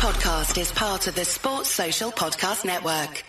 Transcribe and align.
podcast 0.00 0.58
is 0.58 0.72
part 0.72 1.06
of 1.08 1.14
the 1.14 1.26
Sports 1.26 1.68
Social 1.68 2.10
Podcast 2.10 2.64
Network. 2.64 3.22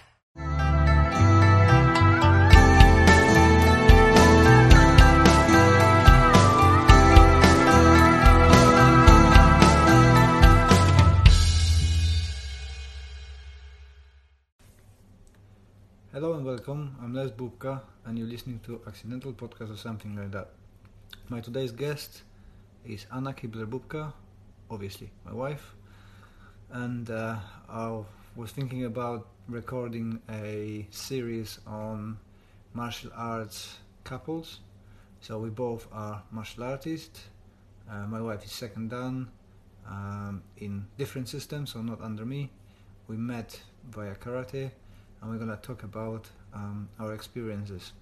Hello 16.14 16.36
and 16.36 16.46
welcome. 16.46 16.96
I'm 17.04 17.14
Les 17.14 17.32
Bubka, 17.32 17.82
and 18.06 18.18
you're 18.18 18.26
listening 18.26 18.62
to 18.64 18.80
Accidental 18.88 19.34
Podcast 19.34 19.74
or 19.74 19.78
something 19.78 20.16
like 20.16 20.32
that. 20.32 20.52
My 21.28 21.42
today's 21.42 21.74
guest 21.74 22.22
is 22.86 23.08
Anna 23.14 23.34
Kibler 23.34 23.66
Bubka, 23.66 24.14
obviously 24.70 25.12
my 25.26 25.34
wife, 25.34 25.76
and 26.72 27.10
uh, 27.10 27.36
I 27.70 28.00
was 28.36 28.52
thinking 28.52 28.86
about 28.86 29.28
recording 29.48 30.20
a 30.30 30.88
series 30.92 31.60
on 31.68 32.18
martial 32.74 33.12
arts 33.16 33.78
couples. 34.04 34.60
So 35.22 35.40
we 35.40 35.50
both 35.50 35.88
are 35.92 36.24
martial 36.32 36.64
artists. 36.64 37.22
Uh, 37.90 38.08
my 38.08 38.22
wife 38.22 38.44
is 38.46 38.52
second 38.52 38.90
dan 38.90 39.28
um, 39.88 40.44
in 40.58 40.86
different 40.98 41.28
systems, 41.30 41.74
so 41.74 41.82
not 41.82 42.02
under 42.02 42.26
me. 42.26 42.50
We 43.08 43.18
met 43.18 43.62
via 43.90 44.16
karate 44.16 44.72
and 45.22 45.32
we're 45.32 45.38
gonna 45.38 45.58
talk 45.62 45.84
about 45.84 46.30
um, 46.54 46.90
our 47.00 47.14
experiences, 47.14 47.94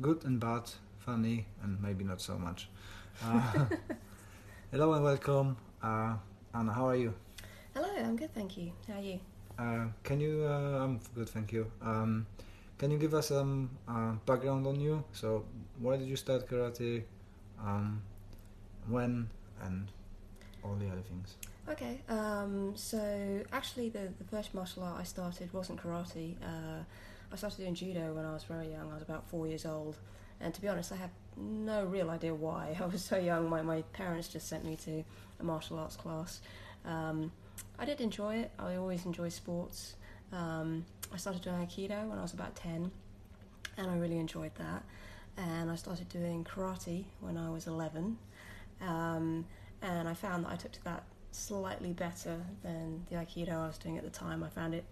good 0.00 0.24
and 0.24 0.40
bad, 0.40 0.70
funny 0.98 1.46
and 1.62 1.80
maybe 1.82 2.04
not 2.04 2.20
so 2.20 2.38
much. 2.38 2.68
Uh, 3.24 3.66
hello 4.70 4.94
and 4.94 5.04
welcome, 5.04 5.56
uh, 5.82 6.14
Anna. 6.54 6.72
How 6.72 6.88
are 6.88 6.96
you? 6.96 7.14
Hello, 7.78 7.94
I'm 7.96 8.16
good, 8.16 8.34
thank 8.34 8.56
you. 8.56 8.72
How 8.88 8.94
are 8.94 9.00
you? 9.00 9.20
Uh, 9.56 9.86
can 10.02 10.18
you? 10.18 10.44
Uh, 10.44 10.82
I'm 10.82 10.98
good, 11.14 11.28
thank 11.28 11.52
you. 11.52 11.70
Um, 11.80 12.26
can 12.76 12.90
you 12.90 12.98
give 12.98 13.14
us 13.14 13.28
some 13.28 13.70
uh, 13.86 14.14
background 14.26 14.66
on 14.66 14.80
you? 14.80 15.04
So, 15.12 15.44
why 15.78 15.96
did 15.96 16.08
you 16.08 16.16
start 16.16 16.48
karate? 16.48 17.04
Um, 17.64 18.02
when 18.88 19.30
and 19.62 19.86
all 20.64 20.74
the 20.74 20.88
other 20.90 21.02
things. 21.02 21.36
Okay, 21.68 22.00
um, 22.08 22.72
so 22.74 23.44
actually, 23.52 23.90
the, 23.90 24.08
the 24.18 24.24
first 24.24 24.54
martial 24.54 24.82
art 24.82 24.98
I 24.98 25.04
started 25.04 25.52
wasn't 25.52 25.80
karate. 25.80 26.34
Uh, 26.42 26.82
I 27.32 27.36
started 27.36 27.58
doing 27.58 27.76
judo 27.76 28.12
when 28.12 28.24
I 28.24 28.32
was 28.32 28.42
very 28.42 28.72
young. 28.72 28.90
I 28.90 28.94
was 28.94 29.04
about 29.04 29.28
four 29.28 29.46
years 29.46 29.64
old, 29.64 29.98
and 30.40 30.52
to 30.52 30.60
be 30.60 30.66
honest, 30.66 30.90
I 30.90 30.96
have 30.96 31.12
no 31.36 31.84
real 31.84 32.10
idea 32.10 32.34
why. 32.34 32.76
I 32.82 32.86
was 32.86 33.04
so 33.04 33.18
young. 33.18 33.48
My 33.48 33.62
my 33.62 33.82
parents 33.92 34.26
just 34.26 34.48
sent 34.48 34.64
me 34.64 34.74
to 34.78 35.04
a 35.38 35.44
martial 35.44 35.78
arts 35.78 35.94
class. 35.94 36.40
Um, 36.84 37.30
I 37.78 37.84
did 37.84 38.00
enjoy 38.00 38.36
it. 38.36 38.50
I 38.58 38.76
always 38.76 39.04
enjoy 39.04 39.28
sports. 39.28 39.94
Um, 40.32 40.84
I 41.12 41.16
started 41.16 41.42
doing 41.42 41.56
aikido 41.56 42.08
when 42.08 42.18
I 42.18 42.22
was 42.22 42.32
about 42.32 42.56
ten, 42.56 42.90
and 43.76 43.90
I 43.90 43.96
really 43.96 44.18
enjoyed 44.18 44.54
that. 44.56 44.82
And 45.36 45.70
I 45.70 45.76
started 45.76 46.08
doing 46.08 46.44
karate 46.44 47.04
when 47.20 47.36
I 47.36 47.50
was 47.50 47.66
eleven, 47.66 48.18
um, 48.80 49.46
and 49.80 50.08
I 50.08 50.14
found 50.14 50.44
that 50.44 50.52
I 50.52 50.56
took 50.56 50.72
to 50.72 50.84
that 50.84 51.04
slightly 51.30 51.92
better 51.92 52.40
than 52.62 53.06
the 53.10 53.16
aikido 53.16 53.52
I 53.52 53.66
was 53.66 53.78
doing 53.78 53.96
at 53.96 54.04
the 54.04 54.10
time. 54.10 54.42
I 54.42 54.48
found 54.48 54.74
it 54.74 54.84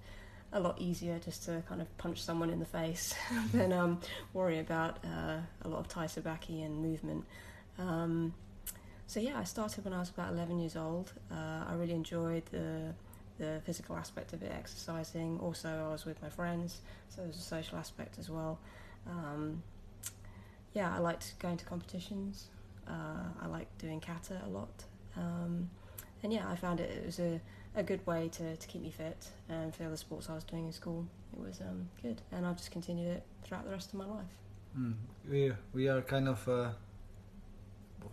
a 0.53 0.61
lot 0.61 0.81
easier 0.81 1.19
just 1.19 1.45
to 1.45 1.63
kind 1.69 1.83
of 1.83 1.99
punch 1.99 2.23
someone 2.23 2.51
in 2.51 2.61
the 2.61 2.67
face 2.67 3.15
than 3.53 3.73
um, 3.73 4.01
worry 4.33 4.61
about 4.61 4.99
uh, 5.05 5.39
a 5.63 5.69
lot 5.69 5.81
of 5.81 5.89
tai 5.89 6.07
sabaki 6.07 6.65
and 6.65 6.81
movement. 6.83 7.25
Um, 7.79 8.33
so 9.07 9.21
yeah, 9.21 9.39
I 9.39 9.45
started 9.45 9.85
when 9.85 9.95
I 9.95 10.01
was 10.01 10.11
about 10.11 10.33
11 10.33 10.59
years 10.59 10.77
old. 10.77 11.13
Uh, 11.31 11.65
I 11.69 11.75
really 11.75 11.95
enjoyed 11.95 12.45
the 12.47 12.95
the 13.39 13.61
physical 13.67 13.97
aspect 13.97 14.33
of 14.33 14.43
it, 14.43 14.51
exercising. 14.51 15.39
Also, 15.41 15.69
I 15.69 15.93
was 15.93 16.07
with 16.07 16.21
my 16.23 16.31
friends, 16.31 16.81
so 17.11 17.21
there's 17.21 17.37
a 17.37 17.41
social 17.41 17.77
aspect 17.77 18.19
as 18.19 18.31
well. 18.31 18.59
Um, 19.07 19.63
yeah, 20.73 20.95
I 20.95 20.99
liked 21.01 21.39
going 21.39 21.59
to 21.59 21.65
competitions. 21.65 22.47
Uh, 22.89 23.29
I 23.43 23.47
liked 23.47 23.77
doing 23.79 24.01
kata 24.01 24.41
a 24.45 24.49
lot. 24.49 24.85
Um, 25.17 25.69
and 26.23 26.33
yeah, 26.33 26.49
I 26.49 26.57
found 26.57 26.81
it, 26.81 26.91
it 26.91 27.05
was 27.05 27.19
a, 27.19 27.41
a 27.75 27.83
good 27.83 28.07
way 28.07 28.31
to, 28.33 28.57
to 28.57 28.67
keep 28.69 28.83
me 28.83 28.91
fit 28.91 29.29
and 29.49 29.75
for 29.75 29.83
the 29.83 29.89
other 29.89 29.97
sports 29.97 30.31
I 30.31 30.35
was 30.35 30.45
doing 30.45 30.67
in 30.67 30.73
school. 30.73 31.07
It 31.35 31.47
was 31.47 31.61
um, 31.61 31.89
good, 32.03 32.23
and 32.33 32.47
I've 32.47 32.57
just 32.57 32.71
continued 32.71 33.09
it 33.09 33.23
throughout 33.45 33.65
the 33.65 33.71
rest 33.71 33.93
of 33.93 33.99
my 33.99 34.07
life. 34.07 34.33
Mm. 34.79 34.95
We 35.31 35.53
we 35.75 35.89
are 35.89 36.01
kind 36.01 36.29
of. 36.29 36.49
Uh, 36.49 36.71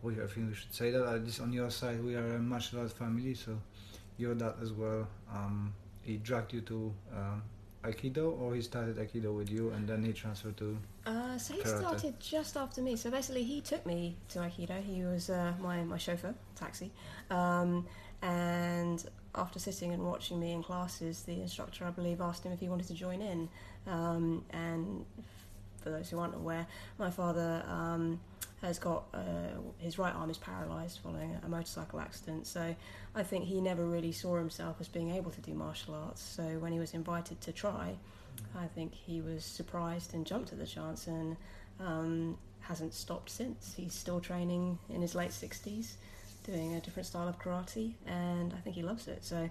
we, 0.02 0.14
I 0.22 0.28
think 0.28 0.50
we 0.50 0.56
should 0.56 0.74
say 0.74 0.92
that. 0.92 1.06
At 1.06 1.24
least 1.24 1.42
on 1.42 1.54
your 1.54 1.70
side, 1.70 2.04
we 2.04 2.16
are 2.16 2.36
a 2.36 2.40
martial 2.40 2.80
arts 2.80 2.94
family. 2.94 3.34
So 3.34 3.58
your 4.18 4.36
dad 4.36 4.54
as 4.62 4.72
well. 4.72 5.08
Um, 5.32 5.74
he 6.02 6.18
dragged 6.18 6.54
you 6.54 6.62
to 6.62 6.94
um, 7.16 7.44
Aikido, 7.84 8.40
or 8.40 8.56
he 8.56 8.62
started 8.62 8.98
Aikido 8.98 9.36
with 9.36 9.50
you, 9.50 9.70
and 9.72 9.88
then 9.88 10.04
he 10.04 10.14
transferred 10.14 10.58
to. 10.58 10.78
Uh, 11.06 11.38
so 11.38 11.54
he 11.54 11.62
Karate. 11.62 11.80
started 11.80 12.20
just 12.20 12.58
after 12.58 12.82
me. 12.82 12.96
So 12.96 13.10
basically, 13.10 13.44
he 13.44 13.62
took 13.62 13.86
me 13.86 14.16
to 14.30 14.40
Aikido. 14.40 14.82
He 14.82 15.04
was 15.04 15.30
uh, 15.30 15.54
my 15.60 15.84
my 15.84 15.98
chauffeur, 15.98 16.34
taxi, 16.56 16.92
um, 17.30 17.86
and 18.22 19.04
after 19.36 19.60
sitting 19.60 19.94
and 19.94 20.04
watching 20.04 20.40
me 20.40 20.52
in 20.52 20.62
classes, 20.62 21.24
the 21.24 21.42
instructor, 21.42 21.86
I 21.86 21.90
believe, 21.90 22.22
asked 22.22 22.44
him 22.46 22.52
if 22.52 22.60
he 22.60 22.70
wanted 22.70 22.88
to 22.88 22.94
join 22.94 23.22
in. 23.22 23.50
Um, 23.88 24.46
and 24.52 25.06
for 25.82 25.90
those 25.90 26.10
who 26.10 26.20
aren't 26.20 26.36
aware, 26.36 26.66
my 26.98 27.10
father 27.10 27.64
um, 27.68 28.20
has 28.64 28.80
got 28.80 29.04
uh, 29.14 29.60
his 29.78 29.98
right 29.98 30.16
arm 30.16 30.30
is 30.30 30.38
paralysed 30.38 31.00
following 31.00 31.38
a 31.46 31.50
motorcycle 31.50 32.00
accident. 32.00 32.48
So 32.48 32.76
I 33.14 33.24
think 33.24 33.46
he 33.46 33.60
never 33.60 33.86
really 33.86 34.12
saw 34.12 34.38
himself 34.38 34.78
as 34.80 34.88
being 34.88 35.12
able 35.12 35.32
to 35.32 35.42
do 35.42 35.54
martial 35.54 35.96
arts. 35.96 36.22
So 36.22 36.44
when 36.60 36.72
he 36.72 36.80
was 36.80 36.94
invited 36.94 37.42
to 37.42 37.52
try, 37.52 37.96
I 38.58 38.68
think 38.68 38.94
he 38.94 39.22
was 39.22 39.44
surprised 39.44 40.14
and 40.14 40.26
jumped 40.26 40.54
at 40.54 40.60
the 40.60 40.66
chance 40.66 41.08
and 41.08 41.36
um, 41.80 42.38
hasn't 42.62 42.94
stopped 42.94 43.30
since. 43.30 43.74
He's 43.76 43.94
still 43.94 44.22
training 44.22 44.80
in 44.90 45.02
his 45.02 45.14
late 45.14 45.32
60s, 45.32 45.94
doing 46.46 46.76
a 46.76 46.80
different 46.80 47.06
style 47.06 47.28
of 47.28 47.40
karate, 47.40 47.94
and 48.08 48.54
I 48.54 48.58
think 48.62 48.76
he 48.76 48.82
loves 48.82 49.08
it. 49.08 49.26
So, 49.26 49.50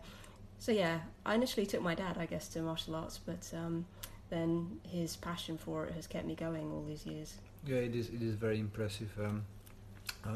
so 0.59 0.73
yeah, 0.73 1.01
I 1.27 1.35
initially 1.35 1.67
took 1.67 1.83
my 1.83 1.95
dad, 1.95 2.17
I 2.19 2.27
guess, 2.27 2.49
to 2.49 2.63
martial 2.63 2.95
arts, 2.95 3.21
but 3.25 3.51
um, 3.55 3.85
then 4.31 4.81
his 4.89 5.17
passion 5.17 5.59
for 5.59 5.87
it 5.87 5.95
has 5.95 6.07
kept 6.07 6.27
me 6.27 6.35
going 6.35 6.73
all 6.73 6.85
these 6.89 7.05
years. 7.05 7.35
Yeah, 7.67 7.77
it 7.77 7.95
is. 7.95 8.09
It 8.09 8.23
is 8.23 8.35
very 8.35 8.59
impressive. 8.59 9.11
Um, 9.19 9.45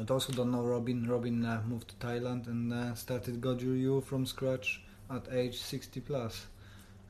those 0.05 0.25
who 0.25 0.33
don't 0.33 0.51
know 0.51 0.63
Robin, 0.63 1.07
Robin 1.07 1.43
uh, 1.45 1.61
moved 1.67 1.89
to 1.89 1.95
Thailand 2.07 2.47
and 2.47 2.71
uh, 2.73 2.95
started 2.95 3.41
Goju 3.41 3.73
Ryu 3.73 4.01
from 4.01 4.25
scratch 4.25 4.81
at 5.09 5.27
age 5.31 5.57
60 5.59 5.99
plus, 6.01 6.47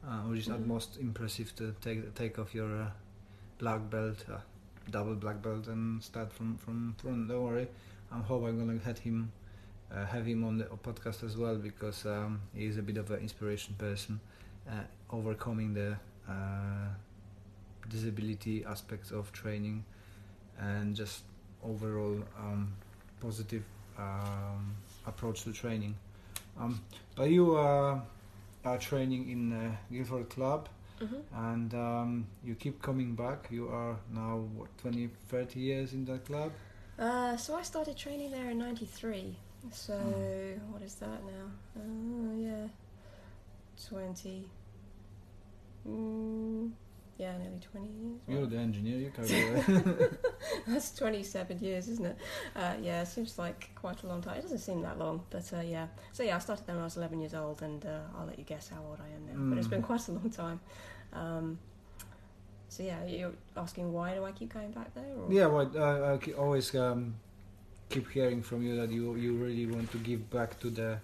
uh, 0.07 0.21
which 0.23 0.41
is 0.41 0.47
Mhm. 0.47 0.55
utmost 0.55 0.97
impressive 0.99 1.55
to 1.57 1.73
take 1.81 2.13
take 2.15 2.39
off 2.39 2.53
your 2.55 2.81
uh, 2.83 2.89
black 3.59 3.89
belt, 3.89 4.25
uh, 4.29 4.39
double 4.89 5.15
black 5.15 5.41
belt, 5.41 5.67
and 5.67 6.03
start 6.03 6.31
from 6.33 6.57
from 6.57 6.93
front. 6.97 7.27
Don't 7.27 7.43
worry, 7.43 7.67
I 8.11 8.19
hope 8.19 8.43
I'm 8.45 8.57
gonna 8.57 8.79
have 8.79 8.99
him 8.99 9.31
uh, 9.91 10.05
have 10.05 10.25
him 10.25 10.43
on 10.43 10.57
the 10.57 10.65
podcast 10.65 11.23
as 11.23 11.37
well 11.37 11.55
because 11.57 12.05
um, 12.05 12.41
he 12.53 12.65
is 12.65 12.77
a 12.77 12.81
bit 12.81 12.97
of 12.97 13.09
an 13.11 13.19
inspiration 13.19 13.75
person, 13.77 14.19
uh, 14.69 14.83
overcoming 15.11 15.73
the 15.73 15.97
uh, 16.27 16.89
disability 17.89 18.65
aspects 18.65 19.11
of 19.11 19.31
training 19.31 19.85
and 20.59 20.95
just 20.95 21.23
overall 21.63 22.17
um, 22.39 22.73
positive 23.19 23.63
um, 23.97 24.75
approach 25.05 25.43
to 25.43 25.53
training. 25.53 25.95
Um, 26.59 26.81
but 27.15 27.29
you 27.29 27.55
uh, 27.55 27.99
are 28.65 28.77
training 28.77 29.29
in 29.29 29.53
uh, 29.53 29.75
Guildford 29.91 30.29
Club 30.29 30.69
Mm-hmm. 31.01 31.51
and 31.51 31.73
um, 31.75 32.27
you 32.43 32.55
keep 32.55 32.81
coming 32.81 33.13
back. 33.13 33.49
You 33.51 33.67
are 33.69 33.97
now, 34.11 34.47
what, 34.55 34.75
20, 34.79 35.09
30 35.29 35.59
years 35.59 35.93
in 35.93 36.05
that 36.05 36.25
club? 36.25 36.51
Uh, 36.97 37.37
so 37.37 37.55
I 37.55 37.61
started 37.61 37.95
training 37.95 38.31
there 38.31 38.49
in 38.49 38.57
'93. 38.57 39.35
So 39.71 39.93
what 40.71 40.81
is 40.81 40.95
that 40.95 41.23
now? 41.23 41.51
Oh 41.77 42.35
yeah, 42.35 42.67
twenty. 43.87 44.49
Mm, 45.87 46.71
yeah, 47.17 47.37
nearly 47.37 47.59
twenty 47.59 47.89
years. 47.89 48.19
You're 48.27 48.45
the 48.45 48.57
engineer, 48.57 48.97
you 48.97 49.11
do 49.15 49.23
it. 49.23 50.23
That's 50.67 50.93
twenty-seven 50.95 51.59
years, 51.59 51.87
isn't 51.87 52.05
it? 52.05 52.17
Uh, 52.55 52.73
yeah, 52.81 53.01
it 53.01 53.07
seems 53.07 53.37
like 53.37 53.69
quite 53.75 54.03
a 54.03 54.07
long 54.07 54.21
time. 54.21 54.37
It 54.37 54.43
doesn't 54.43 54.59
seem 54.59 54.81
that 54.83 54.99
long, 54.99 55.23
but 55.29 55.51
uh, 55.53 55.61
yeah. 55.61 55.87
So 56.13 56.23
yeah, 56.23 56.35
I 56.35 56.39
started 56.39 56.65
there 56.67 56.75
when 56.75 56.83
I 56.83 56.85
was 56.85 56.97
eleven 56.97 57.19
years 57.19 57.33
old, 57.33 57.61
and 57.61 57.85
uh, 57.85 57.99
I'll 58.17 58.25
let 58.27 58.37
you 58.37 58.45
guess 58.45 58.69
how 58.69 58.81
old 58.87 58.99
I 59.01 59.09
am 59.15 59.25
now. 59.25 59.49
But 59.49 59.57
it's 59.59 59.67
been 59.67 59.81
Mm. 59.81 59.85
quite 59.85 60.07
a 60.07 60.11
long 60.11 60.29
time. 60.29 60.59
Um, 61.13 61.57
so 62.69 62.83
yeah, 62.83 63.03
you're 63.05 63.31
asking 63.55 63.91
why 63.93 64.13
do 64.13 64.25
I 64.25 64.31
keep 64.31 64.53
going 64.53 64.71
back 64.71 64.93
there? 64.93 65.05
Or? 65.17 65.31
Yeah, 65.33 65.47
well, 65.47 66.13
I 66.13 66.17
ke- 66.17 66.37
always 66.37 66.75
um, 66.75 67.15
keep 67.89 68.09
hearing 68.11 68.41
from 68.43 68.61
you 68.63 68.75
that 68.75 68.91
you 68.91 69.15
you 69.15 69.33
really 69.37 69.65
want 69.65 69.91
to 69.93 69.97
give 69.99 70.29
back 70.29 70.59
to 70.59 70.69
the 70.69 70.99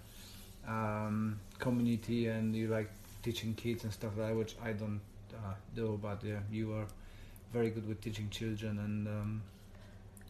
um, 0.68 1.40
community 1.58 2.26
and 2.28 2.54
you 2.54 2.68
like 2.68 2.90
teaching 3.22 3.54
kids 3.54 3.84
and 3.84 3.92
stuff 3.92 4.12
like 4.16 4.28
that, 4.28 4.36
which 4.36 4.56
I 4.62 4.72
don't 4.72 5.00
uh, 5.44 5.54
do. 5.74 5.98
But 6.00 6.22
yeah, 6.24 6.40
you 6.50 6.72
are 6.74 6.86
very 7.52 7.70
good 7.70 7.86
with 7.86 8.00
teaching 8.00 8.28
children 8.30 8.78
and 8.78 9.08
um, 9.08 9.42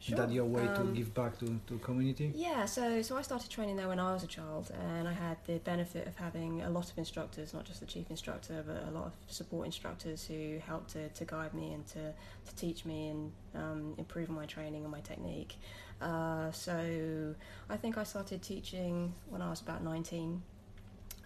Sure. 0.00 0.16
Is 0.16 0.20
that 0.20 0.30
your 0.32 0.44
way 0.44 0.60
to 0.66 0.80
Um, 0.82 0.92
give 0.92 1.14
back 1.14 1.38
to 1.38 1.46
to 1.66 1.78
community? 1.78 2.30
Yeah, 2.34 2.66
so 2.66 3.00
so 3.00 3.16
I 3.16 3.22
started 3.22 3.48
training 3.50 3.76
there 3.76 3.88
when 3.88 3.98
I 3.98 4.12
was 4.12 4.22
a 4.22 4.26
child, 4.26 4.70
and 4.88 5.08
I 5.08 5.14
had 5.14 5.38
the 5.46 5.58
benefit 5.60 6.06
of 6.06 6.14
having 6.16 6.60
a 6.60 6.68
lot 6.68 6.90
of 6.90 6.98
instructors, 6.98 7.54
not 7.54 7.64
just 7.64 7.80
the 7.80 7.86
chief 7.86 8.10
instructor, 8.10 8.62
but 8.66 8.78
a 8.86 8.90
lot 8.90 9.06
of 9.06 9.14
support 9.28 9.64
instructors 9.64 10.26
who 10.26 10.58
helped 10.58 10.90
to, 10.90 11.08
to 11.08 11.24
guide 11.24 11.54
me 11.54 11.72
and 11.72 11.86
to, 11.86 12.12
to 12.48 12.54
teach 12.54 12.84
me 12.84 13.08
and 13.08 13.32
um, 13.54 13.94
improve 13.96 14.28
my 14.28 14.44
training 14.44 14.82
and 14.82 14.92
my 14.92 15.00
technique. 15.00 15.56
Uh, 16.02 16.50
so 16.52 17.34
I 17.70 17.76
think 17.78 17.96
I 17.96 18.04
started 18.04 18.42
teaching 18.42 19.14
when 19.30 19.40
I 19.40 19.48
was 19.48 19.62
about 19.62 19.82
19, 19.82 20.42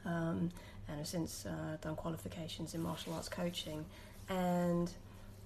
um, 0.04 0.50
and 0.88 0.98
have 0.98 1.06
since 1.06 1.46
uh, 1.46 1.76
done 1.80 1.96
qualifications 1.96 2.74
in 2.74 2.82
martial 2.82 3.12
arts 3.14 3.28
coaching. 3.28 3.84
And 4.28 4.90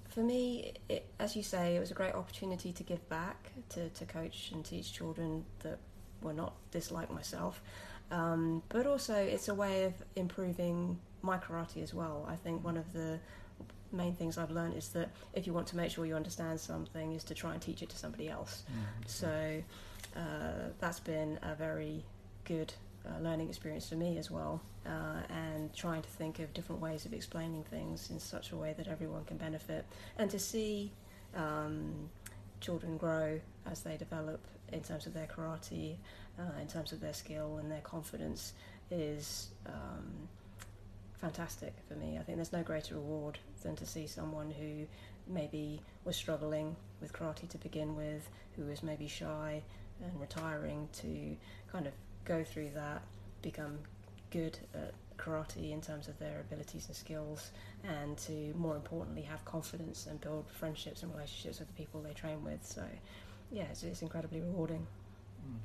for 0.08 0.20
me, 0.20 0.74
it, 0.88 1.06
as 1.18 1.36
you 1.36 1.42
say, 1.42 1.76
it 1.76 1.80
was 1.80 1.90
a 1.90 1.94
great 1.94 2.14
opportunity 2.14 2.72
to 2.72 2.82
give 2.82 3.06
back, 3.08 3.50
to, 3.70 3.88
to 3.88 4.04
coach 4.04 4.50
and 4.52 4.64
teach 4.64 4.92
children 4.92 5.44
that 5.60 5.78
were 6.20 6.32
not 6.34 6.54
just 6.72 6.92
like 6.92 7.10
myself. 7.10 7.62
Um, 8.10 8.62
but 8.68 8.86
also, 8.86 9.14
it's 9.14 9.48
a 9.48 9.54
way 9.54 9.84
of 9.84 9.94
improving 10.16 10.98
my 11.22 11.38
karate 11.38 11.82
as 11.82 11.94
well. 11.94 12.26
I 12.28 12.36
think 12.36 12.64
one 12.64 12.76
of 12.76 12.92
the 12.92 13.18
main 13.90 14.14
things 14.14 14.38
I've 14.38 14.50
learned 14.50 14.76
is 14.76 14.88
that 14.88 15.10
if 15.34 15.46
you 15.46 15.52
want 15.52 15.66
to 15.68 15.76
make 15.76 15.90
sure 15.90 16.04
you 16.04 16.16
understand 16.16 16.60
something, 16.60 17.12
is 17.12 17.24
to 17.24 17.34
try 17.34 17.52
and 17.52 17.62
teach 17.62 17.82
it 17.82 17.88
to 17.90 17.96
somebody 17.96 18.28
else. 18.28 18.64
Mm. 18.70 19.08
So 19.08 19.62
uh, 20.16 20.20
that's 20.78 21.00
been 21.00 21.38
a 21.42 21.54
very 21.54 22.04
good 22.44 22.72
uh, 23.06 23.22
learning 23.22 23.48
experience 23.48 23.88
for 23.88 23.96
me 23.96 24.18
as 24.18 24.30
well, 24.30 24.60
uh, 24.86 25.22
and 25.28 25.72
trying 25.74 26.02
to 26.02 26.08
think 26.08 26.38
of 26.38 26.52
different 26.54 26.80
ways 26.80 27.04
of 27.04 27.12
explaining 27.12 27.64
things 27.64 28.10
in 28.10 28.18
such 28.18 28.52
a 28.52 28.56
way 28.56 28.74
that 28.76 28.88
everyone 28.88 29.24
can 29.24 29.36
benefit, 29.36 29.84
and 30.18 30.30
to 30.30 30.38
see 30.38 30.92
um, 31.36 32.08
children 32.60 32.96
grow 32.96 33.40
as 33.70 33.82
they 33.82 33.96
develop 33.96 34.40
in 34.72 34.80
terms 34.80 35.06
of 35.06 35.14
their 35.14 35.26
karate, 35.26 35.96
uh, 36.38 36.60
in 36.60 36.66
terms 36.66 36.92
of 36.92 37.00
their 37.00 37.12
skill 37.12 37.58
and 37.58 37.70
their 37.70 37.80
confidence 37.80 38.52
is. 38.90 39.48
Um, 39.66 40.28
fantastic 41.22 41.72
for 41.86 41.94
me. 41.94 42.18
I 42.18 42.22
think 42.24 42.36
there's 42.36 42.52
no 42.52 42.64
greater 42.64 42.96
reward 42.96 43.38
than 43.62 43.76
to 43.76 43.86
see 43.86 44.08
someone 44.08 44.50
who 44.50 44.86
maybe 45.32 45.80
was 46.04 46.16
struggling 46.16 46.74
with 47.00 47.12
karate 47.12 47.48
to 47.48 47.58
begin 47.58 47.94
with, 47.94 48.28
who 48.56 48.64
was 48.64 48.82
maybe 48.82 49.06
shy 49.06 49.62
and 50.02 50.20
retiring 50.20 50.88
to 50.94 51.36
kind 51.70 51.86
of 51.86 51.92
go 52.24 52.44
through 52.44 52.70
that, 52.74 53.02
become 53.42 53.78
good 54.30 54.58
at 54.74 54.94
karate 55.18 55.72
in 55.72 55.80
terms 55.80 56.08
of 56.08 56.18
their 56.18 56.40
abilities 56.40 56.86
and 56.88 56.96
skills, 56.96 57.50
and 57.84 58.16
to 58.18 58.52
more 58.56 58.76
importantly 58.76 59.22
have 59.22 59.44
confidence 59.44 60.06
and 60.06 60.20
build 60.20 60.44
friendships 60.50 61.02
and 61.02 61.12
relationships 61.12 61.58
with 61.58 61.68
the 61.68 61.74
people 61.74 62.00
they 62.00 62.12
train 62.12 62.42
with. 62.44 62.64
So, 62.64 62.82
yeah, 63.50 63.64
it's, 63.70 63.82
it's 63.82 64.02
incredibly 64.02 64.40
rewarding. 64.40 64.86
Mm. 65.46 65.58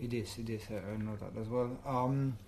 It 0.00 0.14
is. 0.14 0.38
It 0.38 0.48
is. 0.48 0.62
I 0.70 0.92
I 0.92 0.96
know 0.96 1.16
that 1.16 1.38
as 1.38 1.48
well. 1.48 1.76
Um, 1.84 2.38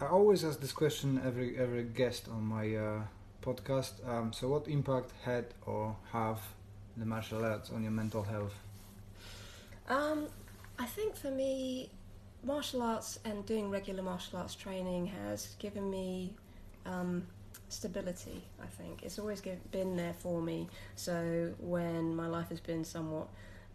I 0.00 0.06
always 0.06 0.42
ask 0.42 0.58
this 0.60 0.72
question 0.72 1.20
every 1.24 1.58
every 1.58 1.84
guest 1.84 2.28
on 2.28 2.44
my 2.44 2.74
uh, 2.74 3.02
podcast. 3.42 3.92
Um, 4.08 4.32
so, 4.32 4.48
what 4.48 4.68
impact 4.68 5.12
had 5.22 5.44
or 5.66 5.96
have 6.12 6.40
the 6.96 7.04
martial 7.04 7.44
arts 7.44 7.70
on 7.70 7.82
your 7.82 7.92
mental 7.92 8.22
health? 8.22 8.54
Um, 9.88 10.28
I 10.78 10.86
think 10.86 11.14
for 11.14 11.30
me, 11.30 11.90
martial 12.42 12.82
arts 12.82 13.18
and 13.24 13.44
doing 13.46 13.70
regular 13.70 14.02
martial 14.02 14.38
arts 14.38 14.54
training 14.54 15.06
has 15.06 15.56
given 15.58 15.90
me 15.90 16.34
um, 16.86 17.26
stability. 17.68 18.42
I 18.62 18.66
think 18.66 19.02
it's 19.02 19.18
always 19.18 19.40
give, 19.40 19.70
been 19.70 19.96
there 19.96 20.14
for 20.14 20.40
me. 20.40 20.68
So 20.96 21.52
when 21.58 22.14
my 22.14 22.26
life 22.26 22.48
has 22.48 22.60
been 22.60 22.84
somewhat 22.84 23.28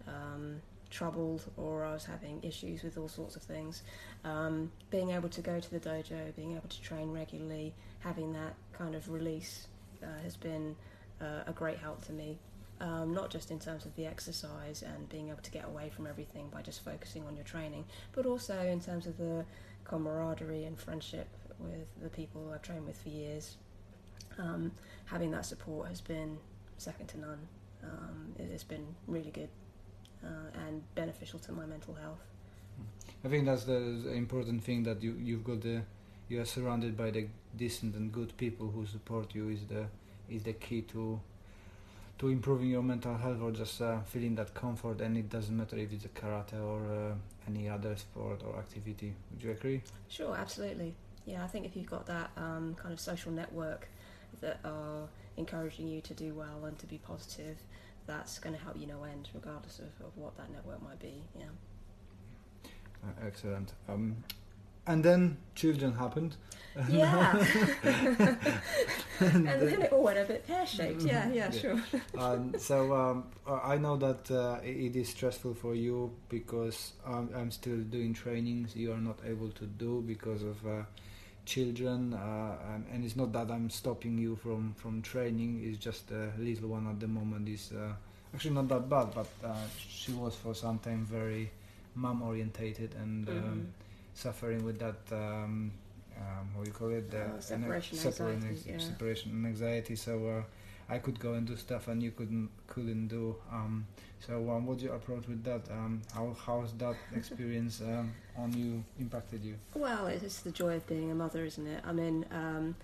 um, 0.07 0.61
troubled 0.89 1.43
or 1.57 1.83
I 1.83 1.93
was 1.93 2.05
having 2.05 2.39
issues 2.43 2.83
with 2.83 2.97
all 2.97 3.09
sorts 3.09 3.35
of 3.35 3.43
things, 3.43 3.83
um, 4.23 4.71
being 4.89 5.11
able 5.11 5.29
to 5.29 5.41
go 5.41 5.59
to 5.59 5.71
the 5.71 5.79
dojo, 5.79 6.35
being 6.35 6.51
able 6.51 6.69
to 6.69 6.81
train 6.81 7.11
regularly, 7.11 7.73
having 7.99 8.33
that 8.33 8.55
kind 8.71 8.95
of 8.95 9.09
release 9.09 9.67
uh, 10.01 10.05
has 10.23 10.35
been 10.35 10.75
uh, 11.21 11.43
a 11.47 11.51
great 11.53 11.77
help 11.77 12.03
to 12.05 12.11
me 12.13 12.37
um, 12.83 13.13
not 13.13 13.29
just 13.29 13.49
in 13.49 13.59
terms 13.59 13.85
of 13.85 13.95
the 13.95 14.05
exercise 14.05 14.83
and 14.83 15.07
being 15.07 15.29
able 15.29 15.41
to 15.41 15.51
get 15.51 15.65
away 15.65 15.89
from 15.89 16.05
everything 16.05 16.49
by 16.49 16.61
just 16.61 16.83
focusing 16.83 17.25
on 17.25 17.35
your 17.35 17.45
training, 17.45 17.85
but 18.11 18.25
also 18.25 18.59
in 18.59 18.81
terms 18.81 19.07
of 19.07 19.17
the 19.17 19.45
camaraderie 19.85 20.65
and 20.65 20.77
friendship 20.77 21.27
with 21.59 21.87
the 22.01 22.09
people 22.09 22.51
I've 22.53 22.61
trained 22.61 22.85
with 22.85 22.97
for 23.01 23.09
years. 23.09 23.55
Um, 24.37 24.71
having 25.05 25.31
that 25.31 25.45
support 25.45 25.87
has 25.87 26.01
been 26.01 26.37
second 26.77 27.07
to 27.07 27.19
none. 27.19 27.47
Um, 27.83 28.33
it 28.37 28.51
has 28.51 28.63
been 28.65 28.85
really 29.07 29.31
good 29.31 29.49
uh, 30.23 30.67
and 30.67 30.83
beneficial 30.95 31.39
to 31.39 31.53
my 31.53 31.65
mental 31.65 31.93
health. 31.93 32.19
I 33.23 33.29
think 33.29 33.45
that's 33.45 33.63
the, 33.63 34.11
important 34.13 34.63
thing 34.63 34.83
that 34.83 35.01
you 35.01 35.15
you've 35.21 35.43
got 35.43 35.61
the 35.61 35.83
you 36.27 36.41
are 36.41 36.45
surrounded 36.45 36.97
by 36.97 37.11
the 37.11 37.27
decent 37.55 37.95
and 37.95 38.11
good 38.11 38.35
people 38.35 38.67
who 38.71 38.85
support 38.85 39.35
you 39.35 39.49
is 39.49 39.65
the 39.67 39.85
is 40.29 40.43
the 40.43 40.53
key 40.53 40.81
to 40.81 41.21
to 42.19 42.27
improving 42.29 42.69
your 42.69 42.83
mental 42.83 43.15
health 43.17 43.41
or 43.41 43.51
just 43.51 43.81
uh, 43.81 43.99
feeling 44.01 44.35
that 44.35 44.53
comfort 44.53 45.01
and 45.01 45.17
it 45.17 45.29
doesn't 45.29 45.55
matter 45.57 45.77
if 45.77 45.91
it's 45.91 46.05
a 46.05 46.09
karate 46.09 46.61
or 46.61 46.79
uh, 46.85 47.13
any 47.47 47.67
other 47.67 47.95
sport 47.95 48.41
or 48.45 48.57
activity 48.59 49.13
would 49.31 49.43
you 49.43 49.51
agree 49.51 49.81
Sure, 50.07 50.35
absolutely. 50.35 50.93
Yeah, 51.25 51.43
I 51.43 51.47
think 51.47 51.65
if 51.65 51.75
you've 51.75 51.89
got 51.89 52.05
that 52.07 52.29
um, 52.37 52.75
kind 52.77 52.93
of 52.93 52.99
social 52.99 53.31
network 53.31 53.87
that 54.41 54.59
are 54.63 55.07
encouraging 55.37 55.87
you 55.87 56.01
to 56.01 56.13
do 56.13 56.33
well 56.33 56.65
and 56.65 56.77
to 56.79 56.85
be 56.85 56.97
positive, 56.99 57.57
that's 58.05 58.37
going 58.39 58.55
to 58.55 58.61
help 58.61 58.77
you 58.77 58.85
no 58.85 59.03
end, 59.03 59.29
regardless 59.33 59.79
of, 59.79 59.85
of 60.05 60.15
what 60.15 60.35
that 60.37 60.51
network 60.51 60.83
might 60.83 60.99
be. 60.99 61.23
Yeah. 61.39 61.45
uh, 63.03 63.25
excellent 63.25 63.73
um, 63.89 64.17
and 64.87 65.03
then 65.03 65.37
children 65.55 65.93
happened 65.95 66.35
Yeah. 66.89 67.37
and 69.19 69.47
and 69.47 69.61
then 69.61 69.81
it 69.83 69.91
all 69.93 70.03
went 70.03 70.17
a 70.17 70.23
bit 70.25 70.47
pear 70.47 70.65
shaped. 70.65 71.03
Yeah, 71.03 71.29
yeah, 71.31 71.51
Yeah. 71.51 71.51
sure. 71.51 71.79
um, 72.17 72.53
so 72.57 72.93
um, 72.95 73.25
I 73.47 73.73
I 73.73 73.77
know 73.77 73.95
that 73.97 74.31
uh, 74.31 74.59
it 74.63 74.95
is 74.95 75.09
stressful 75.09 75.53
for 75.53 75.75
you 75.75 76.11
because 76.29 76.93
I'm, 77.05 77.29
I'm 77.35 77.51
still 77.51 77.77
doing 77.77 78.13
trainings 78.13 78.75
you 78.75 78.91
are 78.91 79.01
not 79.01 79.19
able 79.25 79.49
to 79.51 79.65
do 79.65 80.01
because 80.05 80.41
of 80.43 80.57
uh, 80.65 80.83
children 81.45 82.13
uh, 82.13 82.55
and, 82.73 82.85
and 82.91 83.05
it's 83.05 83.15
not 83.15 83.31
that 83.33 83.51
I'm 83.51 83.69
stopping 83.69 84.17
you 84.17 84.35
from, 84.35 84.73
from 84.77 85.01
training 85.01 85.61
it's 85.63 85.77
just 85.77 86.09
a 86.11 86.31
little 86.39 86.69
one 86.69 86.87
at 86.87 86.99
the 86.99 87.07
moment 87.07 87.49
is 87.49 87.71
uh, 87.71 87.93
actually 88.33 88.55
not 88.55 88.67
that 88.69 88.89
bad 88.89 89.07
but 89.13 89.27
uh, 89.43 89.53
she 89.89 90.11
was 90.13 90.35
for 90.35 90.55
some 90.55 90.79
time 90.79 91.05
very 91.05 91.51
mom 91.95 92.21
orientated 92.23 92.95
and 92.95 93.27
um, 93.29 93.35
Mhm. 93.35 93.65
Suffering 94.13 94.63
with 94.63 94.79
that 94.79 94.95
um, 95.11 95.71
um, 96.17 96.53
what 96.55 96.65
do 96.65 96.69
you 96.71 96.73
call 96.75 96.89
it 96.89 97.09
the 97.09 97.23
Oh, 97.23 97.39
separation 97.39 97.97
separation, 97.97 98.47
anxiety, 98.49 98.69
yeah. 98.71 98.77
separation 98.77 99.31
and 99.31 99.45
anxiety 99.47 99.95
so 99.95 100.27
uh, 100.27 100.43
I 100.89 100.99
could 100.99 101.19
go 101.19 101.33
and 101.33 101.47
do 101.47 101.55
stuff 101.55 101.87
and 101.87 102.03
you 102.03 102.11
couldn't 102.11 102.49
couldn't 102.67 103.07
do. 103.07 103.35
Um, 103.51 103.87
so 104.19 104.49
um, 104.51 104.65
what's 104.65 104.83
your 104.83 104.95
approach 104.95 105.27
with 105.27 105.43
that? 105.45 105.61
Um, 105.71 106.01
how 106.13 106.35
how's 106.45 106.73
that 106.73 106.95
experience 107.15 107.81
um, 107.81 108.13
on 108.37 108.53
you 108.53 108.83
impacted 108.99 109.43
you? 109.43 109.55
Well, 109.75 110.07
it's 110.07 110.41
the 110.41 110.51
joy 110.51 110.75
of 110.75 110.85
being 110.87 111.09
a 111.11 111.15
mother, 111.15 111.45
isn't 111.45 111.65
it? 111.65 111.81
I 111.85 111.93
mean, 111.93 112.25
um, 112.31 112.75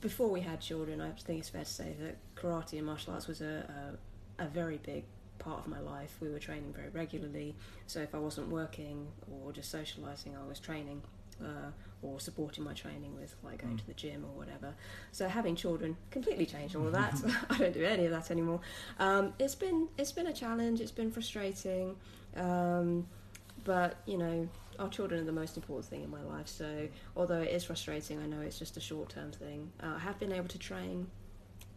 before 0.00 0.28
we 0.30 0.40
had 0.40 0.60
children, 0.60 1.00
I 1.00 1.10
think 1.10 1.40
it's 1.40 1.48
fair 1.48 1.64
to 1.64 1.70
say 1.70 1.94
that 2.00 2.16
karate 2.36 2.78
and 2.78 2.86
martial 2.86 3.12
arts 3.14 3.26
was 3.26 3.40
a, 3.40 3.94
a, 4.38 4.44
a 4.44 4.46
very 4.48 4.78
big 4.78 5.04
part 5.38 5.60
of 5.60 5.66
my 5.68 5.80
life. 5.80 6.16
We 6.20 6.28
were 6.30 6.38
training 6.38 6.72
very 6.74 6.88
regularly, 6.90 7.54
so 7.86 8.00
if 8.00 8.14
I 8.14 8.18
wasn't 8.18 8.48
working 8.48 9.08
or 9.30 9.52
just 9.52 9.74
socialising, 9.74 10.36
I 10.42 10.46
was 10.48 10.58
training. 10.58 11.02
Uh, 11.42 11.70
or 12.00 12.20
supporting 12.20 12.62
my 12.62 12.72
training 12.74 13.12
with 13.16 13.34
like 13.42 13.60
going 13.62 13.74
Mm. 13.74 13.78
to 13.80 13.86
the 13.86 13.94
gym 13.94 14.24
or 14.24 14.38
whatever. 14.38 14.72
So 15.10 15.26
having 15.26 15.56
children 15.56 15.96
completely 16.12 16.46
changed 16.46 16.76
all 16.76 16.86
of 16.86 16.92
that. 16.92 17.14
I 17.50 17.58
don't 17.58 17.72
do 17.74 17.84
any 17.84 18.04
of 18.04 18.12
that 18.12 18.30
anymore. 18.30 18.60
Um, 19.00 19.32
it's 19.40 19.56
been 19.56 19.88
it's 19.98 20.12
been 20.12 20.28
a 20.28 20.32
challenge. 20.32 20.80
It's 20.80 20.92
been 20.92 21.10
frustrating, 21.10 21.96
um, 22.36 23.08
but 23.64 23.96
you 24.06 24.16
know 24.18 24.48
our 24.78 24.88
children 24.88 25.20
are 25.22 25.24
the 25.24 25.32
most 25.32 25.56
important 25.56 25.86
thing 25.86 26.02
in 26.02 26.10
my 26.10 26.22
life. 26.22 26.46
So 26.46 26.88
although 27.16 27.40
it 27.40 27.50
is 27.50 27.64
frustrating, 27.64 28.20
I 28.20 28.26
know 28.26 28.40
it's 28.40 28.58
just 28.60 28.76
a 28.76 28.80
short 28.80 29.08
term 29.08 29.32
thing. 29.32 29.72
Uh, 29.82 29.94
I 29.96 29.98
have 30.00 30.20
been 30.20 30.30
able 30.32 30.48
to 30.48 30.58
train 30.58 31.08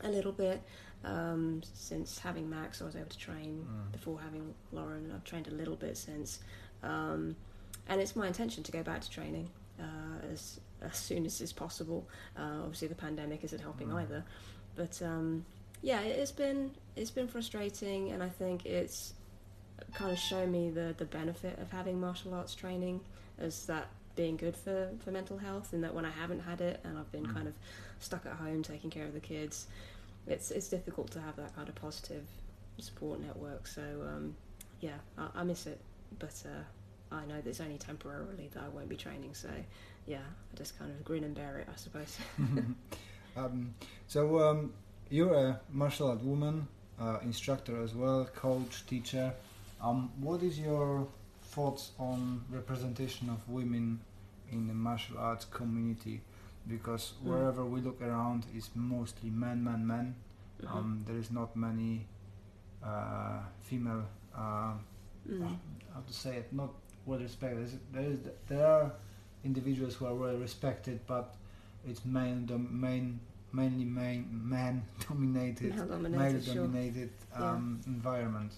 a 0.01 0.09
little 0.09 0.31
bit 0.33 0.61
um, 1.03 1.61
since 1.73 2.19
having 2.19 2.49
Max. 2.49 2.81
I 2.81 2.85
was 2.85 2.95
able 2.95 3.07
to 3.09 3.17
train 3.17 3.65
Mm. 3.69 3.91
before 3.91 4.19
having 4.19 4.53
Lauren, 4.71 5.05
and 5.05 5.13
I've 5.13 5.23
trained 5.23 5.47
a 5.47 5.51
little 5.51 5.75
bit 5.75 5.97
since. 5.97 6.39
Um, 6.83 7.35
and 7.87 8.01
it's 8.01 8.15
my 8.15 8.27
intention 8.27 8.63
to 8.63 8.71
go 8.71 8.83
back 8.83 9.01
to 9.01 9.09
training 9.09 9.49
uh, 9.79 10.31
as 10.31 10.59
as 10.81 10.95
soon 10.95 11.25
as 11.25 11.41
is 11.41 11.53
possible. 11.53 12.07
Uh, 12.37 12.61
obviously, 12.63 12.87
the 12.87 12.95
pandemic 12.95 13.43
isn't 13.43 13.59
helping 13.59 13.89
Mm. 13.89 14.01
either, 14.01 14.23
but 14.75 15.01
um, 15.01 15.45
yeah, 15.81 16.01
it's 16.01 16.31
been 16.31 16.71
it's 16.95 17.11
been 17.11 17.27
frustrating, 17.27 18.11
and 18.11 18.21
I 18.23 18.29
think 18.29 18.65
it's 18.65 19.13
kind 19.93 20.11
of 20.11 20.17
shown 20.19 20.51
me 20.51 20.69
the 20.69 20.93
the 20.97 21.05
benefit 21.05 21.57
of 21.59 21.71
having 21.71 21.99
martial 21.99 22.33
arts 22.33 22.53
training 22.55 22.99
as 23.39 23.65
that 23.67 23.87
being 24.15 24.35
good 24.35 24.55
for, 24.57 24.89
for 25.03 25.11
mental 25.11 25.37
health 25.37 25.71
and 25.73 25.83
that 25.83 25.93
when 25.93 26.03
I 26.03 26.09
haven't 26.09 26.39
had 26.39 26.59
it 26.59 26.79
and 26.83 26.97
I've 26.97 27.11
been 27.11 27.27
Mm. 27.27 27.33
kind 27.35 27.47
of 27.47 27.53
stuck 27.99 28.25
at 28.25 28.33
home 28.33 28.63
taking 28.63 28.89
care 28.89 29.05
of 29.05 29.13
the 29.13 29.19
kids 29.19 29.67
it's 30.27 30.51
it's 30.51 30.67
difficult 30.67 31.11
to 31.11 31.21
have 31.21 31.35
that 31.37 31.55
kind 31.55 31.69
of 31.69 31.75
positive 31.75 32.25
support 32.79 33.19
network. 33.19 33.67
So 33.67 33.81
um, 33.81 34.35
yeah, 34.81 34.97
I, 35.17 35.27
I 35.35 35.43
miss 35.43 35.65
it, 35.65 35.79
but 36.19 36.43
uh, 36.45 37.15
I 37.15 37.25
know 37.25 37.35
that 37.35 37.47
it's 37.47 37.61
only 37.61 37.77
temporarily 37.77 38.49
that 38.53 38.63
I 38.63 38.67
won't 38.67 38.89
be 38.89 38.97
training. 38.97 39.33
So 39.33 39.49
yeah, 40.05 40.17
I 40.17 40.57
just 40.57 40.77
kind 40.77 40.91
of 40.91 41.03
grin 41.03 41.23
and 41.23 41.35
bear 41.35 41.59
it, 41.59 41.67
I 41.71 41.75
suppose. 41.75 42.17
um, 43.37 43.73
so 44.07 44.39
um, 44.39 44.73
you're 45.09 45.33
a 45.33 45.59
martial 45.71 46.09
art 46.09 46.23
woman, 46.23 46.67
uh, 46.99 47.19
instructor 47.23 47.81
as 47.83 47.93
well, 47.93 48.25
coach, 48.35 48.85
teacher. 48.85 49.33
Um, 49.81 50.11
what 50.19 50.41
is 50.41 50.59
your 50.59 51.07
thoughts 51.43 51.91
on 51.99 52.43
representation 52.49 53.29
of 53.29 53.47
women 53.47 53.99
in 54.51 54.67
the 54.67 54.73
martial 54.73 55.17
arts 55.17 55.45
community? 55.45 56.21
Because 56.67 57.13
Mm. 57.13 57.29
wherever 57.29 57.63
we 57.65 57.81
look 57.81 58.01
around, 58.01 58.45
is 58.55 58.69
mostly 58.75 59.29
men, 59.29 59.63
men, 59.63 59.85
men. 59.87 60.15
Mhm. 60.61 60.75
Um, 60.75 61.03
there 61.05 61.17
is 61.17 61.31
not 61.31 61.55
many 61.55 62.05
uh, 62.83 63.39
female. 63.61 64.03
Uh, 64.35 64.73
Mm. 65.27 65.57
how 65.93 66.01
to 66.01 66.13
say 66.13 66.37
it? 66.37 66.53
Not 66.53 66.69
well 67.05 67.19
respected. 67.19 67.79
There 67.91 68.03
is 68.11 68.19
there 68.47 68.65
are 68.65 68.91
individuals 69.43 69.95
who 69.95 70.05
are 70.05 70.15
well 70.15 70.37
respected, 70.37 70.99
but 71.07 71.35
it's 71.85 72.05
main, 72.05 72.45
dom- 72.45 72.79
main 72.79 73.19
mainly 73.51 73.85
main 73.85 74.27
man 74.49 74.83
dominated, 75.07 75.75
Male 75.75 75.85
male 75.85 75.87
dominated, 76.01 76.43
sure. 76.43 76.55
dominated 76.55 77.09
um, 77.33 77.81
environment. 77.87 78.51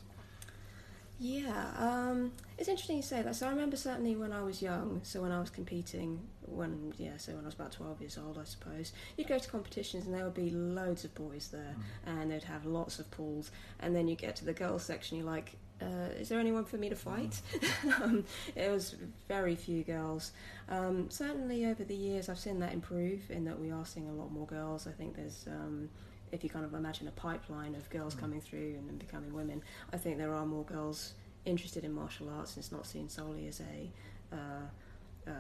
Yeah, 1.20 1.74
um, 1.78 2.32
it's 2.58 2.70
interesting 2.70 2.98
you 2.98 3.04
say 3.04 3.22
that. 3.22 3.36
So 3.36 3.48
I 3.48 3.50
remember 3.50 3.76
certainly 3.78 4.16
when 4.16 4.32
I 4.32 4.42
was 4.42 4.62
young, 4.62 5.02
so 5.04 5.22
when 5.22 5.32
I 5.32 5.40
was 5.40 5.50
competing, 5.50 6.20
when 6.52 6.94
yeah, 6.98 7.18
so 7.18 7.34
when 7.34 7.44
I 7.44 7.46
was 7.46 7.54
about 7.56 7.72
twelve 7.72 8.00
years 8.02 8.18
old, 8.18 8.38
I 8.38 8.44
suppose, 8.44 8.94
you'd 9.18 9.28
go 9.28 9.38
to 9.40 9.50
competitions 9.50 10.06
and 10.06 10.14
there 10.14 10.24
would 10.24 10.34
be 10.34 10.50
loads 10.50 11.06
of 11.06 11.14
boys 11.16 11.50
there, 11.50 11.76
and 12.06 12.32
they'd 12.32 12.44
have 12.44 12.66
lots 12.66 13.00
of 13.00 13.10
pools, 13.12 13.52
and 13.80 13.96
then 13.96 14.08
you 14.08 14.16
get 14.16 14.36
to 14.38 14.46
the 14.46 14.54
girls 14.54 14.84
section, 14.84 15.18
you're 15.18 15.26
like, 15.26 15.56
uh, 15.82 16.10
is 16.20 16.30
there 16.30 16.40
anyone 16.40 16.66
for 16.66 16.78
me 16.78 16.90
to 16.90 16.96
fight? 16.96 17.42
um, 18.04 18.26
it 18.56 18.70
was 18.70 18.96
very 19.28 19.56
few 19.56 19.84
girls. 19.84 20.32
Um, 20.68 21.10
certainly 21.10 21.66
over 21.66 21.84
the 21.84 21.96
years, 21.96 22.28
I've 22.30 22.40
seen 22.40 22.60
that 22.60 22.74
improve 22.74 23.32
in 23.32 23.46
that 23.46 23.60
we 23.60 23.72
are 23.72 23.86
seeing 23.86 24.10
a 24.10 24.14
lot 24.14 24.32
more 24.32 24.46
girls. 24.48 24.88
I 24.88 24.92
think 24.92 25.16
there's. 25.16 25.46
Um, 25.48 25.90
if 26.32 26.44
you 26.44 26.50
kind 26.50 26.64
of 26.64 26.76
imagine 26.76 27.08
a 27.08 27.12
pipeline 27.12 27.74
of 27.74 27.90
girls 27.90 28.14
Mm. 28.14 28.20
coming 28.20 28.42
through 28.42 28.76
and 28.78 28.88
then 28.88 28.98
becoming 28.98 29.34
women, 29.34 29.64
I 29.92 29.98
think 29.98 30.20
there 30.20 30.32
are 30.32 30.46
more 30.46 30.64
girls 30.64 31.14
interested 31.44 31.84
in 31.84 31.92
martial 31.92 32.30
arts, 32.30 32.56
and 32.56 32.62
it's 32.64 32.72
not 32.72 32.86
seen 32.86 33.10
solely 33.10 33.48
as 33.48 33.62
a 33.62 33.92
uh, 34.36 35.30
uh, 35.30 35.32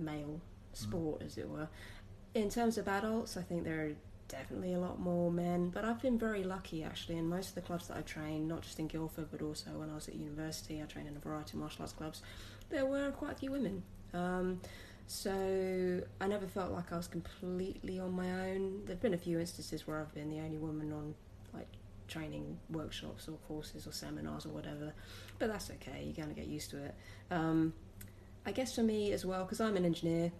male 0.00 0.40
sport, 0.72 1.22
as 1.22 1.38
it 1.38 1.48
were. 1.48 1.68
In 2.34 2.48
terms 2.48 2.78
of 2.78 2.88
adults, 2.88 3.36
I 3.36 3.42
think 3.42 3.64
there 3.64 3.80
are 3.86 3.92
definitely 4.28 4.74
a 4.74 4.78
lot 4.78 5.00
more 5.00 5.30
men, 5.30 5.68
but 5.70 5.84
I've 5.84 6.00
been 6.00 6.18
very 6.18 6.44
lucky 6.44 6.84
actually. 6.84 7.18
In 7.18 7.28
most 7.28 7.50
of 7.50 7.54
the 7.56 7.60
clubs 7.60 7.88
that 7.88 7.96
I 7.96 8.02
trained, 8.02 8.48
not 8.48 8.62
just 8.62 8.78
in 8.78 8.86
Guildford, 8.86 9.28
but 9.30 9.42
also 9.42 9.70
when 9.70 9.90
I 9.90 9.94
was 9.94 10.08
at 10.08 10.14
university, 10.14 10.80
I 10.80 10.84
trained 10.84 11.08
in 11.08 11.16
a 11.16 11.20
variety 11.20 11.54
of 11.54 11.60
martial 11.60 11.82
arts 11.82 11.92
clubs. 11.92 12.22
There 12.70 12.86
were 12.86 13.10
quite 13.10 13.32
a 13.32 13.34
few 13.34 13.50
women. 13.50 13.82
Um, 14.14 14.60
so 15.06 16.00
I 16.20 16.28
never 16.28 16.46
felt 16.46 16.70
like 16.70 16.92
I 16.92 16.96
was 16.96 17.08
completely 17.08 17.98
on 17.98 18.12
my 18.12 18.30
own. 18.50 18.82
There've 18.86 19.00
been 19.00 19.14
a 19.14 19.18
few 19.18 19.40
instances 19.40 19.86
where 19.86 20.00
I've 20.00 20.14
been 20.14 20.30
the 20.30 20.38
only 20.38 20.58
woman 20.58 20.92
on 20.92 21.14
like 21.52 21.66
training 22.06 22.58
workshops 22.70 23.26
or 23.26 23.36
courses 23.48 23.88
or 23.88 23.92
seminars 23.92 24.46
or 24.46 24.50
whatever, 24.50 24.92
but 25.40 25.48
that's 25.48 25.70
okay. 25.70 26.04
You're 26.04 26.24
going 26.24 26.32
to 26.32 26.40
get 26.40 26.48
used 26.48 26.70
to 26.70 26.84
it. 26.84 26.94
Um, 27.32 27.72
I 28.46 28.52
guess 28.52 28.74
for 28.74 28.82
me 28.82 29.12
as 29.12 29.24
well, 29.24 29.44
because 29.44 29.60
I'm 29.60 29.76
an 29.76 29.84
engineer, 29.84 30.32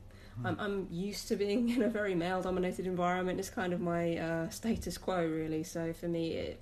I'm, 0.45 0.59
I'm 0.59 0.89
used 0.91 1.29
to 1.29 1.37
being 1.37 1.69
in 1.77 1.83
a 1.83 1.89
very 1.89 2.15
male-dominated 2.15 2.87
environment. 2.87 3.39
It's 3.39 3.51
kind 3.51 3.73
of 3.73 3.81
my 3.81 4.17
uh, 4.17 4.49
status 4.49 4.97
quo, 4.99 5.27
really. 5.27 5.63
So 5.63 5.93
for 5.93 6.09
me, 6.09 6.33
it 6.33 6.61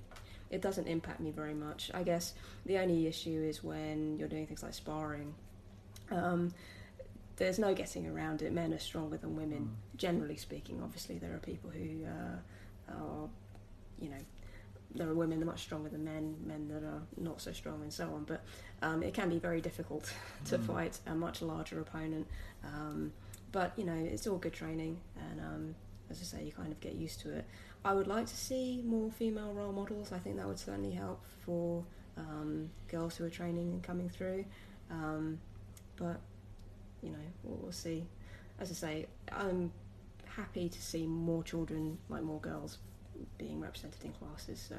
it 0.51 0.63
doesn't 0.63 0.87
impact 0.87 1.21
me 1.21 1.31
very 1.31 1.53
much. 1.53 1.91
I 1.93 2.03
guess 2.03 2.33
the 2.65 2.79
only 2.79 3.07
issue 3.07 3.45
is 3.47 3.63
when 3.63 4.17
you're 4.19 4.29
doing 4.29 4.47
things 4.47 4.63
like 4.63 4.73
sparring. 4.73 5.35
Um, 6.11 6.55
there's 7.37 7.59
no 7.59 7.75
getting 7.75 8.07
around 8.07 8.41
it. 8.43 8.53
Men 8.53 8.73
are 8.73 8.79
stronger 8.79 9.19
than 9.19 9.37
women, 9.37 9.77
generally 9.97 10.37
speaking. 10.37 10.81
Obviously, 10.83 11.19
there 11.19 11.35
are 11.35 11.39
people 11.39 11.71
who 11.71 12.05
uh, 12.07 12.95
are, 12.95 13.29
you 14.01 14.09
know, 14.09 14.17
there 14.95 15.09
are 15.09 15.15
women 15.15 15.39
that 15.39 15.45
are 15.45 15.51
much 15.51 15.63
stronger 15.63 15.89
than 15.89 16.05
men, 16.05 16.37
men 16.47 16.69
that 16.69 16.83
are 16.83 17.03
not 17.17 17.41
so 17.41 17.53
strong, 17.53 17.83
and 17.83 17.93
so 17.93 18.05
on. 18.15 18.25
But 18.25 18.43
um, 18.83 19.03
it 19.03 19.13
can 19.15 19.29
be 19.29 19.39
very 19.39 19.61
difficult 19.61 20.13
to 20.47 20.59
Mm. 20.59 20.67
fight 20.67 20.99
a 21.07 21.15
much 21.15 21.43
larger 21.43 21.81
opponent. 21.81 22.27
Um, 22.65 23.13
but 23.53 23.73
you 23.77 23.85
know, 23.85 23.95
it's 23.95 24.27
all 24.27 24.39
good 24.39 24.53
training, 24.55 24.99
and 25.31 25.41
um, 25.41 25.75
as 26.11 26.21
I 26.21 26.25
say, 26.25 26.45
you 26.45 26.53
kind 26.53 26.73
of 26.73 26.81
get 26.81 26.95
used 26.95 27.21
to 27.21 27.33
it. 27.33 27.45
I 27.85 27.93
would 27.95 28.07
like 28.07 28.27
to 28.27 28.37
see 28.37 28.83
more 28.85 29.11
female 29.11 29.53
role 29.53 29.73
models. 29.73 30.11
I 30.13 30.19
think 30.19 30.37
that 30.37 30.47
would 30.47 30.59
certainly 30.59 30.91
help 30.93 31.25
for 31.45 31.85
um, 32.17 32.71
girls 32.89 33.17
who 33.17 33.25
are 33.25 33.31
training 33.31 33.69
and 33.71 33.83
coming 33.83 34.09
through. 34.09 34.45
Um, 34.91 35.39
but 35.97 36.21
you 37.03 37.11
know, 37.11 37.19
we'll, 37.45 37.59
we'll 37.59 37.73
see. 37.73 38.05
As 38.59 38.71
I 38.71 38.75
say, 38.75 39.07
I'm 39.31 39.71
happy 40.25 40.69
to 40.69 40.83
see 40.83 41.07
more 41.07 41.43
children, 41.45 41.99
like 42.09 42.23
more 42.23 42.41
girls, 42.41 42.79
being 43.39 43.61
represented 43.61 44.05
in 44.05 44.13
classes. 44.13 44.65
So 44.69 44.77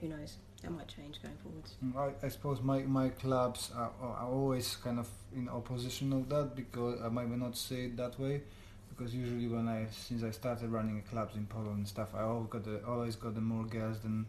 who 0.00 0.08
knows? 0.08 0.36
That 0.62 0.70
might 0.70 0.88
change 0.88 1.20
going 1.22 1.36
forwards. 1.42 1.74
Mm, 1.84 1.96
I, 1.96 2.26
I 2.26 2.28
suppose 2.28 2.60
my, 2.62 2.80
my 2.82 3.08
clubs 3.08 3.70
are, 3.74 3.90
are 4.00 4.26
always 4.26 4.76
kind 4.76 4.98
of 5.00 5.08
in 5.34 5.48
opposition 5.48 6.12
of 6.12 6.28
that 6.28 6.54
because 6.54 7.00
I 7.02 7.08
might 7.08 7.28
not 7.36 7.56
say 7.56 7.86
it 7.86 7.96
that 7.96 8.18
way 8.20 8.42
because 8.88 9.12
usually 9.14 9.48
when 9.48 9.66
I 9.68 9.86
since 9.90 10.22
I 10.22 10.30
started 10.30 10.70
running 10.70 11.02
clubs 11.10 11.34
in 11.34 11.46
Poland 11.46 11.78
and 11.78 11.88
stuff 11.88 12.08
I 12.14 12.22
always 12.22 12.48
got 12.48 12.64
the, 12.64 12.84
always 12.86 13.16
got 13.16 13.34
the 13.34 13.40
more 13.40 13.64
girls 13.64 13.98
than 14.00 14.26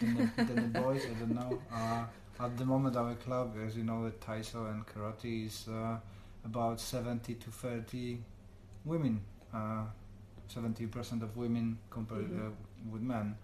than 0.00 0.14
the, 0.36 0.44
than 0.44 0.72
the 0.72 0.80
boys 0.80 1.02
I 1.04 1.14
don't 1.18 1.34
know 1.34 1.60
uh, 1.72 2.04
at 2.44 2.56
the 2.56 2.64
moment 2.64 2.96
our 2.96 3.14
club 3.16 3.56
as 3.66 3.76
you 3.76 3.84
know 3.84 4.04
the 4.04 4.12
Taiso 4.12 4.70
and 4.70 4.86
karate 4.86 5.46
is 5.46 5.66
uh, 5.68 5.98
about 6.46 6.80
70 6.80 7.34
to 7.34 7.50
30 7.50 8.18
women 8.86 9.20
uh, 9.52 9.82
70% 10.54 11.22
of 11.22 11.36
women 11.36 11.76
compared 11.90 12.30
Mhm. 12.30 12.52
With 12.90 13.02
men 13.02 13.36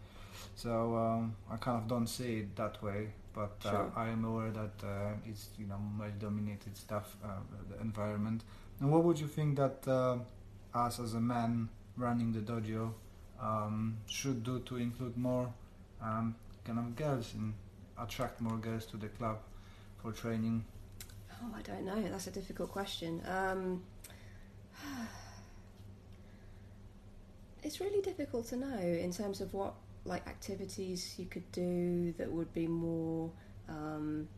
so 0.54 0.96
um, 0.96 1.34
I 1.50 1.56
kind 1.56 1.82
of 1.82 1.88
don't 1.88 2.06
see 2.06 2.40
it 2.40 2.56
that 2.56 2.82
way, 2.82 3.08
but 3.32 3.56
uh, 3.64 3.70
Sure. 3.70 3.92
I 3.96 4.08
am 4.08 4.24
aware 4.24 4.50
that 4.50 4.86
uh, 4.86 5.12
it's 5.26 5.48
you 5.58 5.66
know 5.66 5.78
male-dominated 5.98 6.76
stuff, 6.76 7.16
uh, 7.24 7.28
the 7.68 7.80
environment. 7.80 8.44
And 8.80 8.90
what 8.90 9.04
would 9.04 9.18
you 9.18 9.26
think 9.26 9.56
that 9.56 9.86
uh, 9.86 10.18
us 10.74 11.00
as 11.00 11.14
a 11.14 11.20
man 11.20 11.68
running 11.96 12.32
the 12.32 12.40
dojo 12.40 12.92
um, 13.40 13.98
should 14.06 14.44
do 14.44 14.60
to 14.60 14.76
include 14.76 15.16
more 15.16 15.52
um, 16.02 16.34
kind 16.64 16.78
of 16.78 16.96
girls 16.96 17.34
and 17.34 17.54
attract 17.98 18.40
more 18.40 18.56
girls 18.56 18.86
to 18.86 18.96
the 18.96 19.08
club 19.08 19.38
for 20.02 20.12
training? 20.12 20.64
Oh, 21.32 21.54
I 21.56 21.62
don't 21.62 21.84
know. 21.84 22.00
That's 22.10 22.28
a 22.28 22.30
difficult 22.30 22.70
question. 22.70 23.22
It's 27.64 27.80
really 27.80 28.02
difficult 28.02 28.46
to 28.48 28.56
know 28.56 28.78
in 28.78 29.10
terms 29.12 29.40
of 29.40 29.52
what 29.54 29.74
like 30.04 30.26
activities 30.28 31.14
you 31.18 31.24
could 31.24 31.50
do 31.50 32.12
that 32.18 32.30
would 32.30 32.52
be 32.52 32.66
more 32.66 33.30
um, 33.68 34.28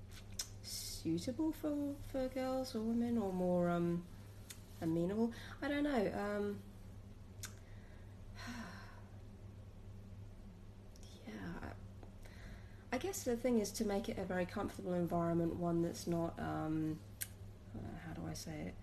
suitable 0.63 1.53
for 1.53 1.75
for 2.13 2.29
girls 2.29 2.75
or 2.77 2.81
women, 2.81 3.19
or 3.19 3.33
more 3.33 3.69
um, 3.69 4.05
amenable. 4.81 5.33
I 5.61 5.69
don't 5.69 5.83
know. 5.83 6.13
Um, 6.17 6.59
yeah. 11.27 11.33
I- 11.63 11.67
I 12.93 12.99
guess 12.99 13.25
the 13.25 13.37
thing 13.37 13.59
is 13.59 13.71
to 13.73 13.85
make 13.85 14.09
it 14.09 14.17
a 14.19 14.25
very 14.25 14.47
comfortable 14.47 14.95
environment, 14.95 15.57
one 15.57 15.83
that's 15.83 16.07
not, 16.07 16.33
um, 16.39 16.99
uh, 17.75 17.81
how 18.07 18.15
do 18.15 18.23
I 18.31 18.33
say 18.33 18.53
it? 18.69 18.75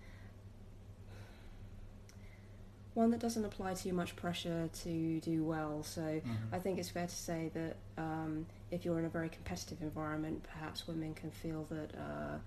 One 2.94 3.10
that 3.10 3.20
doesn't 3.20 3.44
apply 3.44 3.74
too 3.74 3.92
much 3.92 4.14
pressure 4.14 4.68
to 4.82 5.20
do 5.20 5.44
well. 5.44 5.82
So 5.82 6.20
I 6.52 6.58
think 6.58 6.78
it's 6.78 6.90
fair 6.90 7.06
to 7.06 7.14
say 7.14 7.50
that 7.54 7.76
um, 7.98 8.46
if 8.70 8.84
you're 8.84 8.98
in 8.98 9.04
a 9.04 9.08
very 9.08 9.28
competitive 9.28 9.82
environment, 9.82 10.44
perhaps 10.44 10.86
women 10.86 11.12
can 11.14 11.30
feel 11.30 11.66
that 11.70 11.94
uh, 11.98 12.38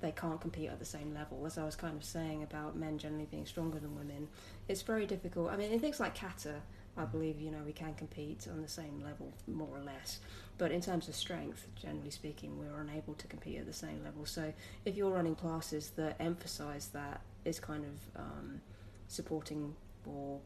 they 0.00 0.12
can't 0.12 0.40
compete 0.40 0.70
at 0.70 0.78
the 0.78 0.84
same 0.84 1.12
level. 1.14 1.44
As 1.46 1.58
I 1.58 1.64
was 1.64 1.74
kind 1.74 1.96
of 1.96 2.04
saying 2.04 2.42
about 2.42 2.76
men 2.76 2.98
generally 2.98 3.26
being 3.30 3.46
stronger 3.46 3.78
than 3.78 3.96
women, 3.96 4.28
it's 4.68 4.82
very 4.82 5.06
difficult. 5.06 5.50
I 5.50 5.56
mean, 5.56 5.72
in 5.72 5.80
things 5.80 5.98
like 5.98 6.14
kata, 6.14 6.54
I 6.96 7.04
believe 7.04 7.40
you 7.40 7.50
know 7.50 7.62
we 7.64 7.72
can 7.72 7.94
compete 7.94 8.46
on 8.50 8.62
the 8.62 8.68
same 8.68 9.02
level 9.04 9.32
more 9.46 9.68
or 9.72 9.80
less. 9.80 10.20
But 10.58 10.72
in 10.72 10.80
terms 10.80 11.08
of 11.08 11.14
strength, 11.14 11.66
generally 11.80 12.10
speaking, 12.10 12.58
we're 12.58 12.80
unable 12.80 13.14
to 13.14 13.26
compete 13.28 13.58
at 13.58 13.66
the 13.66 13.72
same 13.72 14.02
level. 14.04 14.26
So 14.26 14.52
if 14.84 14.96
you're 14.96 15.10
running 15.10 15.36
classes 15.36 15.90
that 15.96 16.16
emphasise 16.20 16.86
that, 16.86 17.20
is 17.44 17.60
kind 17.60 17.84
of 17.84 18.20
um, 18.22 18.60
supporting 19.06 19.74
or 20.06 20.40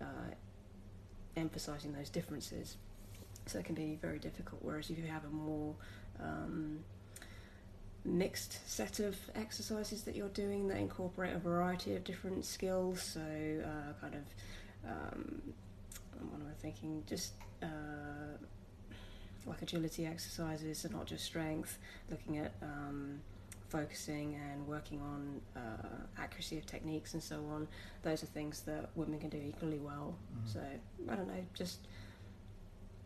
uh, 0.00 0.34
emphasising 1.36 1.92
those 1.92 2.10
differences. 2.10 2.76
So 3.46 3.58
it 3.58 3.64
can 3.64 3.74
be 3.74 3.98
very 4.00 4.18
difficult. 4.18 4.62
Whereas 4.62 4.90
if 4.90 4.98
you 4.98 5.06
have 5.06 5.24
a 5.24 5.30
more 5.30 5.74
um, 6.20 6.80
mixed 8.04 8.58
set 8.68 9.00
of 9.00 9.16
exercises 9.34 10.02
that 10.04 10.14
you're 10.14 10.28
doing 10.28 10.68
that 10.68 10.78
incorporate 10.78 11.34
a 11.34 11.38
variety 11.38 11.94
of 11.96 12.04
different 12.04 12.44
skills, 12.44 13.02
so 13.02 13.20
uh, 13.20 14.00
kind 14.00 14.14
of 14.14 14.90
um, 14.90 15.42
what 16.30 16.40
am 16.40 16.46
I 16.48 16.54
thinking? 16.60 17.02
Just 17.06 17.32
uh, 17.62 17.66
like 19.46 19.62
agility 19.62 20.06
exercises, 20.06 20.78
so 20.78 20.88
not 20.88 21.06
just 21.06 21.24
strength, 21.24 21.78
looking 22.10 22.38
at 22.38 22.52
um, 22.62 23.20
focusing 23.76 24.28
and 24.46 24.66
working 24.66 25.00
on 25.00 25.20
uh, 25.56 26.20
accuracy 26.24 26.58
of 26.58 26.66
techniques 26.66 27.14
and 27.14 27.22
so 27.22 27.36
on. 27.54 27.66
Those 28.02 28.22
are 28.22 28.26
things 28.38 28.60
that 28.62 28.90
women 28.94 29.18
can 29.18 29.30
do 29.30 29.38
equally 29.52 29.78
well. 29.78 30.14
Mhm. 30.14 30.52
So 30.54 30.60
I 31.10 31.14
don't 31.16 31.26
know, 31.34 31.44
just 31.54 31.78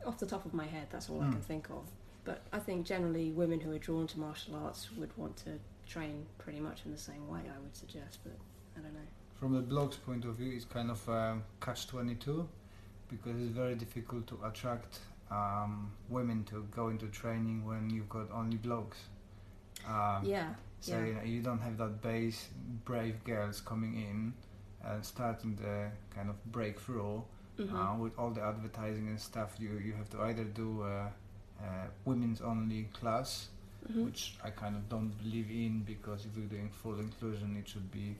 off 0.04 0.18
the 0.18 0.26
top 0.34 0.44
of 0.44 0.52
my 0.62 0.66
head, 0.66 0.86
that's 0.90 1.08
all 1.10 1.20
I 1.22 1.26
Mm. 1.26 1.32
can 1.32 1.40
think 1.42 1.70
of. 1.70 1.84
But 2.24 2.38
I 2.52 2.58
think 2.58 2.86
generally 2.86 3.30
women 3.42 3.60
who 3.60 3.70
are 3.76 3.78
drawn 3.88 4.06
to 4.08 4.18
martial 4.18 4.56
arts 4.56 4.90
would 4.98 5.16
want 5.16 5.36
to 5.46 5.52
train 5.86 6.26
pretty 6.38 6.60
much 6.60 6.78
in 6.84 6.90
the 6.92 6.98
same 7.10 7.24
way. 7.28 7.42
I 7.56 7.58
would 7.62 7.76
suggest, 7.76 8.18
but 8.24 8.36
I 8.76 8.80
don't 8.80 8.92
know. 8.94 9.08
From 9.40 9.52
the 9.54 9.62
blog's 9.62 9.96
point 9.96 10.24
of 10.24 10.34
view, 10.36 10.52
it's 10.56 10.64
kind 10.64 10.90
of 10.90 11.08
um, 11.08 11.44
catch 11.60 11.86
twenty 11.86 12.16
two, 12.16 12.48
because 13.08 13.36
it's 13.40 13.52
very 13.62 13.76
difficult 13.76 14.26
to 14.26 14.36
attract 14.44 15.00
um, 15.30 15.92
women 16.08 16.44
to 16.44 16.62
go 16.78 16.88
into 16.88 17.06
training 17.08 17.64
when 17.64 17.90
you've 17.90 18.08
got 18.08 18.30
only 18.30 18.58
blogs. 18.58 18.96
Um, 19.86 20.24
yeah, 20.24 20.54
So 20.80 20.92
yeah. 20.98 21.04
you, 21.06 21.14
know, 21.14 21.22
you 21.22 21.42
don't 21.42 21.60
have 21.60 21.78
that 21.78 22.02
base 22.02 22.48
brave 22.84 23.22
girls 23.24 23.60
coming 23.60 23.94
in 23.94 24.32
and 24.84 25.04
starting 25.04 25.56
the 25.56 25.90
kind 26.14 26.28
of 26.30 26.36
breakthrough 26.52 27.22
Mhm. 27.58 27.72
uh, 27.74 27.96
with 28.02 28.18
all 28.18 28.30
the 28.30 28.42
advertising 28.42 29.08
and 29.08 29.18
stuff. 29.20 29.56
You 29.58 29.78
you 29.78 29.94
have 29.94 30.10
to 30.10 30.20
either 30.22 30.44
do 30.44 30.82
a, 30.82 31.10
a 31.62 31.88
women's 32.04 32.40
only 32.42 32.84
class, 32.92 33.48
Mhm. 33.88 34.04
which 34.04 34.36
I 34.44 34.50
kind 34.50 34.76
of 34.76 34.88
don't 34.88 35.16
believe 35.22 35.50
in 35.50 35.82
because 35.84 36.26
if 36.26 36.36
you're 36.36 36.46
doing 36.50 36.68
full 36.70 36.98
inclusion, 37.00 37.56
it 37.56 37.66
should 37.68 37.90
be 37.90 38.16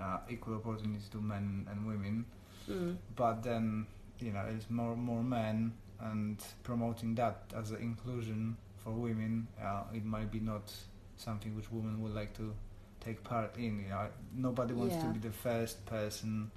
uh, 0.00 0.18
equal 0.28 0.54
opportunities 0.56 1.08
to 1.10 1.20
men 1.20 1.66
and 1.70 1.86
women. 1.86 2.24
Mm. 2.68 2.96
But 3.14 3.42
then 3.42 3.86
you 4.18 4.32
know 4.32 4.44
it's 4.50 4.68
more 4.70 4.96
more 4.96 5.22
men 5.22 5.72
and 6.00 6.42
promoting 6.64 7.14
that 7.14 7.52
as 7.54 7.70
an 7.70 7.80
inclusion 7.80 8.56
for 8.76 8.90
women. 8.92 9.46
Uh, 9.62 9.84
it 9.94 10.04
might 10.04 10.30
be 10.32 10.40
not 10.40 10.72
something 11.16 11.54
which 11.56 11.70
women 11.70 12.02
would 12.02 12.14
like 12.14 12.34
to 12.36 12.54
take 13.00 13.22
part 13.22 13.56
in. 13.56 13.80
You 13.84 13.90
know, 13.90 14.06
nobody 14.34 14.74
wants 14.74 14.96
to 14.96 15.06
be 15.06 15.18
the 15.18 15.32
first 15.32 15.84
person 15.86 16.50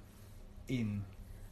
in. 0.68 1.04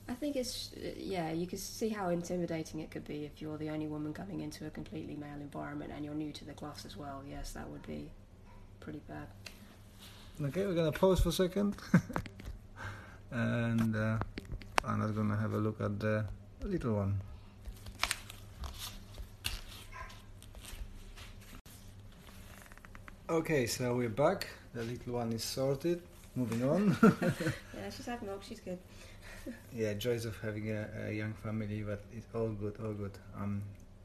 I 0.08 0.14
think 0.14 0.36
it's 0.36 0.72
yeah. 0.98 1.32
You 1.32 1.48
can 1.48 1.58
see 1.58 1.90
how 1.90 2.10
intimidating 2.10 2.80
it 2.80 2.92
could 2.92 3.06
be 3.06 3.26
if 3.26 3.42
you're 3.42 3.58
the 3.58 3.70
only 3.70 3.88
woman 3.88 4.14
coming 4.14 4.42
into 4.42 4.68
a 4.68 4.70
completely 4.70 5.16
male 5.16 5.42
environment 5.42 5.92
and 5.96 6.06
you're 6.06 6.14
new 6.14 6.32
to 6.34 6.46
the 6.46 6.54
class 6.54 6.86
as 6.86 6.96
well. 6.96 7.24
Yes, 7.28 7.54
that 7.54 7.68
would 7.68 7.86
be 7.88 8.12
pretty 8.80 9.02
bad. 9.08 9.28
Okay, 10.42 10.66
we're 10.66 10.76
gonna 10.76 10.92
pause 10.92 11.22
for 11.22 11.30
a 11.30 11.32
second, 11.32 11.76
and 13.32 13.96
uh, 13.96 14.18
Anna's 14.88 15.12
gonna 15.12 15.38
have 15.38 15.54
a 15.54 15.58
look 15.58 15.82
at 15.82 16.00
the 16.00 16.26
little 16.62 16.96
one. 16.96 17.22
Okay, 23.28 23.66
so 23.66 23.96
we're 23.96 24.10
back. 24.10 24.48
The 24.76 24.84
little 24.84 25.14
one 25.14 25.32
is 25.34 25.44
sorted. 25.44 26.02
Moving 26.36 26.64
on. 26.64 26.96
Yeah, 27.76 27.90
she's 27.90 28.06
had 28.06 28.22
milk. 28.22 28.44
She's 28.48 28.60
good. 28.60 28.78
yeah, 29.74 29.94
joys 29.94 30.26
of 30.26 30.38
having 30.42 30.70
a, 30.70 30.88
a 31.08 31.12
young 31.12 31.34
family, 31.34 31.82
but 31.82 32.04
it's 32.16 32.28
all 32.36 32.50
good, 32.50 32.76
all 32.84 32.94
good. 32.94 33.18
Um, 33.36 33.64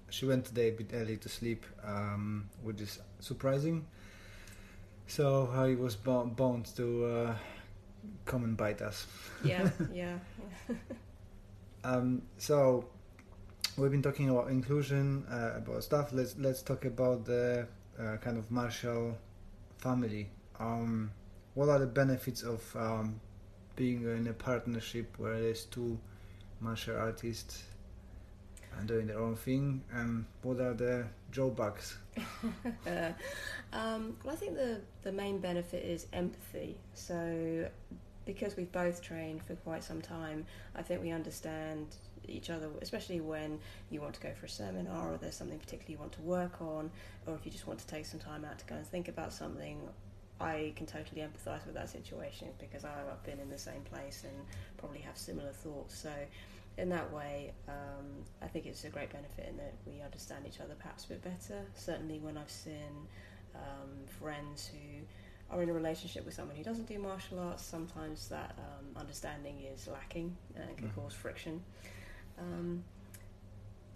she 0.08 0.24
went 0.26 0.46
today 0.46 0.68
a 0.68 0.72
bit 0.72 0.90
early 0.94 1.18
to 1.18 1.28
sleep, 1.28 1.66
um, 1.84 2.48
which 2.62 2.80
is 2.80 2.98
surprising. 3.20 3.86
So 5.06 5.50
I 5.52 5.74
was 5.74 5.96
bo- 5.96 6.24
bound 6.24 6.66
to 6.76 7.04
uh, 7.04 7.34
come 8.24 8.44
and 8.44 8.56
bite 8.56 8.80
us. 8.80 9.06
Yeah, 9.44 9.68
yeah. 9.92 10.16
Um, 11.84 12.22
so 12.38 12.86
we've 13.76 13.90
been 13.90 14.02
talking 14.02 14.30
about 14.30 14.48
inclusion, 14.48 15.26
uh, 15.30 15.58
about 15.58 15.84
stuff. 15.84 16.10
Let's 16.12 16.36
let's 16.38 16.62
talk 16.62 16.84
about 16.84 17.24
the 17.24 17.66
uh, 18.00 18.16
kind 18.16 18.38
of 18.38 18.50
martial 18.50 19.16
family. 19.78 20.28
Um, 20.58 21.10
what 21.54 21.68
are 21.68 21.78
the 21.78 21.86
benefits 21.86 22.42
of 22.42 22.62
um, 22.76 23.20
being 23.76 24.02
in 24.02 24.26
a 24.26 24.32
partnership 24.32 25.14
where 25.18 25.40
there's 25.40 25.64
two 25.64 25.98
martial 26.60 26.96
artists 26.96 27.64
and 28.78 28.86
doing 28.86 29.06
their 29.08 29.18
own 29.18 29.34
thing, 29.36 29.82
and 29.92 30.24
what 30.42 30.60
are 30.60 30.74
the 30.74 31.06
drawbacks? 31.30 31.98
Um, 33.72 34.16
well, 34.24 34.34
I 34.34 34.36
think 34.36 34.56
the 34.56 34.80
the 35.02 35.12
main 35.12 35.38
benefit 35.38 35.84
is 35.84 36.06
empathy. 36.12 36.76
So, 36.94 37.68
because 38.26 38.56
we've 38.56 38.72
both 38.72 39.00
trained 39.00 39.42
for 39.44 39.54
quite 39.54 39.84
some 39.84 40.02
time, 40.02 40.44
I 40.74 40.82
think 40.82 41.02
we 41.02 41.12
understand 41.12 41.86
each 42.28 42.50
other, 42.50 42.68
especially 42.82 43.20
when 43.20 43.58
you 43.90 44.00
want 44.00 44.14
to 44.14 44.20
go 44.20 44.32
for 44.38 44.46
a 44.46 44.48
seminar 44.48 45.12
or 45.12 45.16
there's 45.16 45.36
something 45.36 45.58
particularly 45.58 45.92
you 45.94 45.98
want 45.98 46.12
to 46.12 46.22
work 46.22 46.60
on, 46.60 46.90
or 47.26 47.34
if 47.34 47.44
you 47.44 47.50
just 47.52 47.66
want 47.66 47.78
to 47.80 47.86
take 47.86 48.06
some 48.06 48.20
time 48.20 48.44
out 48.44 48.58
to 48.58 48.64
go 48.66 48.74
and 48.76 48.86
think 48.86 49.08
about 49.08 49.32
something. 49.32 49.78
I 50.42 50.72
can 50.74 50.86
totally 50.86 51.20
empathise 51.20 51.66
with 51.66 51.74
that 51.74 51.90
situation 51.90 52.48
because 52.58 52.82
I've 52.86 53.22
been 53.24 53.38
in 53.40 53.50
the 53.50 53.58
same 53.58 53.82
place 53.82 54.24
and 54.24 54.34
probably 54.78 55.00
have 55.00 55.18
similar 55.18 55.50
thoughts. 55.52 55.98
So, 55.98 56.10
in 56.78 56.88
that 56.88 57.12
way, 57.12 57.52
um, 57.68 58.06
I 58.40 58.46
think 58.46 58.64
it's 58.64 58.84
a 58.84 58.88
great 58.88 59.10
benefit 59.12 59.46
in 59.50 59.58
that 59.58 59.74
we 59.86 60.00
understand 60.00 60.46
each 60.48 60.60
other 60.60 60.74
perhaps 60.78 61.04
a 61.04 61.08
bit 61.08 61.22
better. 61.22 61.60
Certainly, 61.74 62.20
when 62.20 62.38
I've 62.38 62.48
seen 62.50 63.06
um, 63.54 63.90
friends 64.18 64.70
who 64.72 65.04
are 65.54 65.62
in 65.62 65.68
a 65.68 65.74
relationship 65.74 66.24
with 66.24 66.32
someone 66.32 66.56
who 66.56 66.62
doesn't 66.64 66.86
do 66.86 66.98
martial 66.98 67.38
arts, 67.38 67.62
sometimes 67.62 68.28
that 68.28 68.54
um, 68.58 68.86
understanding 68.98 69.60
is 69.74 69.88
lacking 69.88 70.34
and 70.56 70.74
can 70.78 70.88
Mhm. 70.88 70.94
cause 70.94 71.12
friction. 71.12 71.62
Um, 72.40 72.84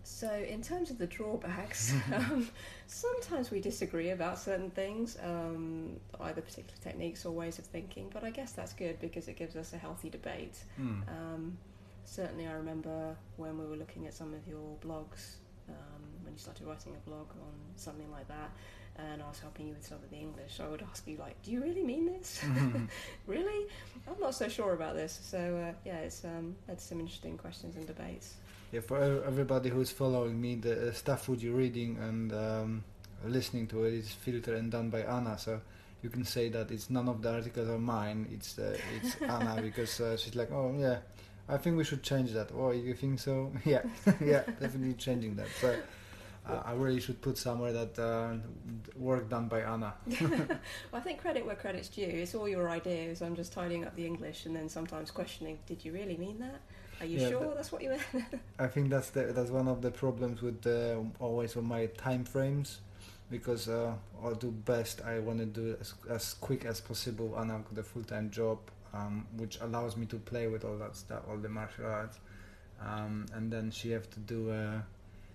so, 0.05 0.31
in 0.31 0.61
terms 0.61 0.91
of 0.91 0.99
the 0.99 1.07
drawbacks, 1.07 1.95
um, 2.15 2.49
sometimes 2.87 3.51
we 3.51 3.61
disagree 3.61 4.11
about 4.11 4.39
certain 4.39 4.71
things, 4.71 5.17
um, 5.23 5.99
either 6.21 6.43
particular 6.43 6.79
techniques 6.83 7.25
or 7.25 7.33
ways 7.33 7.59
of 7.59 7.65
thinking, 7.65 8.11
but 8.13 8.23
I 8.23 8.31
guess 8.31 8.53
that's 8.53 8.75
good 8.75 9.01
because 9.01 9.29
it 9.29 9.37
gives 9.37 9.57
us 9.57 9.73
a 9.73 9.79
healthy 9.79 10.11
debate. 10.11 10.59
Hmm. 10.77 11.01
Um, 11.09 11.59
certainly, 12.05 12.47
I 12.47 12.53
remember 12.53 13.17
when 13.39 13.59
we 13.59 13.65
were 13.65 13.77
looking 13.77 14.07
at 14.07 14.13
some 14.13 14.35
of 14.35 14.47
your 14.47 14.77
blogs, 14.85 15.37
um, 15.71 16.03
when 16.23 16.35
you 16.35 16.39
started 16.39 16.67
writing 16.67 16.93
a 16.95 17.09
blog 17.09 17.31
on 17.31 17.55
something 17.77 18.11
like 18.11 18.29
that, 18.29 18.51
and 18.97 19.23
I 19.23 19.29
was 19.29 19.41
helping 19.41 19.67
you 19.69 19.75
with 19.75 19.85
some 19.87 19.99
of 19.99 20.11
the 20.11 20.17
English. 20.17 20.61
I 20.61 20.69
would 20.69 20.83
ask 20.83 21.07
you, 21.07 21.17
like, 21.17 21.41
"Do 21.43 21.51
you 21.51 21.61
really 21.63 21.83
mean 21.83 22.07
this? 22.07 22.41
Mhm. 22.45 22.89
really? 23.27 23.67
I'm 24.09 24.21
not 24.21 24.35
so 24.35 24.49
sure 24.49 24.73
about 24.75 24.95
this." 24.95 25.19
So 25.23 25.39
uh, 25.39 25.73
yeah, 25.85 25.99
it's 25.99 26.25
um, 26.25 26.55
to 26.69 26.79
some 26.79 27.01
interesting 27.01 27.37
questions 27.39 27.77
and 27.77 27.87
debates. 27.87 28.35
Yeah, 28.73 28.81
for 28.81 28.99
everybody 29.25 29.69
who's 29.71 29.91
following 29.91 30.41
me, 30.41 30.57
the 30.57 30.89
uh, 30.89 30.93
stuff 30.93 31.29
what 31.29 31.41
you're 31.41 31.55
reading 31.57 31.97
and 32.01 32.33
um, 32.33 32.85
listening 33.25 33.67
to 33.69 33.85
it 33.85 33.95
is 33.95 34.11
filtered 34.13 34.57
and 34.59 34.71
done 34.71 34.91
by 34.91 35.03
Anna. 35.03 35.39
So 35.39 35.61
you 36.03 36.11
can 36.11 36.25
say 36.25 36.49
that 36.51 36.71
it's 36.71 36.91
none 36.91 37.09
of 37.09 37.23
the 37.23 37.33
articles 37.33 37.69
are 37.69 37.79
mine. 37.79 38.27
It's 38.33 38.59
uh, 38.59 38.77
it's 38.97 39.17
Anna 39.23 39.61
because 39.63 40.01
uh, 40.01 40.17
she's 40.17 40.35
like, 40.35 40.51
oh 40.53 40.75
yeah, 40.79 40.99
I 41.49 41.57
think 41.59 41.77
we 41.77 41.85
should 41.85 42.03
change 42.03 42.33
that. 42.33 42.51
Oh, 42.57 42.71
you 42.73 42.95
think 42.95 43.21
so? 43.21 43.53
yeah, 43.65 43.83
yeah, 44.21 44.43
definitely 44.61 44.95
changing 44.95 45.37
that. 45.37 45.49
So 45.61 45.77
I 46.47 46.73
really 46.75 47.01
should 47.01 47.21
put 47.23 47.39
somewhere 47.39 47.73
that 47.73 47.99
uh, 47.99 48.35
work 48.97 49.31
done 49.31 49.49
by 49.49 49.61
Anna. 49.61 49.95
well, 50.21 50.59
I 50.93 51.01
think 51.01 51.21
credit 51.21 51.47
where 51.47 51.55
credit's 51.55 51.89
due. 51.89 52.03
It's 52.05 52.35
all 52.35 52.49
your 52.49 52.69
ideas. 52.69 53.23
I'm 53.23 53.35
just 53.35 53.53
tidying 53.53 53.85
up 53.85 53.97
the 53.97 54.07
English 54.07 54.45
and 54.47 54.55
then 54.55 54.69
sometimes 54.69 55.11
questioning, 55.11 55.59
"Did 55.67 55.85
you 55.85 55.93
really 55.93 56.17
mean 56.17 56.39
that? 56.41 56.61
Are 57.01 57.07
you 57.07 57.19
Yeah, 57.19 57.29
sure 57.31 57.55
that's 57.55 57.73
what 57.73 57.83
you 57.83 57.91
meant?" 57.91 58.27
I 58.59 58.67
think 58.67 58.91
that's 58.91 59.11
the, 59.11 59.33
that's 59.33 59.51
one 59.51 59.69
of 59.69 59.81
the 59.81 59.91
problems 59.91 60.43
with 60.43 60.67
uh, 60.67 60.97
always 61.19 61.57
on 61.57 61.65
my 61.65 61.87
time 61.87 62.25
frames 62.25 62.81
because 63.31 63.69
uh, 63.69 63.95
I'll 64.23 64.35
do 64.35 64.51
best. 64.51 65.01
I 65.03 65.21
want 65.21 65.39
to 65.39 65.47
do 65.47 65.77
as, 65.81 65.95
as 66.11 66.35
quick 66.35 66.67
as 66.67 66.81
possible, 66.81 67.37
and 67.39 67.51
I've 67.51 67.65
got 67.65 67.79
a 67.79 67.83
full 67.83 68.05
time 68.05 68.31
job, 68.31 68.59
um, 68.93 69.27
which 69.39 69.59
allows 69.63 69.97
me 69.97 70.05
to 70.07 70.17
play 70.17 70.47
with 70.47 70.65
all 70.65 70.77
that 70.77 70.95
stuff, 70.95 71.23
all 71.29 71.39
the 71.39 71.49
martial 71.49 71.87
arts, 71.87 72.19
um, 72.83 73.27
and 73.33 73.51
then 73.51 73.71
she 73.71 73.91
have 73.93 74.11
to 74.11 74.21
do 74.21 74.51
uh, 74.51 74.81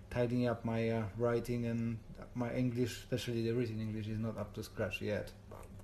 tidying 0.09 0.47
up 0.47 0.65
my 0.65 0.89
uh, 0.89 1.03
writing 1.17 1.65
and 1.65 1.97
my 2.35 2.51
English, 2.53 2.99
especially 2.99 3.43
the 3.43 3.51
written 3.51 3.79
English, 3.79 4.07
is 4.07 4.19
not 4.19 4.37
up 4.37 4.53
to 4.53 4.63
scratch 4.63 5.01
yet. 5.01 5.31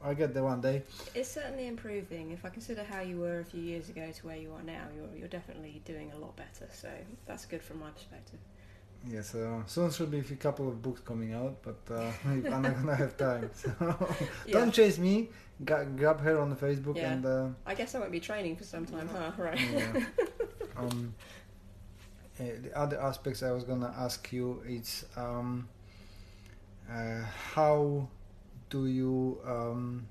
I'll 0.04 0.14
get 0.14 0.34
there 0.34 0.44
one 0.44 0.62
day. 0.62 0.84
It's 1.16 1.30
certainly 1.30 1.68
improving. 1.68 2.32
If 2.32 2.46
I 2.46 2.50
consider 2.50 2.84
how 2.84 3.02
you 3.02 3.18
were 3.18 3.40
a 3.40 3.46
few 3.46 3.62
years 3.62 3.90
ago 3.90 4.12
to 4.12 4.26
where 4.28 4.38
you 4.38 4.52
are 4.54 4.62
now, 4.62 4.84
you're 4.96 5.18
you're 5.18 5.28
definitely 5.28 5.82
doing 5.86 6.12
a 6.14 6.18
lot 6.18 6.36
better. 6.36 6.68
So 6.72 6.90
that's 7.26 7.46
good 7.46 7.64
from 7.64 7.80
my 7.80 7.90
perspective. 7.90 8.40
Yeah, 9.08 9.22
so 9.22 9.64
soon 9.68 9.92
should 9.92 10.10
be 10.12 10.20
a 10.20 10.24
couple 10.36 10.68
of 10.68 10.82
books 10.82 11.02
coming 11.02 11.34
out, 11.34 11.58
but 11.64 11.80
uh, 11.94 12.12
I'm 12.26 12.44
not 12.44 12.76
gonna 12.76 12.96
have 12.96 13.18
time. 13.18 13.50
So 13.54 13.72
Yeah. 14.48 14.54
don't 14.60 14.72
chase 14.72 14.98
me. 14.98 15.30
Ga- 15.64 15.86
grab 15.86 16.20
her 16.22 16.40
on 16.40 16.50
the 16.50 16.56
Facebook 16.56 16.98
Yeah. 16.98 17.12
and 17.14 17.26
uh, 17.26 17.48
I 17.66 17.76
guess 17.76 17.96
I 17.96 18.00
won't 18.00 18.12
be 18.12 18.20
training 18.20 18.58
for 18.58 18.64
some 18.66 18.86
time, 18.86 19.08
huh? 19.08 19.32
Right. 19.38 19.60
yeah. 19.74 20.04
um, 20.78 21.14
uh, 21.24 21.24
the 22.38 22.72
other 22.78 23.00
aspects 23.02 23.44
I 23.44 23.52
was 23.52 23.64
gonna 23.64 23.94
ask 23.98 24.32
you 24.34 24.62
is 24.68 25.06
um, 25.16 25.68
uh, 26.92 27.22
how 27.54 28.08
do 28.70 28.88
you 28.88 29.40
um, 29.46 30.08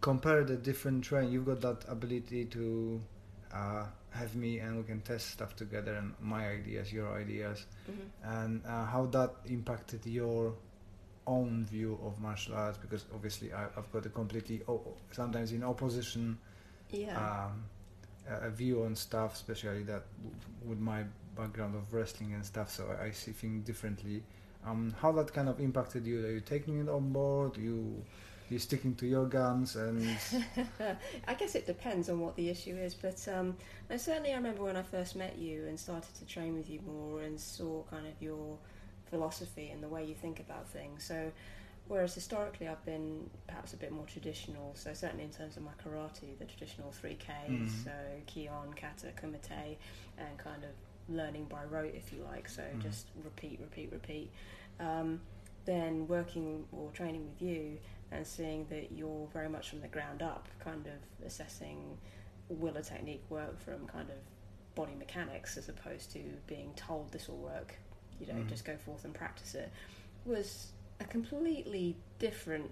compare 0.00 0.44
the 0.44 0.56
different 0.56 1.04
train? 1.04 1.30
You've 1.32 1.46
got 1.46 1.60
that 1.62 1.84
ability 1.88 2.46
to 2.46 3.00
uh, 3.52 3.84
have 4.10 4.34
me 4.36 4.58
and 4.58 4.76
we 4.76 4.82
can 4.84 5.00
test 5.00 5.30
stuff 5.30 5.56
together 5.56 5.94
and 5.94 6.14
my 6.20 6.48
ideas, 6.48 6.92
your 6.92 7.12
ideas, 7.16 7.66
hmm 7.86 7.92
and 8.24 8.62
uh, 8.66 8.84
how 8.84 9.06
that 9.06 9.30
impacted 9.46 10.04
your 10.04 10.52
own 11.26 11.64
view 11.66 11.98
of 12.04 12.18
martial 12.20 12.54
arts 12.54 12.78
because 12.78 13.04
obviously 13.14 13.52
I, 13.52 13.64
I've 13.76 13.90
got 13.92 14.04
a 14.06 14.08
completely 14.08 14.62
o- 14.66 14.96
sometimes 15.12 15.52
in 15.52 15.62
opposition 15.62 16.38
Yeah. 16.90 17.16
um, 17.16 17.64
a 18.28 18.50
view 18.50 18.84
on 18.84 18.94
stuff, 18.94 19.34
especially 19.34 19.82
that 19.84 20.04
with 20.64 20.78
my 20.78 21.04
background 21.36 21.74
of 21.74 21.92
wrestling 21.92 22.34
and 22.34 22.44
stuff. 22.44 22.70
So 22.70 22.84
I, 23.00 23.10
see 23.10 23.32
things 23.32 23.64
differently. 23.64 24.22
Um, 24.66 24.94
how 25.00 25.12
that 25.12 25.32
kind 25.32 25.48
of 25.48 25.60
impacted 25.60 26.06
you? 26.06 26.24
Are 26.26 26.30
you 26.30 26.40
taking 26.40 26.80
it 26.80 26.88
on 26.88 27.12
board? 27.12 27.56
You 27.56 28.02
you 28.50 28.58
sticking 28.58 28.94
to 28.94 29.06
your 29.06 29.26
guns 29.26 29.76
and 29.76 30.16
I 31.28 31.34
guess 31.34 31.54
it 31.54 31.66
depends 31.66 32.08
on 32.08 32.20
what 32.20 32.34
the 32.34 32.48
issue 32.48 32.76
is, 32.76 32.94
but 32.94 33.28
um, 33.28 33.56
certainly 33.94 34.32
I 34.32 34.36
remember 34.36 34.62
when 34.62 34.76
I 34.76 34.82
first 34.82 35.16
met 35.16 35.36
you 35.36 35.66
and 35.66 35.78
started 35.78 36.14
to 36.14 36.24
train 36.24 36.54
with 36.54 36.70
you 36.70 36.80
more 36.86 37.20
and 37.20 37.38
saw 37.38 37.82
kind 37.90 38.06
of 38.06 38.14
your 38.20 38.56
philosophy 39.10 39.70
and 39.70 39.82
the 39.82 39.88
way 39.88 40.04
you 40.04 40.14
think 40.14 40.40
about 40.40 40.66
things. 40.68 41.04
So, 41.04 41.30
whereas 41.88 42.14
historically 42.14 42.68
I've 42.68 42.84
been 42.84 43.28
perhaps 43.46 43.72
a 43.72 43.76
bit 43.76 43.90
more 43.92 44.04
traditional, 44.06 44.72
so 44.74 44.92
certainly 44.92 45.24
in 45.24 45.30
terms 45.30 45.56
of 45.56 45.62
my 45.62 45.72
karate, 45.82 46.38
the 46.38 46.44
traditional 46.44 46.92
3Ks, 46.92 47.48
Mhm. 47.48 47.84
so 47.84 47.90
Kihon, 48.26 48.76
Kata, 48.76 49.08
Kumite, 49.16 49.76
and 50.18 50.38
kind 50.38 50.64
of 50.64 50.70
learning 51.08 51.46
by 51.46 51.64
rote, 51.64 51.94
if 51.94 52.12
you 52.12 52.22
like, 52.24 52.48
so 52.48 52.62
Mhm. 52.62 52.80
just 52.80 53.08
repeat, 53.24 53.58
repeat, 53.60 53.90
repeat. 53.90 54.30
Um, 54.78 55.20
then 55.64 56.06
working 56.08 56.66
or 56.72 56.90
training 56.92 57.26
with 57.28 57.42
you 57.42 57.78
and 58.10 58.26
seeing 58.26 58.66
that 58.68 58.92
you're 58.92 59.26
very 59.28 59.48
much 59.48 59.70
from 59.70 59.80
the 59.80 59.88
ground 59.88 60.22
up, 60.22 60.48
kind 60.60 60.86
of 60.86 61.26
assessing 61.26 61.98
will 62.48 62.76
a 62.76 62.82
technique 62.82 63.22
work 63.30 63.58
from 63.60 63.86
kind 63.86 64.08
of 64.10 64.16
body 64.74 64.94
mechanics 64.94 65.56
as 65.58 65.68
opposed 65.68 66.10
to 66.12 66.20
being 66.46 66.72
told 66.74 67.10
this 67.12 67.28
will 67.28 67.38
work, 67.38 67.74
you 68.20 68.26
know, 68.26 68.34
Mhm. 68.34 68.48
just 68.48 68.64
go 68.64 68.76
forth 68.78 69.04
and 69.04 69.14
practice 69.14 69.54
it, 69.54 69.70
was 70.24 70.72
a 71.00 71.04
completely 71.04 71.96
different 72.18 72.70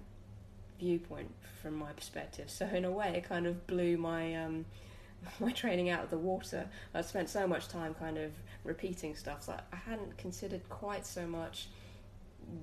viewpoint 0.78 1.32
from 1.62 1.74
my 1.74 1.92
perspective. 1.92 2.50
So 2.50 2.66
in 2.66 2.84
a 2.84 2.90
way, 2.90 3.14
it 3.16 3.24
kind 3.24 3.46
of 3.46 3.66
blew 3.66 3.96
my 3.96 4.34
um, 4.34 4.66
my 5.40 5.52
training 5.52 5.90
out 5.90 6.04
of 6.04 6.10
the 6.10 6.18
water. 6.18 6.68
I 6.94 7.02
spent 7.02 7.30
so 7.30 7.46
much 7.46 7.68
time 7.68 7.94
kind 7.94 8.18
of 8.18 8.32
repeating 8.64 9.14
stuff 9.14 9.46
that 9.46 9.66
I 9.72 9.76
hadn't 9.76 10.18
considered 10.18 10.68
quite 10.68 11.06
so 11.06 11.26
much 11.26 11.68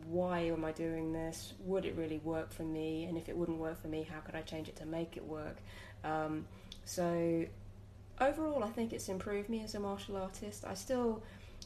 why 0.07 0.39
am 0.39 0.63
I 0.63 0.71
doing 0.71 1.11
this? 1.11 1.53
Would 1.59 1.85
it 1.85 1.95
really 1.95 2.19
work 2.19 2.51
for 2.51 2.63
me? 2.63 3.05
And 3.05 3.17
if 3.17 3.27
it 3.27 3.35
wouldn't 3.35 3.57
work 3.57 3.81
for 3.81 3.87
me, 3.87 4.07
how 4.09 4.19
could 4.19 4.35
I 4.35 4.41
change 4.41 4.69
it 4.69 4.75
to 4.77 4.85
make 4.85 5.17
it 5.17 5.25
work? 5.25 5.57
Um, 6.03 6.45
so 6.85 7.45
overall, 8.21 8.63
I 8.63 8.69
think 8.69 8.93
it's 8.93 9.09
improved 9.09 9.49
me 9.49 9.63
as 9.63 9.75
a 9.75 9.79
martial 9.79 10.15
artist. 10.15 10.63
I 10.65 10.73
still 10.73 11.21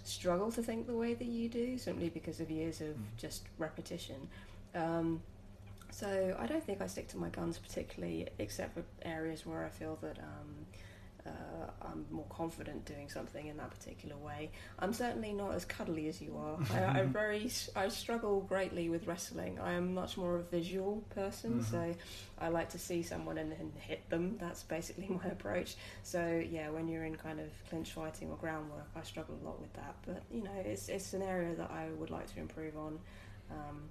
struggle 0.07 0.51
to 0.51 0.63
think 0.63 0.87
the 0.87 0.93
way 0.95 1.13
that 1.13 1.25
you 1.27 1.49
do, 1.49 1.77
simply 1.77 2.09
because 2.09 2.39
of 2.39 2.49
years 2.49 2.81
of 2.81 2.95
Mm. 2.95 3.03
just 3.17 3.43
repetition. 3.57 4.27
Um, 4.75 5.21
so 5.91 6.35
I 6.39 6.45
don't 6.47 6.63
think 6.63 6.81
I 6.81 6.87
stick 6.87 7.07
to 7.09 7.17
my 7.17 7.29
guns 7.29 7.57
particularly, 7.57 8.27
except 8.39 8.73
for 8.73 8.83
areas 9.03 9.45
where 9.45 9.65
I 9.65 9.69
feel 9.69 9.97
that 10.01 10.17
um, 10.19 10.56
uh, 11.27 11.71
I'm 11.81 12.05
more 12.11 12.25
confident 12.29 12.85
doing 12.85 13.09
something 13.09 13.47
in 13.47 13.57
that 13.57 13.69
particular 13.71 14.15
way. 14.17 14.51
I'm 14.79 14.93
certainly 14.93 15.33
not 15.33 15.53
as 15.53 15.65
cuddly 15.65 16.07
as 16.07 16.21
you 16.21 16.37
are. 16.37 16.57
I, 16.73 16.99
I 16.99 17.03
very 17.05 17.49
I 17.75 17.87
struggle 17.89 18.41
greatly 18.41 18.89
with 18.89 19.05
wrestling. 19.07 19.59
I 19.59 19.73
am 19.73 19.93
much 19.93 20.17
more 20.17 20.35
of 20.35 20.41
a 20.41 20.49
visual 20.49 21.03
person, 21.11 21.59
Mhm. 21.59 21.71
so 21.71 21.95
I 22.39 22.47
like 22.49 22.69
to 22.69 22.79
see 22.79 23.03
someone 23.03 23.37
and 23.37 23.51
then 23.51 23.71
hit 23.79 24.09
them. 24.09 24.37
That's 24.39 24.63
basically 24.63 25.07
my 25.23 25.29
approach. 25.29 25.75
So 26.03 26.43
yeah, 26.49 26.69
when 26.69 26.87
you're 26.87 27.05
in 27.05 27.15
kind 27.15 27.39
of 27.39 27.49
clinch 27.69 27.91
fighting 27.91 28.29
or 28.29 28.37
groundwork, 28.37 28.87
I 28.95 29.01
struggle 29.03 29.37
a 29.41 29.45
lot 29.45 29.59
with 29.59 29.73
that. 29.73 29.95
But 30.05 30.23
you 30.31 30.43
know, 30.43 30.51
it's 30.65 30.89
it's 30.89 31.13
an 31.13 31.21
area 31.21 31.55
that 31.55 31.71
I 31.71 31.89
would 31.97 32.09
like 32.09 32.33
to 32.33 32.39
improve 32.39 32.77
on. 32.77 32.99
Um, 33.51 33.89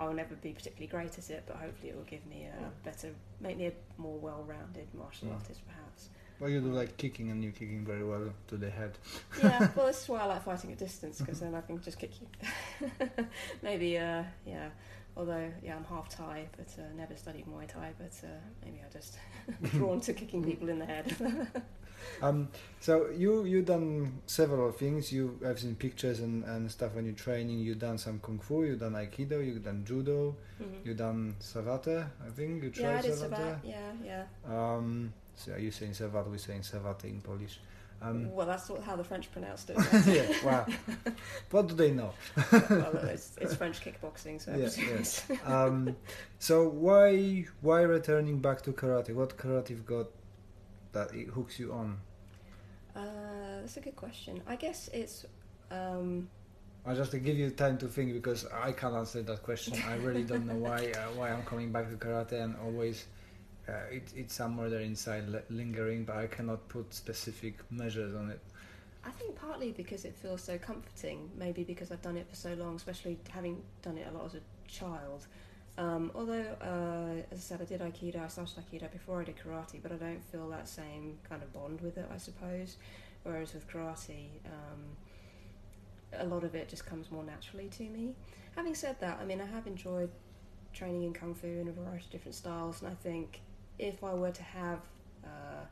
I 0.00 0.06
will 0.06 0.14
never 0.14 0.36
be 0.36 0.52
particularly 0.52 0.86
great 0.86 1.18
at 1.18 1.28
it, 1.28 1.42
but 1.44 1.56
hopefully 1.56 1.90
it 1.90 1.96
will 1.96 2.04
give 2.04 2.24
me 2.26 2.44
a 2.46 2.70
better, 2.84 3.12
make 3.40 3.56
me 3.56 3.66
a 3.66 3.72
more 4.00 4.16
well-rounded 4.16 4.86
martial 4.94 5.26
Mm. 5.26 5.34
artist, 5.34 5.60
perhaps. 5.66 6.10
Well, 6.40 6.50
you 6.50 6.60
do 6.60 6.72
like 6.72 6.96
kicking 6.96 7.30
and 7.30 7.42
you're 7.42 7.52
kicking 7.52 7.84
very 7.84 8.04
well 8.04 8.32
to 8.48 8.56
the 8.56 8.70
head. 8.70 8.98
yeah, 9.42 9.68
well, 9.76 9.86
this 9.86 10.02
is 10.02 10.08
why 10.08 10.20
I 10.20 10.24
like 10.26 10.44
fighting 10.44 10.72
at 10.72 10.78
distance 10.78 11.18
because 11.18 11.40
then 11.40 11.54
I 11.54 11.60
can 11.60 11.80
just 11.80 11.98
kick 11.98 12.12
you. 12.20 12.90
maybe, 13.62 13.98
uh, 13.98 14.22
yeah. 14.46 14.68
Although, 15.16 15.50
yeah, 15.64 15.74
I'm 15.74 15.84
half 15.84 16.08
Thai, 16.08 16.46
but 16.56 16.68
uh, 16.78 16.86
never 16.96 17.16
studied 17.16 17.46
Muay 17.46 17.66
Thai. 17.66 17.92
But 17.98 18.12
uh, 18.24 18.30
maybe 18.64 18.78
I 18.86 18.92
just 18.92 19.18
drawn 19.76 20.00
to 20.02 20.12
kicking 20.12 20.44
people 20.44 20.68
in 20.68 20.78
the 20.78 20.86
head. 20.86 21.48
Um, 22.22 22.48
so 22.80 23.10
you 23.10 23.44
you 23.44 23.62
done 23.62 24.20
several 24.26 24.72
things. 24.72 25.12
You 25.12 25.38
I've 25.46 25.58
seen 25.58 25.74
pictures 25.76 26.20
and, 26.20 26.44
and 26.44 26.70
stuff 26.70 26.94
when 26.94 27.04
you're 27.04 27.14
training. 27.14 27.58
You've 27.58 27.78
done 27.78 27.98
some 27.98 28.18
kung 28.20 28.38
fu. 28.38 28.64
You've 28.64 28.80
done 28.80 28.94
aikido. 28.94 29.44
You've 29.44 29.64
done 29.64 29.84
judo. 29.84 30.36
Mhm. 30.60 30.84
You 30.86 30.94
done 30.94 31.34
savate. 31.40 32.06
I 32.24 32.30
think 32.30 32.62
you 32.62 32.72
yeah, 32.74 32.90
I 32.90 32.92
tried 32.92 33.02
did 33.02 33.12
savate. 33.12 33.30
Savat. 33.30 33.58
Yeah, 33.64 33.92
yeah. 34.04 34.24
Um, 34.46 35.12
so 35.38 35.52
are 35.52 35.58
you 35.58 35.70
saying 35.70 35.92
savate? 35.92 36.26
We're 36.28 36.38
saying 36.38 36.62
savate 36.62 37.04
in 37.04 37.20
Polish. 37.20 37.60
Um, 38.00 38.30
well, 38.32 38.46
that's 38.46 38.70
how 38.84 38.94
the 38.94 39.02
French 39.02 39.30
pronounced 39.32 39.70
it. 39.70 39.76
yeah. 40.06 40.44
Wow. 40.44 40.66
what 41.50 41.66
do 41.66 41.74
they 41.74 41.90
know? 41.90 42.12
well, 42.52 42.96
it's, 43.08 43.36
it's 43.40 43.56
French 43.56 43.80
kickboxing, 43.80 44.40
so 44.40 44.54
yes. 44.56 44.78
it's- 44.78 45.24
um, 45.44 45.96
so 46.38 46.68
why 46.68 47.44
why 47.60 47.82
returning 47.82 48.38
back 48.38 48.62
to 48.62 48.72
karate? 48.72 49.14
What 49.14 49.36
karate 49.36 49.70
you've 49.70 49.86
got 49.86 50.06
that 50.92 51.12
it 51.12 51.28
hooks 51.28 51.58
you 51.58 51.72
on? 51.72 51.98
Uh, 52.94 53.02
that's 53.60 53.76
a 53.76 53.80
good 53.80 53.96
question. 53.96 54.42
I 54.46 54.56
guess 54.56 54.88
it's. 54.92 55.26
Um, 55.70 56.28
I 56.86 56.94
just 56.94 57.10
to 57.10 57.18
give 57.18 57.36
you 57.36 57.50
time 57.50 57.76
to 57.78 57.88
think 57.88 58.12
because 58.12 58.46
I 58.46 58.72
can't 58.72 58.94
answer 58.94 59.22
that 59.22 59.42
question. 59.42 59.74
I 59.86 59.96
really 59.96 60.22
don't 60.22 60.46
know 60.46 60.54
why 60.54 60.92
uh, 60.96 61.10
why 61.16 61.30
I'm 61.30 61.42
coming 61.42 61.72
back 61.72 61.90
to 61.90 61.96
karate 61.96 62.40
and 62.42 62.54
always 62.64 63.06
uh, 63.68 63.72
it, 63.90 64.12
it's 64.16 64.34
somewhere 64.34 64.70
there 64.70 64.80
inside 64.80 65.28
li- 65.28 65.40
lingering, 65.50 66.04
but 66.04 66.16
I 66.16 66.26
cannot 66.26 66.68
put 66.68 66.94
specific 66.94 67.54
measures 67.70 68.14
on 68.14 68.30
it. 68.30 68.40
I 69.04 69.10
think 69.10 69.36
partly 69.36 69.72
because 69.72 70.04
it 70.04 70.14
feels 70.14 70.42
so 70.42 70.58
comforting, 70.58 71.30
maybe 71.36 71.64
because 71.64 71.92
I've 71.92 72.02
done 72.02 72.16
it 72.16 72.28
for 72.28 72.36
so 72.36 72.54
long, 72.54 72.76
especially 72.76 73.18
having 73.30 73.62
done 73.82 73.96
it 73.96 74.06
a 74.10 74.16
lot 74.16 74.26
as 74.26 74.34
a 74.34 74.40
child. 74.66 75.26
Um, 75.76 76.10
although, 76.14 76.44
uh, 76.60 77.22
as 77.30 77.38
I 77.38 77.40
said, 77.40 77.62
I 77.62 77.64
did 77.64 77.80
Aikido, 77.80 78.24
I 78.24 78.28
started 78.28 78.54
Aikido 78.58 78.90
before 78.90 79.20
I 79.20 79.24
did 79.24 79.36
karate, 79.36 79.80
but 79.82 79.92
I 79.92 79.96
don't 79.96 80.24
feel 80.24 80.48
that 80.50 80.68
same 80.68 81.18
kind 81.28 81.42
of 81.42 81.52
bond 81.52 81.80
with 81.80 81.96
it, 81.96 82.06
I 82.12 82.18
suppose. 82.18 82.76
Whereas 83.22 83.54
with 83.54 83.68
karate, 83.68 84.26
um, 84.46 84.96
a 86.18 86.26
lot 86.26 86.42
of 86.42 86.54
it 86.54 86.68
just 86.68 86.84
comes 86.84 87.10
more 87.10 87.22
naturally 87.22 87.68
to 87.68 87.84
me. 87.84 88.14
Having 88.56 88.74
said 88.74 89.00
that, 89.00 89.18
I 89.20 89.24
mean, 89.24 89.40
I 89.40 89.46
have 89.46 89.66
enjoyed 89.66 90.10
training 90.72 91.04
in 91.04 91.12
Kung 91.12 91.34
Fu 91.34 91.46
in 91.46 91.68
a 91.68 91.72
variety 91.72 92.06
of 92.06 92.10
different 92.10 92.34
styles, 92.34 92.82
and 92.82 92.90
I 92.90 92.94
think 92.94 93.40
if 93.78 94.02
I 94.04 94.14
were 94.14 94.30
to 94.32 94.42
have 94.42 94.80
uh, 95.24 95.64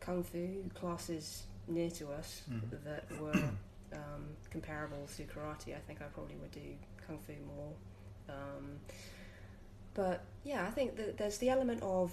Kung 0.00 0.22
Fu 0.22 0.64
classes 0.74 1.44
near 1.68 1.90
to 1.90 2.12
us 2.12 2.42
Mhm. 2.50 2.84
that 2.84 3.20
were 3.20 3.32
um, 3.92 4.36
comparable 4.50 5.06
to 5.16 5.24
karate, 5.24 5.74
I 5.76 5.80
think 5.86 6.00
I 6.02 6.04
probably 6.06 6.36
would 6.36 6.50
do 6.52 6.76
kung 7.06 7.18
fu 7.18 7.32
more. 7.46 7.72
Um, 8.28 8.78
but 9.94 10.24
yeah, 10.44 10.66
I 10.66 10.70
think 10.70 10.96
that 10.96 11.16
there's 11.16 11.38
the 11.38 11.48
element 11.48 11.82
of 11.82 12.12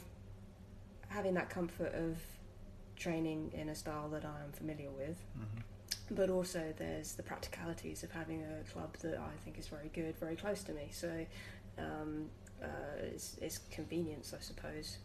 having 1.10 1.34
that 1.36 1.50
comfort 1.50 1.94
of 1.94 2.18
training 2.96 3.52
in 3.54 3.70
a 3.70 3.76
style 3.76 4.10
that 4.10 4.24
I'm 4.26 4.52
familiar 4.54 4.90
with, 4.92 5.18
Mm-hmm. 5.38 6.16
but 6.16 6.30
also 6.30 6.74
there's 6.78 7.14
the 7.14 7.24
practicalities 7.24 8.04
of 8.04 8.12
having 8.12 8.42
a 8.44 8.64
club 8.72 8.96
that 9.02 9.18
I 9.20 9.36
think 9.44 9.58
is 9.60 9.68
very 9.68 9.90
good, 9.94 10.16
very 10.18 10.36
close 10.36 10.64
to 10.64 10.74
me. 10.74 10.90
So 10.92 11.26
um, 11.78 12.30
uh, 12.62 12.68
it's, 13.02 13.38
it's 13.42 13.58
convenience, 13.72 14.34
I 14.34 14.40
suppose. 14.42 14.98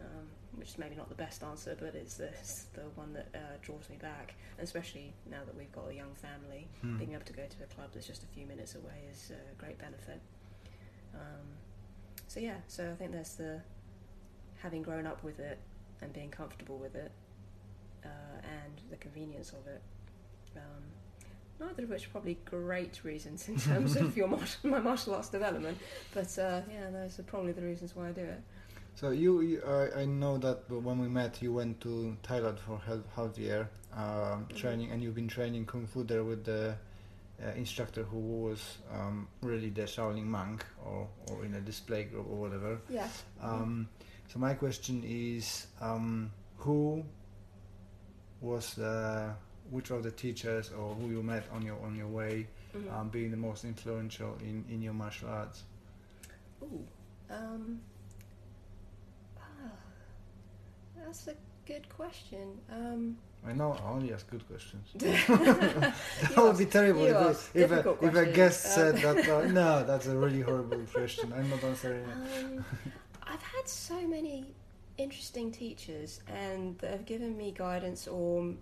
Um, 0.00 0.26
which 0.56 0.68
is 0.70 0.78
maybe 0.78 0.94
not 0.96 1.08
the 1.08 1.14
best 1.14 1.42
answer, 1.42 1.76
but 1.78 1.94
it's 1.94 2.14
the, 2.14 2.26
it's 2.28 2.64
the 2.74 2.82
one 2.96 3.12
that 3.12 3.28
uh, 3.34 3.38
draws 3.62 3.88
me 3.88 3.96
back. 4.00 4.34
And 4.58 4.64
especially 4.66 5.12
now 5.30 5.40
that 5.46 5.56
we've 5.56 5.70
got 5.72 5.88
a 5.90 5.94
young 5.94 6.14
family, 6.14 6.68
Hmm. 6.82 6.98
being 6.98 7.12
able 7.12 7.24
to 7.26 7.32
go 7.32 7.42
to 7.46 7.62
a 7.64 7.66
club 7.74 7.90
that's 7.94 8.06
just 8.06 8.22
a 8.22 8.26
few 8.26 8.46
minutes 8.46 8.74
away 8.74 9.04
is 9.12 9.30
a 9.30 9.54
great 9.62 9.78
benefit. 9.78 10.20
Um, 11.14 11.46
so 12.26 12.40
yeah, 12.40 12.56
so 12.66 12.90
I 12.90 12.94
think 12.96 13.12
there's 13.12 13.34
the 13.34 13.60
having 14.56 14.82
grown 14.82 15.06
up 15.06 15.22
with 15.22 15.38
it 15.38 15.58
and 16.02 16.12
being 16.12 16.30
comfortable 16.30 16.78
with 16.78 16.94
it, 16.94 17.12
uh, 18.04 18.08
and 18.42 18.80
the 18.90 18.96
convenience 18.96 19.50
of 19.52 19.66
it. 19.66 19.82
Um, 20.56 20.82
neither 21.60 21.84
of 21.84 21.90
which 21.90 22.06
are 22.06 22.10
probably 22.10 22.38
great 22.44 23.04
reasons 23.04 23.48
in 23.48 23.58
terms 23.58 23.96
of 23.96 24.16
your 24.16 24.28
martial, 24.28 24.70
my 24.70 24.80
martial 24.80 25.14
arts 25.14 25.28
development, 25.28 25.78
but 26.14 26.36
uh, 26.38 26.62
yeah, 26.72 26.90
those 26.90 27.18
are 27.18 27.22
probably 27.24 27.52
the 27.52 27.62
reasons 27.62 27.94
why 27.94 28.08
I 28.08 28.12
do 28.12 28.22
it. 28.22 28.40
So 28.94 29.10
you, 29.10 29.40
you 29.40 29.62
I, 29.62 30.00
I 30.00 30.04
know 30.04 30.38
that 30.38 30.70
when 30.70 30.98
we 30.98 31.08
met, 31.08 31.40
you 31.40 31.52
went 31.52 31.80
to 31.82 32.16
Thailand 32.22 32.58
for 32.58 32.78
half, 32.78 32.98
half 33.14 33.34
the 33.34 33.42
year 33.42 33.68
um, 33.96 34.46
training, 34.54 34.90
and 34.90 35.02
you've 35.02 35.14
been 35.14 35.28
training 35.28 35.66
kung 35.66 35.86
fu 35.86 36.02
there 36.02 36.24
with 36.24 36.44
the 36.44 36.74
uh, 37.42 37.50
instructor 37.56 38.02
who 38.02 38.18
was 38.18 38.78
um, 38.92 39.28
really 39.42 39.70
the 39.70 39.82
Shaolin 39.82 40.24
monk, 40.24 40.64
or, 40.84 41.08
or 41.28 41.44
in 41.44 41.54
a 41.54 41.60
display 41.60 42.04
group 42.04 42.26
or 42.28 42.36
whatever. 42.36 42.80
Yeah. 42.88 43.08
Um, 43.40 43.88
so 44.28 44.38
my 44.38 44.54
question 44.54 45.02
is, 45.06 45.66
um, 45.80 46.30
who 46.58 47.02
was 48.40 48.78
uh, 48.78 49.32
which 49.70 49.90
of 49.90 50.02
the 50.02 50.10
teachers 50.10 50.70
or 50.72 50.94
who 50.94 51.08
you 51.10 51.22
met 51.22 51.44
on 51.52 51.62
your 51.62 51.78
on 51.84 51.94
your 51.96 52.08
way 52.08 52.46
Mhm. 52.74 52.92
um, 52.92 53.08
being 53.08 53.30
the 53.30 53.36
most 53.36 53.64
influential 53.64 54.36
in, 54.40 54.64
in 54.68 54.80
your 54.82 54.92
martial 54.92 55.28
arts? 55.28 55.64
Ooh, 56.62 56.86
um, 57.30 57.80
ah, 59.38 59.42
that's 60.96 61.26
a 61.28 61.34
good 61.66 61.88
question. 61.88 62.58
Um, 62.70 63.16
I 63.46 63.52
know 63.54 63.72
I 63.72 63.90
only 63.90 64.12
ask 64.12 64.28
good 64.30 64.46
questions. 64.46 64.86
you 64.94 65.00
that 65.00 66.34
would 66.36 66.58
be 66.58 66.66
terrible 66.66 67.06
you 67.06 67.16
if, 67.16 67.56
if, 67.56 67.70
a, 67.72 67.96
if 68.02 68.14
a 68.14 68.26
guest 68.26 68.66
Um, 68.66 68.72
said 68.72 68.96
that. 68.98 69.28
Uh, 69.28 69.46
no, 69.60 69.84
that's 69.84 70.06
a 70.06 70.16
really 70.16 70.42
horrible 70.42 70.84
question. 70.92 71.32
I'm 71.32 71.48
not 71.48 71.64
answering 71.64 72.02
it. 72.02 72.44
Um, 72.44 72.64
I've 73.22 73.42
had 73.42 73.66
so 73.68 73.98
many 74.06 74.52
interesting 74.98 75.50
teachers, 75.50 76.20
and 76.28 76.76
they've 76.78 77.04
given 77.06 77.36
me 77.36 77.52
guidance 77.56 78.06
or 78.06 78.52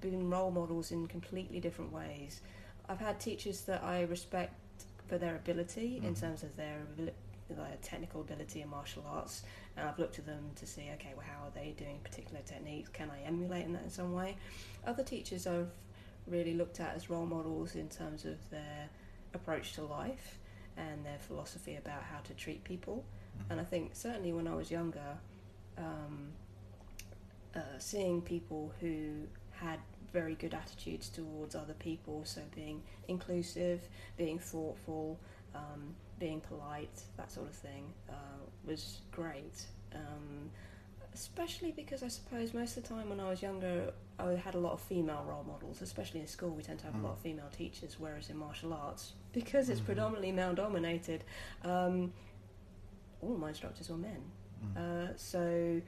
been 0.00 0.30
role 0.30 0.50
models 0.50 0.92
in 0.92 1.06
completely 1.06 1.60
different 1.60 1.92
ways. 1.92 2.40
I've 2.88 3.00
had 3.00 3.18
teachers 3.20 3.62
that 3.62 3.82
I 3.82 4.02
respect 4.02 4.54
for 5.08 5.18
their 5.18 5.36
ability 5.36 5.98
in 5.98 6.14
Mhm. 6.14 6.20
terms 6.20 6.42
of 6.42 6.56
their 6.56 6.86
their 7.48 7.76
technical 7.80 8.20
ability 8.22 8.60
in 8.60 8.68
martial 8.68 9.04
arts, 9.06 9.44
and 9.76 9.88
I've 9.88 10.00
looked 10.00 10.18
at 10.18 10.26
them 10.26 10.50
to 10.56 10.66
see, 10.66 10.90
okay, 10.94 11.12
well, 11.16 11.24
how 11.24 11.44
are 11.44 11.50
they 11.50 11.74
doing 11.78 12.00
particular 12.00 12.40
techniques? 12.42 12.88
Can 12.88 13.08
I 13.08 13.20
emulate 13.22 13.64
in 13.64 13.72
that 13.74 13.84
in 13.84 13.90
some 13.90 14.12
way? 14.12 14.36
Other 14.84 15.04
teachers 15.04 15.46
I've 15.46 15.70
really 16.26 16.54
looked 16.54 16.80
at 16.80 16.96
as 16.96 17.08
role 17.08 17.24
models 17.24 17.76
in 17.76 17.88
terms 17.88 18.24
of 18.24 18.50
their 18.50 18.88
approach 19.32 19.74
to 19.74 19.84
life 19.84 20.40
and 20.76 21.06
their 21.06 21.18
philosophy 21.20 21.76
about 21.76 22.02
how 22.02 22.18
to 22.18 22.34
treat 22.34 22.64
people. 22.64 23.04
And 23.48 23.60
I 23.60 23.64
think 23.64 23.94
certainly 23.94 24.32
when 24.32 24.48
I 24.48 24.54
was 24.56 24.72
younger, 24.72 25.16
um, 25.78 26.32
uh, 27.54 27.78
seeing 27.78 28.22
people 28.22 28.72
who 28.80 29.28
had 29.60 29.78
very 30.12 30.34
good 30.34 30.54
attitudes 30.54 31.08
towards 31.08 31.54
other 31.54 31.74
people, 31.74 32.22
so 32.24 32.40
being 32.54 32.82
inclusive, 33.08 33.80
being 34.16 34.38
thoughtful, 34.38 35.18
um, 35.54 35.94
being 36.18 36.40
polite, 36.40 37.02
that 37.16 37.30
sort 37.30 37.48
of 37.48 37.54
thing, 37.54 37.92
uh, 38.08 38.12
was 38.64 39.00
great. 39.12 39.66
Um, 39.94 40.50
especially 41.14 41.72
because 41.72 42.02
I 42.02 42.08
suppose 42.08 42.52
most 42.52 42.76
of 42.76 42.82
the 42.82 42.88
time 42.90 43.08
when 43.08 43.20
I 43.20 43.28
was 43.30 43.40
younger, 43.42 43.92
I 44.18 44.32
had 44.32 44.54
a 44.54 44.58
lot 44.58 44.72
of 44.72 44.80
female 44.80 45.24
role 45.26 45.44
models, 45.44 45.80
especially 45.82 46.20
in 46.20 46.26
school. 46.26 46.50
We 46.50 46.62
tend 46.62 46.78
to 46.80 46.86
have 46.86 46.94
Mm. 46.94 47.00
a 47.04 47.06
lot 47.06 47.12
of 47.14 47.18
female 47.20 47.48
teachers, 47.56 47.98
whereas 47.98 48.28
in 48.30 48.36
martial 48.36 48.72
arts, 48.74 49.14
because 49.32 49.68
it's 49.70 49.80
Mhm. 49.80 49.86
predominantly 49.86 50.32
male 50.32 50.54
dominated, 50.54 51.24
um, 51.64 52.12
all 53.22 53.36
my 53.36 53.48
instructors 53.48 53.88
were 53.88 53.96
men. 53.96 54.22
Mm. 54.62 54.76
Uh, 54.76 55.16
so, 55.16 55.80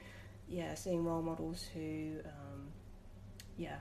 yeah, 0.48 0.74
seeing 0.74 1.04
role 1.04 1.22
models 1.22 1.66
who, 1.74 2.20
um, 2.24 2.48
yeah, 3.59 3.77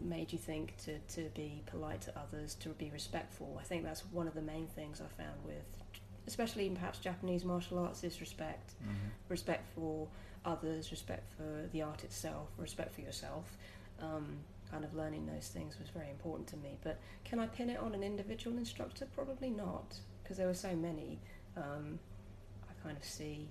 made 0.00 0.32
you 0.32 0.38
think 0.38 0.76
to, 0.84 0.98
to 1.14 1.28
be 1.34 1.62
polite 1.66 2.00
to 2.02 2.18
others, 2.18 2.54
to 2.56 2.70
be 2.70 2.90
respectful. 2.90 3.56
I 3.60 3.64
think 3.64 3.84
that's 3.84 4.00
one 4.06 4.26
of 4.26 4.34
the 4.34 4.42
main 4.42 4.66
things 4.66 5.00
I 5.00 5.22
found 5.22 5.36
with, 5.44 5.64
especially 6.26 6.68
perhaps 6.70 6.98
Japanese 6.98 7.44
martial 7.44 7.78
arts, 7.78 8.02
is 8.02 8.20
respect. 8.20 8.72
Mhm. 8.82 9.10
Respect 9.28 9.68
for 9.74 10.08
others, 10.44 10.90
respect 10.90 11.30
for 11.36 11.68
the 11.72 11.82
art 11.82 12.02
itself, 12.04 12.48
respect 12.58 12.94
for 12.94 13.02
yourself. 13.02 13.56
Um, 14.00 14.38
kind 14.70 14.84
of 14.84 14.94
learning 14.94 15.26
those 15.26 15.48
things 15.48 15.78
was 15.78 15.90
very 15.90 16.08
important 16.10 16.48
to 16.48 16.56
me. 16.56 16.78
But 16.82 16.98
can 17.24 17.38
I 17.38 17.46
pin 17.46 17.68
it 17.68 17.78
on 17.78 17.94
an 17.94 18.02
individual 18.02 18.56
instructor? 18.56 19.06
Probably 19.14 19.50
not, 19.50 19.98
because 20.22 20.38
there 20.38 20.46
were 20.46 20.54
so 20.54 20.74
many. 20.74 21.20
Um, 21.56 21.98
I 22.68 22.72
kind 22.82 22.96
of 22.96 23.04
see 23.04 23.48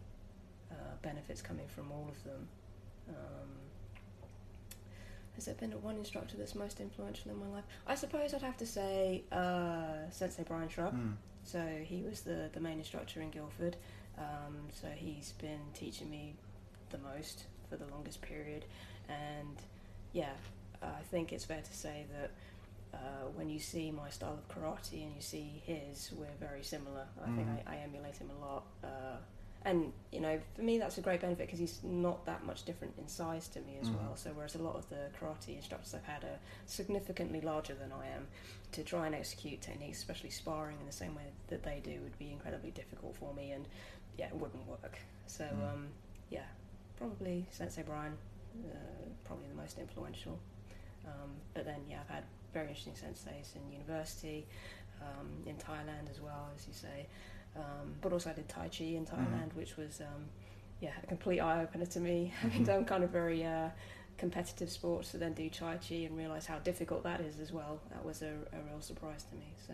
uh, 0.72 0.96
benefits 1.04 1.42
coming 1.42 1.68
from 1.68 1.92
all 1.92 2.08
of 2.10 2.24
them. 2.24 2.48
Um, 3.10 3.50
has 5.36 5.46
there 5.46 5.56
been 5.56 5.72
one 5.82 5.96
instructor 5.98 6.36
that's 6.38 6.56
most 6.56 6.80
influential 6.80 7.32
in 7.32 7.38
my 7.40 7.48
life? 7.48 7.64
I 7.88 7.96
suppose 7.96 8.34
I'd 8.34 8.42
have 8.42 8.58
to 8.58 8.66
say 8.66 9.24
uh, 9.32 10.10
Sensei 10.10 10.44
Brian 10.44 10.70
Shrub. 10.70 10.94
Mm. 10.96 11.14
So 11.44 11.60
he 11.84 12.04
was 12.04 12.22
the, 12.22 12.50
the 12.54 12.60
main 12.60 12.78
instructor 12.80 13.22
in 13.22 13.30
Guildford. 13.32 13.78
Um, 14.18 14.58
so 14.74 14.88
he's 14.96 15.34
been 15.34 15.62
teaching 15.74 16.10
me 16.10 16.36
the 16.90 16.98
most 17.00 17.46
for 17.70 17.78
the 17.78 17.86
longest 17.88 18.22
period. 18.22 18.66
And 19.10 19.58
yeah, 20.14 20.34
I 20.82 21.02
think 21.10 21.32
it's 21.32 21.46
fair 21.46 21.62
to 21.62 21.74
say 21.74 22.06
that 22.20 22.32
uh, 22.94 23.28
when 23.36 23.50
you 23.50 23.60
see 23.60 23.90
my 23.92 24.10
style 24.10 24.34
of 24.38 24.48
karate 24.50 25.04
and 25.04 25.16
you 25.16 25.22
see 25.22 25.62
his, 25.66 26.12
we're 26.18 26.28
very 26.46 26.62
similar. 26.64 27.06
I 27.24 27.26
think 27.36 27.48
Mhm. 27.48 27.60
I, 27.68 27.76
I 27.76 27.78
emulate 27.78 28.18
him 28.18 28.30
a 28.30 28.46
lot. 28.46 28.64
Uh, 28.84 29.18
and 29.64 29.94
you 30.12 30.20
know, 30.20 30.40
for 30.56 30.62
me, 30.64 30.78
that's 30.80 30.98
a 30.98 31.02
great 31.02 31.22
benefit 31.22 31.46
because 31.48 31.60
he's 31.60 31.80
not 31.84 32.26
that 32.26 32.46
much 32.46 32.64
different 32.66 32.94
in 32.98 33.08
size 33.08 33.48
to 33.50 33.60
me 33.62 33.78
as 33.82 33.90
Mhm. 33.90 33.96
well. 33.96 34.16
So 34.16 34.32
whereas 34.34 34.56
a 34.56 34.62
lot 34.62 34.76
of 34.76 34.90
the 34.90 35.10
karate 35.20 35.56
instructors 35.56 35.94
I've 35.94 36.04
had 36.04 36.24
are 36.24 36.40
significantly 36.66 37.42
larger 37.42 37.76
than 37.76 37.92
I 37.92 38.08
am, 38.08 38.28
to 38.72 38.84
try 38.84 39.06
and 39.06 39.14
execute 39.16 39.62
techniques, 39.62 40.00
especially 40.00 40.30
sparring 40.32 40.80
in 40.80 40.86
the 40.86 40.92
same 40.92 41.14
way 41.16 41.32
that 41.48 41.64
they 41.64 41.80
do, 41.84 42.00
would 42.02 42.18
be 42.18 42.32
incredibly 42.32 42.72
difficult 42.72 43.16
for 43.16 43.34
me, 43.34 43.52
and 43.52 43.68
yeah, 44.18 44.28
it 44.28 44.36
wouldn't 44.36 44.66
work. 44.68 44.98
So 45.28 45.46
Mm. 45.46 45.74
um, 45.74 45.88
yeah, 46.30 46.46
probably 46.98 47.46
Sensei 47.52 47.84
Brian, 47.84 48.18
uh, 48.66 49.10
probably 49.26 49.48
the 49.48 49.56
most 49.56 49.78
influential. 49.78 50.40
Um, 51.06 51.32
but 51.54 51.66
then 51.66 51.82
yeah, 51.90 52.02
I've 52.02 52.10
had 52.16 52.24
very 52.54 52.68
interesting 52.68 52.94
senseis 52.94 53.56
in 53.56 53.72
university, 53.72 54.46
um, 55.02 55.44
in 55.46 55.56
Thailand 55.58 56.10
as 56.10 56.20
well, 56.22 56.50
as 56.56 56.68
you 56.68 56.74
say. 56.74 57.08
Um, 57.56 57.96
but 58.02 58.14
also 58.14 58.30
I 58.30 58.34
did 58.34 58.48
Tai 58.48 58.70
Chi 58.70 58.86
in 58.86 59.06
Thailand, 59.06 59.54
which 59.56 59.76
was 59.78 60.02
um, 60.02 60.26
yeah 60.80 60.92
a 61.04 61.08
complete 61.08 61.40
eye 61.40 61.62
opener 61.64 61.86
to 61.88 62.00
me. 62.00 62.34
Having 62.42 62.64
Mhm. 62.64 62.66
done 62.66 62.86
kind 62.86 63.04
of 63.04 63.10
very 63.10 63.44
uh, 63.46 63.70
competitive 64.18 64.70
sports 64.70 65.12
to 65.12 65.18
then 65.18 65.34
do 65.34 65.50
Tai 65.50 65.78
Chi 65.78 65.96
and 65.96 66.18
realise 66.18 66.46
how 66.46 66.60
difficult 66.60 67.04
that 67.04 67.22
is 67.22 67.40
as 67.40 67.52
well. 67.52 67.80
That 67.92 68.04
was 68.06 68.22
a, 68.22 68.28
a 68.54 68.62
real 68.70 68.82
surprise 68.82 69.24
to 69.26 69.36
me. 69.36 69.54
So 69.68 69.74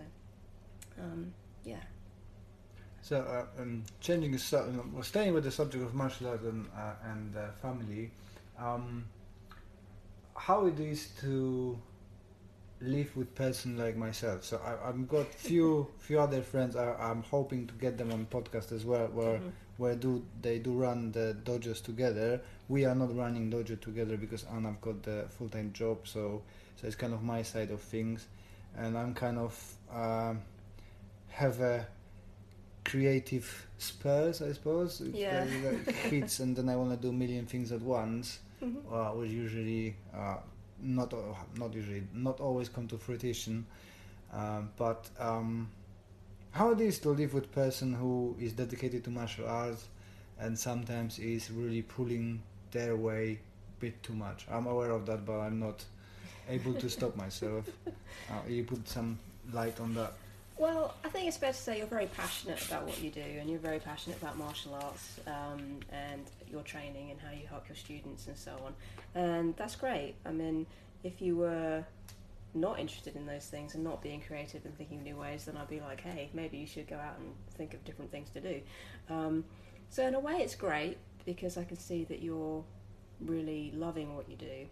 um, 1.01 1.33
yeah. 1.63 1.81
So, 3.01 3.21
uh, 3.21 3.61
um, 3.61 3.83
changing 4.01 4.31
the 4.31 4.39
su- 4.39 4.57
um, 4.57 4.91
well, 4.93 5.03
staying 5.03 5.33
with 5.33 5.43
the 5.45 5.51
subject 5.51 5.83
of 5.83 5.93
martial 5.93 6.27
arts 6.27 6.43
and, 6.43 6.67
uh, 6.75 6.93
and 7.05 7.35
uh, 7.37 7.51
family, 7.61 8.11
um, 8.59 9.05
how 10.35 10.65
it 10.65 10.79
is 10.79 11.09
to 11.21 11.77
live 12.81 13.15
with 13.15 13.33
person 13.35 13.77
like 13.77 13.95
myself. 13.97 14.43
So 14.43 14.61
I, 14.63 14.89
I've 14.89 15.07
got 15.07 15.33
few 15.33 15.87
few 15.99 16.19
other 16.19 16.41
friends. 16.41 16.75
I, 16.75 16.93
I'm 16.93 17.23
hoping 17.23 17.67
to 17.67 17.73
get 17.75 17.97
them 17.97 18.11
on 18.11 18.25
podcast 18.27 18.71
as 18.71 18.85
well, 18.85 19.07
where 19.07 19.39
Mhm. 19.39 19.51
where 19.77 19.95
do 19.95 20.23
they 20.41 20.59
do 20.59 20.73
run 20.73 21.11
the 21.11 21.35
dojos 21.43 21.81
together. 21.83 22.41
We 22.69 22.85
are 22.85 22.95
not 22.95 23.15
running 23.15 23.49
dojo 23.51 23.79
together 23.79 24.17
because 24.17 24.43
Anna's 24.45 24.75
got 24.81 25.03
the 25.03 25.25
full 25.29 25.49
time 25.49 25.71
job, 25.73 26.07
so 26.07 26.43
so 26.75 26.87
it's 26.87 26.95
kind 26.95 27.13
of 27.13 27.23
my 27.23 27.41
side 27.43 27.71
of 27.71 27.81
things, 27.81 28.27
and 28.77 28.97
I'm 28.97 29.13
kind 29.13 29.37
of 29.39 29.53
um, 29.91 30.41
have 31.29 31.59
a 31.61 31.87
creative 32.85 33.67
spurs, 33.77 34.41
I 34.41 34.53
suppose. 34.53 35.01
Yeah. 35.01 35.45
like- 35.63 35.87
like 35.87 35.95
hits, 35.95 36.39
and 36.39 36.55
then 36.55 36.69
I 36.69 36.75
want 36.75 36.91
to 36.91 36.97
do 36.97 37.09
a 37.09 37.13
million 37.13 37.45
things 37.45 37.71
at 37.71 37.81
once, 37.81 38.39
Mhm. 38.61 38.77
uh, 38.91 39.11
which 39.15 39.31
usually 39.31 39.95
uh, 40.13 40.37
not 40.81 41.13
not 41.57 41.73
usually 41.73 42.03
not 42.13 42.39
always 42.39 42.69
come 42.69 42.87
to 42.87 42.97
fruition. 42.97 43.65
Um, 44.33 44.69
but 44.77 45.09
um, 45.19 45.69
how 46.51 46.71
it 46.71 46.81
is 46.81 46.99
to 46.99 47.09
live 47.09 47.33
with 47.33 47.51
person 47.51 47.93
who 47.93 48.35
is 48.39 48.51
dedicated 48.53 49.03
to 49.05 49.09
martial 49.09 49.47
arts 49.47 49.87
and 50.39 50.57
sometimes 50.57 51.19
is 51.19 51.49
really 51.51 51.81
pulling 51.81 52.41
their 52.71 52.95
way 52.95 53.39
a 53.77 53.81
bit 53.81 54.03
too 54.03 54.13
much. 54.13 54.45
I'm 54.49 54.67
aware 54.67 54.91
of 54.91 55.05
that, 55.05 55.25
but 55.25 55.39
I'm 55.39 55.59
not 55.59 55.83
able 56.49 56.73
to 56.73 56.89
stop 56.89 57.15
myself. 57.15 57.65
Uh, 58.29 58.49
you 58.49 58.65
put 58.65 58.85
some 58.89 59.17
light 59.53 59.79
on 59.79 59.93
that. 59.93 60.11
Well, 60.57 60.95
I 61.05 61.09
think 61.09 61.27
it's 61.27 61.37
fair 61.37 61.51
to 61.51 61.57
say 61.57 61.77
you're 61.77 61.85
very 61.85 62.07
passionate 62.07 62.65
about 62.65 62.87
what 62.87 62.99
you 62.99 63.11
do, 63.11 63.21
and 63.21 63.47
you're 63.47 63.59
very 63.59 63.77
passionate 63.79 64.19
about 64.19 64.39
martial 64.39 64.73
arts 64.73 65.19
um, 65.27 65.79
and 65.91 66.23
your 66.49 66.63
training 66.63 67.11
and 67.11 67.19
how 67.19 67.29
you 67.29 67.45
help 67.47 67.69
your 67.69 67.75
students 67.75 68.25
and 68.27 68.35
so 68.35 68.53
on. 68.65 68.73
And 69.13 69.55
that's 69.55 69.75
great. 69.75 70.15
I 70.25 70.31
mean, 70.31 70.65
if 71.03 71.21
you 71.21 71.37
were 71.37 71.85
not 72.55 72.79
interested 72.79 73.15
in 73.15 73.27
those 73.27 73.45
things 73.45 73.75
and 73.75 73.83
not 73.83 74.01
being 74.01 74.19
creative 74.19 74.65
and 74.65 74.75
thinking 74.75 74.97
of 74.97 75.03
new 75.03 75.15
ways, 75.15 75.45
then 75.45 75.57
I'd 75.57 75.67
be 75.67 75.79
like, 75.79 76.01
hey, 76.01 76.31
maybe 76.33 76.57
you 76.57 76.65
should 76.65 76.87
go 76.87 76.95
out 76.95 77.19
and 77.19 77.33
think 77.55 77.75
of 77.75 77.83
different 77.85 78.11
things 78.11 78.31
to 78.31 78.41
do. 78.41 78.61
Um, 79.11 79.43
so 79.89 80.07
in 80.07 80.15
a 80.15 80.19
way, 80.19 80.37
it's 80.37 80.55
great 80.55 80.97
because 81.23 81.57
I 81.57 81.65
can 81.65 81.77
see 81.77 82.03
that 82.05 82.23
you're 82.23 82.63
really 83.23 83.71
loving 83.75 84.15
what 84.15 84.27
you 84.27 84.37
do. 84.37 84.65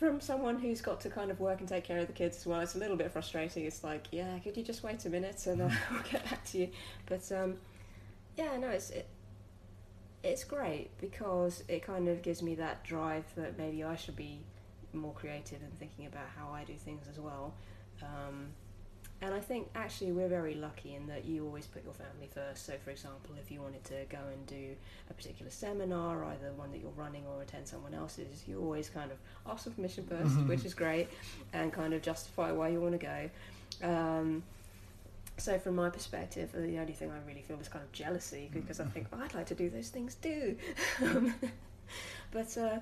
From 0.00 0.18
someone 0.18 0.58
who's 0.58 0.80
got 0.80 1.02
to 1.02 1.10
kind 1.10 1.30
of 1.30 1.40
work 1.40 1.60
and 1.60 1.68
take 1.68 1.84
care 1.84 1.98
of 1.98 2.06
the 2.06 2.14
kids 2.14 2.38
as 2.38 2.46
well, 2.46 2.60
it's 2.60 2.74
a 2.74 2.78
little 2.78 2.96
bit 2.96 3.12
frustrating. 3.12 3.66
It's 3.66 3.84
like, 3.84 4.06
yeah, 4.10 4.38
could 4.38 4.56
you 4.56 4.62
just 4.62 4.82
wait 4.82 5.04
a 5.04 5.10
minute 5.10 5.46
and 5.46 5.62
I'll 5.62 6.02
get 6.10 6.24
back 6.24 6.42
to 6.46 6.58
you. 6.58 6.70
But 7.04 7.30
um, 7.30 7.58
yeah, 8.34 8.56
no, 8.56 8.68
it's 8.70 8.88
it, 8.88 9.06
it's 10.24 10.42
great 10.42 10.88
because 10.98 11.64
it 11.68 11.82
kind 11.82 12.08
of 12.08 12.22
gives 12.22 12.42
me 12.42 12.54
that 12.54 12.82
drive 12.82 13.24
that 13.36 13.58
maybe 13.58 13.84
I 13.84 13.94
should 13.94 14.16
be 14.16 14.38
more 14.94 15.12
creative 15.12 15.60
and 15.62 15.78
thinking 15.78 16.06
about 16.06 16.28
how 16.34 16.50
I 16.50 16.64
do 16.64 16.72
things 16.74 17.06
as 17.06 17.18
well. 17.18 17.52
Um, 18.02 18.48
and 19.22 19.34
I 19.34 19.40
think 19.40 19.68
actually 19.74 20.12
we're 20.12 20.28
very 20.28 20.54
lucky 20.54 20.94
in 20.94 21.06
that 21.08 21.24
you 21.24 21.44
always 21.44 21.66
put 21.66 21.84
your 21.84 21.92
family 21.92 22.28
first. 22.32 22.64
So, 22.66 22.74
for 22.82 22.90
example, 22.90 23.34
if 23.40 23.50
you 23.50 23.60
wanted 23.60 23.84
to 23.84 24.04
go 24.08 24.18
and 24.32 24.46
do 24.46 24.74
a 25.10 25.14
particular 25.14 25.50
seminar, 25.50 26.24
either 26.24 26.52
one 26.56 26.70
that 26.72 26.80
you're 26.80 26.90
running 26.96 27.24
or 27.26 27.42
attend 27.42 27.68
someone 27.68 27.94
else's, 27.94 28.44
you 28.46 28.60
always 28.60 28.88
kind 28.88 29.10
of 29.10 29.18
ask 29.50 29.64
for 29.64 29.70
permission 29.70 30.04
1st 30.04 30.48
which 30.48 30.64
is 30.64 30.74
great, 30.74 31.08
and 31.52 31.72
kind 31.72 31.94
of 31.94 32.02
justify 32.02 32.50
why 32.50 32.68
you 32.68 32.80
want 32.80 32.98
to 32.98 33.06
go. 33.06 33.30
Um, 33.86 34.42
so, 35.36 35.58
from 35.58 35.76
my 35.76 35.90
perspective, 35.90 36.52
the 36.52 36.78
only 36.78 36.92
thing 36.92 37.10
I 37.10 37.18
really 37.26 37.42
feel 37.42 37.58
is 37.60 37.68
kind 37.68 37.84
of 37.84 37.92
jealousy 37.92 38.50
because 38.52 38.80
I 38.80 38.84
think 38.84 39.06
oh, 39.12 39.20
I'd 39.22 39.34
like 39.34 39.46
to 39.46 39.54
do 39.54 39.70
those 39.70 39.88
things 39.88 40.14
too. 40.16 40.56
But 42.32 42.56
uh, 42.56 42.78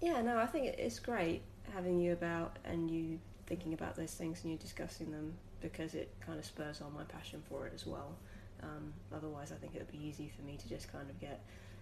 yeah, 0.00 0.20
no, 0.22 0.38
I 0.38 0.46
think 0.46 0.66
it's 0.66 0.98
great 0.98 1.42
having 1.74 1.98
you 1.98 2.12
about 2.12 2.58
and 2.64 2.90
you 2.90 3.18
thinking 3.48 3.72
about 3.72 3.96
those 3.96 4.12
things 4.12 4.40
and 4.42 4.52
you're 4.52 4.58
discussing 4.58 5.10
them 5.10 5.32
because 5.60 5.94
it 5.94 6.12
kind 6.24 6.38
of 6.38 6.44
spurs 6.44 6.80
on 6.80 6.92
my 6.94 7.02
passion 7.04 7.42
for 7.48 7.66
it 7.66 7.72
as 7.74 7.86
well. 7.86 8.14
Um, 8.62 8.92
otherwise, 9.14 9.50
I 9.52 9.56
think 9.56 9.74
it 9.74 9.78
would 9.78 9.90
be 9.92 10.06
easy 10.06 10.30
for 10.34 10.42
me 10.42 10.56
to 10.56 10.68
just 10.68 10.92
kind 10.92 11.08
of 11.08 11.18
get 11.20 11.40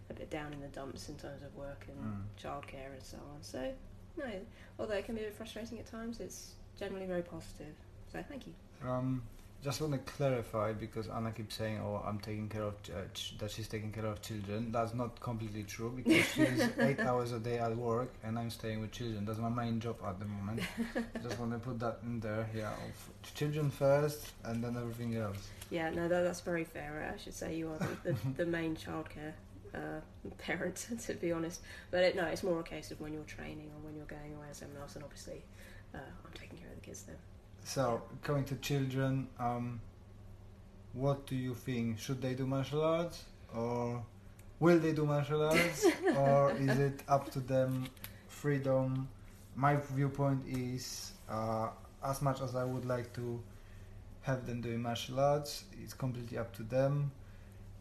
a 0.09 0.15
bit 0.15 0.31
down 0.31 0.53
in 0.53 0.61
the 0.61 0.69
dumps 0.69 1.09
in 1.09 1.17
terms 1.17 1.43
of 1.43 1.55
work 1.57 1.87
and 1.89 1.99
Mm. 1.99 2.43
childcare 2.43 2.93
and 2.93 3.03
so 3.03 3.17
on. 3.17 3.43
So, 3.43 3.73
no, 4.17 4.31
although 4.79 4.95
it 4.95 5.05
can 5.05 5.15
be 5.17 5.23
a 5.23 5.25
bit 5.25 5.35
frustrating 5.35 5.79
at 5.79 5.87
times, 5.87 6.21
it's 6.21 6.55
generally 6.79 7.07
very 7.07 7.23
positive. 7.23 7.75
So, 8.13 8.23
thank 8.29 8.47
you. 8.47 8.55
Um, 8.87 9.23
just 9.67 9.81
want 9.81 9.95
to 9.95 10.13
clarify 10.13 10.73
because 10.73 11.09
Anna 11.09 11.33
keeps 11.33 11.57
saying, 11.57 11.81
"Oh, 11.85 12.01
I'm 12.07 12.21
taking 12.21 12.49
care 12.49 12.63
of 12.63 12.75
uh, 12.89 13.09
ch- 13.13 13.35
that 13.39 13.51
she's 13.51 13.67
taking 13.67 13.91
care 13.91 14.07
of 14.07 14.23
children." 14.23 14.71
That's 14.71 14.95
not 14.95 15.19
completely 15.19 15.65
true 15.65 15.93
because 15.97 16.25
she's 16.35 16.63
eight 16.79 17.01
hours 17.01 17.33
a 17.33 17.41
day 17.41 17.59
at 17.59 17.77
work 17.77 18.11
and 18.23 18.39
I'm 18.39 18.51
staying 18.51 18.81
with 18.81 18.93
children. 18.93 19.25
That's 19.25 19.41
my 19.41 19.49
main 19.49 19.81
job 19.81 19.97
at 20.07 20.21
the 20.21 20.25
moment. 20.25 20.61
just 21.23 21.37
want 21.41 21.51
to 21.51 21.59
put 21.59 21.81
that 21.81 21.99
in 22.05 22.21
there. 22.21 22.49
Yeah, 22.55 22.75
of 22.75 23.35
children 23.35 23.69
first 23.73 24.31
and 24.45 24.63
then 24.63 24.77
everything 24.77 25.17
else. 25.17 25.49
Yeah, 25.71 25.91
no, 25.91 26.07
that, 26.07 26.23
that's 26.23 26.43
very 26.43 26.63
fair. 26.63 27.13
I 27.13 27.21
should 27.21 27.35
say 27.35 27.57
you 27.57 27.69
are 27.73 27.79
the, 27.79 28.13
the, 28.13 28.45
the 28.45 28.47
main 28.47 28.77
childcare 28.77 29.33
uh, 29.75 30.01
parent, 30.39 30.87
to 31.07 31.15
be 31.15 31.33
honest. 31.33 31.61
But 31.91 32.05
it, 32.05 32.15
no, 32.15 32.27
it's 32.27 32.45
more 32.45 32.61
a 32.61 32.63
case 32.63 32.93
of 32.93 33.01
when 33.01 33.13
you're 33.13 33.25
training 33.25 33.73
or 33.75 33.85
when 33.85 33.97
you're 33.97 34.07
going 34.07 34.33
away 34.33 34.47
on 34.47 34.81
else, 34.81 34.95
and 34.95 35.03
obviously 35.03 35.43
uh, 35.93 35.99
I'm 35.99 36.33
taking 36.41 36.57
care 36.57 36.69
of 36.69 36.77
the 36.77 36.87
kids 36.87 37.03
then. 37.03 37.17
So, 37.67 38.01
coming 38.23 38.45
to 38.45 38.55
children, 38.57 39.27
um, 39.41 39.81
what 40.93 41.27
do 41.27 41.35
you 41.35 41.53
think? 41.53 41.99
Should 41.99 42.23
they 42.23 42.35
do 42.35 42.47
martial 42.47 42.81
arts 42.81 43.25
or 43.53 44.05
will 44.61 44.79
they 44.79 44.93
do 44.93 45.05
martial 45.05 45.43
arts 45.43 45.85
or 46.17 46.53
is 46.53 46.79
it 46.79 47.03
up 47.09 47.29
to 47.33 47.41
them? 47.41 47.89
Freedom. 48.29 49.09
My 49.57 49.75
viewpoint 49.95 50.43
is 50.47 51.11
uh, 51.29 51.71
as 52.05 52.23
much 52.23 52.41
as 52.41 52.55
I 52.55 52.63
would 52.63 52.85
like 52.85 53.13
to 53.15 53.43
have 54.23 54.47
them 54.47 54.61
doing 54.61 54.81
martial 54.81 55.19
arts, 55.19 55.65
it's 55.83 55.93
completely 55.93 56.39
up 56.39 56.55
to 56.59 56.63
them. 56.63 57.11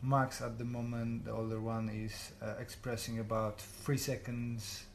Max 0.01 0.41
at 0.41 0.57
the 0.57 0.65
moment, 0.65 1.25
the 1.25 1.31
older 1.31 1.61
one, 1.61 1.89
is 1.89 2.31
uh, 2.41 2.55
expressing 2.59 3.19
about 3.19 3.61
three 3.61 3.99
seconds 3.99 4.85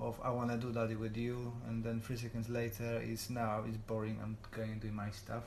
of 0.00 0.20
I 0.22 0.30
want 0.30 0.50
to 0.50 0.56
do 0.56 0.72
that 0.72 0.98
with 0.98 1.16
you, 1.16 1.52
and 1.66 1.82
then 1.82 2.00
three 2.00 2.16
seconds 2.16 2.48
later 2.48 3.02
is 3.04 3.30
now 3.30 3.64
it's 3.66 3.76
boring. 3.76 4.18
I'm 4.22 4.36
going 4.50 4.80
to 4.80 4.86
do 4.86 4.92
my 4.92 5.10
stuff. 5.10 5.44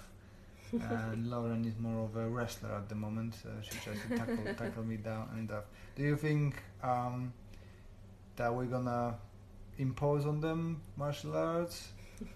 and 0.71 1.29
Lauren 1.29 1.65
is 1.65 1.77
more 1.79 2.05
of 2.05 2.15
a 2.15 2.29
wrestler 2.29 2.71
at 2.71 2.87
the 2.87 2.95
moment. 2.95 3.35
Uh, 3.45 3.61
she 3.61 3.71
tries 3.79 3.97
to 4.07 4.17
tackle 4.17 4.53
tackle 4.57 4.83
me 4.83 4.97
down 4.97 5.27
and 5.33 5.49
stuff. 5.49 5.65
Do 5.95 6.03
you 6.03 6.15
think 6.15 6.55
um, 6.81 7.33
that 8.37 8.53
we're 8.53 8.65
gonna 8.65 9.15
impose 9.77 10.25
on 10.25 10.39
them 10.39 10.81
martial 10.95 11.35
arts? 11.35 11.89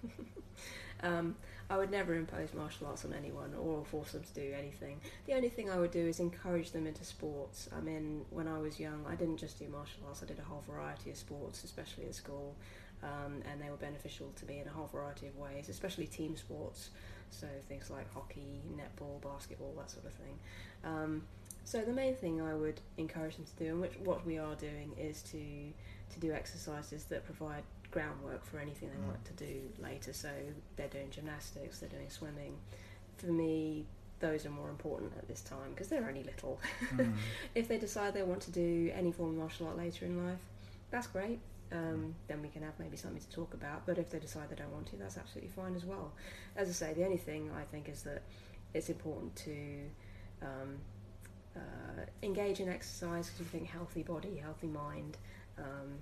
Um, 1.02 1.36
I 1.68 1.76
would 1.76 1.90
never 1.90 2.14
impose 2.14 2.54
martial 2.54 2.86
arts 2.86 3.04
on 3.04 3.12
anyone 3.12 3.52
or 3.54 3.84
force 3.84 4.12
them 4.12 4.22
to 4.22 4.34
do 4.34 4.54
anything. 4.56 5.00
The 5.26 5.34
only 5.34 5.48
thing 5.48 5.68
I 5.70 5.78
would 5.78 5.90
do 5.90 6.06
is 6.06 6.20
encourage 6.20 6.70
them 6.70 6.86
into 6.86 7.04
sports. 7.04 7.68
I 7.76 7.80
mean, 7.80 8.24
when 8.30 8.46
I 8.46 8.58
was 8.58 8.78
young, 8.78 9.04
I 9.08 9.16
didn't 9.16 9.38
just 9.38 9.58
do 9.58 9.68
martial 9.68 10.02
arts, 10.06 10.22
I 10.22 10.26
did 10.26 10.38
a 10.38 10.42
whole 10.42 10.62
variety 10.68 11.10
of 11.10 11.16
sports, 11.16 11.64
especially 11.64 12.04
at 12.04 12.14
school, 12.14 12.54
um, 13.02 13.42
and 13.50 13.60
they 13.60 13.68
were 13.68 13.76
beneficial 13.76 14.32
to 14.36 14.46
me 14.46 14.60
in 14.60 14.68
a 14.68 14.70
whole 14.70 14.86
variety 14.86 15.26
of 15.26 15.36
ways, 15.36 15.68
especially 15.68 16.06
team 16.06 16.36
sports. 16.36 16.90
So 17.30 17.48
things 17.68 17.90
like 17.90 18.12
hockey, 18.14 18.60
netball, 18.76 19.20
basketball, 19.20 19.74
that 19.78 19.90
sort 19.90 20.06
of 20.06 20.12
thing. 20.12 20.38
Um, 20.84 21.22
so 21.64 21.80
the 21.80 21.92
main 21.92 22.14
thing 22.14 22.40
I 22.40 22.54
would 22.54 22.80
encourage 22.96 23.34
them 23.36 23.44
to 23.44 23.64
do, 23.64 23.70
and 23.70 23.80
which 23.80 23.94
what 24.04 24.24
we 24.24 24.38
are 24.38 24.54
doing, 24.54 24.92
is 24.96 25.22
to 25.32 25.38
to 25.38 26.20
do 26.20 26.32
exercises 26.32 27.04
that 27.06 27.24
provide 27.24 27.64
groundwork 27.90 28.44
for 28.44 28.58
anything 28.58 28.90
they 28.90 28.96
Mm. 28.96 29.06
want 29.08 29.24
to 29.24 29.32
do 29.32 29.70
later. 29.78 30.12
So 30.12 30.30
they're 30.76 30.88
doing 30.88 31.10
gymnastics, 31.10 31.78
they're 31.80 31.88
doing 31.88 32.10
swimming. 32.10 32.56
For 33.18 33.26
me, 33.26 33.86
those 34.20 34.46
are 34.46 34.50
more 34.50 34.70
important 34.70 35.12
at 35.18 35.28
this 35.28 35.42
time 35.42 35.70
because 35.70 35.88
they're 35.88 36.06
only 36.08 36.22
little. 36.22 36.58
Mm. 36.94 37.14
if 37.54 37.68
they 37.68 37.78
decide 37.78 38.14
they 38.14 38.22
want 38.22 38.42
to 38.42 38.50
do 38.50 38.90
any 38.94 39.12
form 39.12 39.30
of 39.30 39.36
martial 39.36 39.66
art 39.66 39.76
later 39.76 40.06
in 40.06 40.26
life, 40.26 40.40
that's 40.90 41.06
great. 41.06 41.38
Um, 41.72 42.14
then 42.28 42.42
we 42.42 42.48
can 42.48 42.62
have 42.62 42.78
maybe 42.78 42.96
something 42.96 43.20
to 43.20 43.30
talk 43.30 43.52
about. 43.54 43.84
But 43.86 43.98
if 43.98 44.10
they 44.10 44.18
decide 44.20 44.48
they 44.50 44.54
don't 44.56 44.72
want 44.72 44.86
to, 44.88 44.96
that's 44.96 45.18
absolutely 45.18 45.50
fine 45.50 45.74
as 45.74 45.84
well. 45.84 46.12
As 46.54 46.68
I 46.68 46.72
say, 46.72 46.92
the 46.94 47.04
only 47.04 47.16
thing 47.16 47.50
I 47.56 47.64
think 47.64 47.88
is 47.88 48.02
that 48.04 48.22
it's 48.72 48.88
important 48.88 49.34
to 49.36 49.56
um, 50.42 50.78
uh, 51.56 51.60
engage 52.22 52.60
in 52.60 52.68
exercise 52.68 53.26
because 53.30 53.40
we 53.52 53.58
think 53.58 53.68
healthy 53.70 54.02
body, 54.02 54.36
healthy 54.36 54.66
mind. 54.68 55.16
Um, 55.58 55.98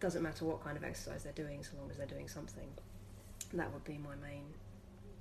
doesn't 0.00 0.22
matter 0.22 0.44
what 0.44 0.62
kind 0.64 0.76
of 0.76 0.84
exercise 0.84 1.22
they're 1.24 1.32
doing, 1.32 1.62
so 1.62 1.72
long 1.80 1.90
as 1.90 1.96
they're 1.98 2.06
doing 2.06 2.28
something. 2.28 2.68
That 3.54 3.72
would 3.72 3.84
be 3.84 3.98
my 3.98 4.14
main 4.16 4.44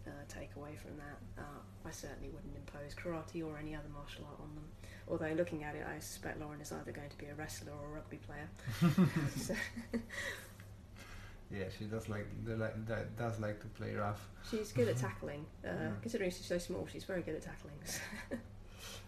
uh, 0.08 0.12
takeaway 0.28 0.78
from 0.78 0.98
that. 0.98 1.42
Uh, 1.42 1.88
I 1.88 1.92
certainly 1.92 2.30
wouldn't 2.30 2.56
impose 2.56 2.94
karate 2.96 3.46
or 3.46 3.58
any 3.58 3.76
other 3.76 3.90
martial 3.94 4.26
art 4.30 4.40
on 4.42 4.56
them. 4.56 4.64
Although 5.08 5.34
looking 5.36 5.64
at 5.64 5.76
it, 5.76 5.84
I 5.88 6.00
suspect 6.00 6.40
Lauren 6.40 6.62
is 6.62 6.72
either 6.72 6.92
going 6.92 7.10
to 7.10 7.18
be 7.18 7.26
a 7.26 7.36
wrestler 7.36 7.72
or 7.74 7.88
a 7.88 7.92
rugby 7.96 8.18
player. 8.18 8.48
so, 9.38 9.54
Yeah, 11.52 11.64
she 11.78 11.86
does 11.86 12.08
like, 12.10 12.28
like 12.46 12.86
does 13.18 13.40
like 13.40 13.60
to 13.62 13.68
play 13.68 13.96
rough. 13.96 14.30
she's 14.50 14.72
good 14.72 14.88
at 14.88 14.98
tackling. 15.08 15.46
Uh, 15.66 15.70
Yeah. 15.70 15.90
Considering 16.02 16.30
she's 16.32 16.46
so 16.46 16.60
small, 16.60 16.88
she's 16.92 17.04
very 17.06 17.22
good 17.24 17.36
at 17.36 17.42
tackling. 17.42 17.76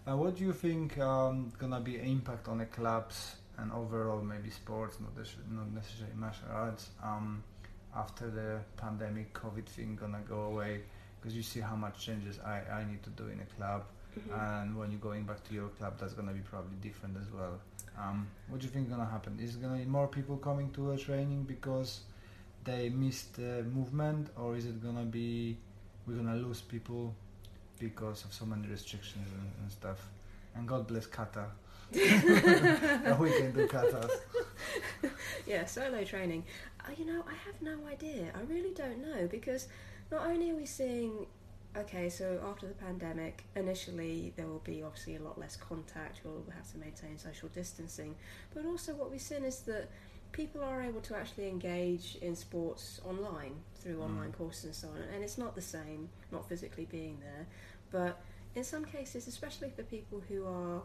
Uh, 0.08 0.18
what 0.18 0.36
do 0.36 0.44
you 0.44 0.52
think 0.52 0.98
um, 0.98 1.54
gonna 1.60 1.80
be 1.80 1.96
impact 2.00 2.48
on 2.48 2.58
the 2.58 2.66
clubs 2.66 3.36
and 3.62 3.72
overall 3.72 4.22
maybe 4.22 4.50
sports, 4.50 4.98
not, 5.00 5.12
not 5.52 5.72
necessarily 5.74 6.16
martial 6.16 6.48
arts, 6.52 6.90
um, 7.04 7.44
after 7.96 8.30
the 8.30 8.60
pandemic 8.78 9.34
COVID 9.34 9.66
thing 9.66 9.96
gonna 9.96 10.22
go 10.28 10.42
away? 10.52 10.82
Because 11.20 11.36
you 11.36 11.44
see 11.44 11.60
how 11.60 11.76
much 11.76 12.04
changes 12.06 12.40
I, 12.40 12.62
I 12.80 12.84
need 12.90 13.04
to 13.04 13.10
do 13.12 13.28
in 13.28 13.40
a 13.40 13.46
club, 13.58 13.84
Mhm. 14.12 14.34
and 14.62 14.78
when 14.78 14.92
you're 14.92 15.00
going 15.10 15.24
back 15.24 15.42
to 15.48 15.54
your 15.54 15.70
club, 15.70 15.94
that's 16.00 16.14
gonna 16.14 16.34
be 16.34 16.42
probably 16.42 16.78
different 16.82 17.16
as 17.18 17.30
well. 17.32 17.60
Um, 17.98 18.28
what 18.50 18.60
do 18.60 18.66
you 18.68 18.72
think 18.74 18.90
gonna 18.90 19.06
happen? 19.06 19.40
Is 19.40 19.56
gonna 19.56 19.78
be 19.78 19.86
more 19.86 20.08
people 20.08 20.38
coming 20.38 20.72
to 20.72 20.92
a 20.92 20.98
training 20.98 21.44
because 21.44 22.02
they 22.64 22.90
missed 22.90 23.36
the 23.36 23.64
movement, 23.64 24.30
or 24.38 24.56
is 24.58 24.66
it 24.66 24.82
gonna 24.84 25.06
be 25.06 25.58
we're 26.08 26.16
gonna 26.18 26.36
lose 26.36 26.62
people 26.62 27.14
because 27.80 28.26
of 28.26 28.34
so 28.34 28.46
many 28.46 28.68
restrictions 28.68 29.28
and, 29.40 29.52
and 29.62 29.72
stuff? 29.72 30.10
And 30.56 30.68
God 30.68 30.88
bless 30.88 31.06
kata. 31.06 31.46
We 31.92 33.30
can 33.32 33.52
do 33.52 33.68
katas. 33.68 34.10
yeah, 35.46 35.66
solo 35.66 36.04
training. 36.04 36.44
Uh, 36.80 36.92
you 36.98 37.06
know, 37.06 37.24
I 37.28 37.34
have 37.46 37.62
no 37.62 37.78
idea. 37.88 38.32
I 38.36 38.42
really 38.52 38.74
don't 38.74 39.02
know 39.02 39.28
because 39.30 39.68
not 40.12 40.26
only 40.28 40.52
are 40.52 40.56
we 40.56 40.66
seeing, 40.66 41.26
okay, 41.78 42.10
so 42.10 42.40
after 42.50 42.68
the 42.68 42.74
pandemic, 42.74 43.44
initially 43.56 44.34
there 44.36 44.48
will 44.48 44.60
be 44.64 44.82
obviously 44.84 45.16
a 45.16 45.22
lot 45.22 45.38
less 45.40 45.56
contact. 45.56 46.22
We'll 46.24 46.44
have 46.56 46.70
to 46.72 46.78
maintain 46.78 47.18
social 47.18 47.50
distancing, 47.50 48.16
but 48.54 48.66
also 48.66 48.94
what 48.94 49.12
we've 49.12 49.22
seen 49.22 49.44
is 49.44 49.60
that 49.62 49.90
people 50.32 50.64
are 50.64 50.82
able 50.82 51.02
to 51.02 51.16
actually 51.16 51.50
engage 51.50 52.18
in 52.22 52.36
sports 52.36 53.02
online 53.06 53.56
through 53.76 53.98
Mm. 53.98 54.04
online 54.06 54.32
courses 54.32 54.64
and 54.66 54.76
so 54.76 54.88
on, 54.90 55.02
and 55.14 55.24
it's 55.24 55.38
not 55.38 55.56
the 55.56 55.62
same, 55.62 56.08
not 56.32 56.48
physically 56.48 56.86
being 56.86 57.20
there, 57.20 57.48
but 57.92 58.22
in 58.56 58.64
some 58.64 58.86
cases, 58.86 59.28
especially 59.28 59.70
for 59.70 59.84
people 59.84 60.22
who 60.30 60.46
are 60.46 60.82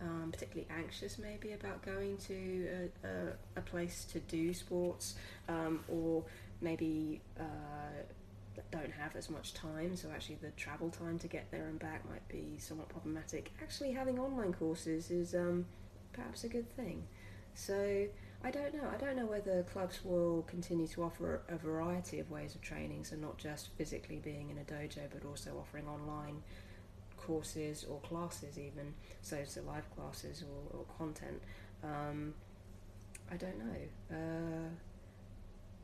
um, 0.00 0.30
particularly 0.32 0.68
anxious 0.76 1.18
maybe 1.18 1.52
about 1.52 1.82
going 1.82 2.16
to 2.18 2.68
a, 3.04 3.06
a, 3.06 3.10
a 3.56 3.60
place 3.62 4.04
to 4.04 4.20
do 4.20 4.52
sports 4.54 5.14
um, 5.48 5.80
or 5.88 6.24
maybe 6.60 7.20
uh, 7.38 7.42
don't 8.70 8.92
have 8.92 9.14
as 9.16 9.30
much 9.30 9.54
time 9.54 9.96
so 9.96 10.08
actually 10.10 10.36
the 10.36 10.50
travel 10.52 10.90
time 10.90 11.18
to 11.18 11.28
get 11.28 11.50
there 11.50 11.66
and 11.66 11.78
back 11.78 12.08
might 12.08 12.26
be 12.28 12.56
somewhat 12.58 12.88
problematic 12.88 13.52
actually 13.62 13.92
having 13.92 14.18
online 14.18 14.52
courses 14.52 15.10
is 15.10 15.34
um, 15.34 15.64
perhaps 16.12 16.44
a 16.44 16.48
good 16.48 16.68
thing 16.76 17.02
so 17.54 18.06
I 18.44 18.52
don't 18.52 18.72
know. 18.72 18.88
I 18.92 18.96
don't 18.96 19.16
know 19.16 19.26
whether 19.26 19.64
clubs 19.64 20.04
will 20.04 20.42
continue 20.42 20.86
to 20.88 21.02
offer 21.02 21.42
a 21.48 21.56
variety 21.56 22.20
of 22.20 22.30
ways 22.30 22.54
of 22.54 22.60
training, 22.60 23.04
so 23.04 23.16
not 23.16 23.36
just 23.36 23.70
physically 23.76 24.20
being 24.22 24.50
in 24.50 24.58
a 24.58 24.64
dojo, 24.64 25.08
but 25.12 25.26
also 25.26 25.56
offering 25.58 25.88
online 25.88 26.42
courses 27.28 27.84
or 27.88 28.00
classes, 28.00 28.58
even 28.58 28.94
so, 29.20 29.36
so 29.44 29.60
live 29.66 29.88
classes 29.94 30.42
or, 30.42 30.78
or 30.78 30.84
content. 30.96 31.40
Um, 31.84 32.34
I 33.30 33.36
don't 33.36 33.58
know. 33.58 34.16
Uh, 34.16 34.68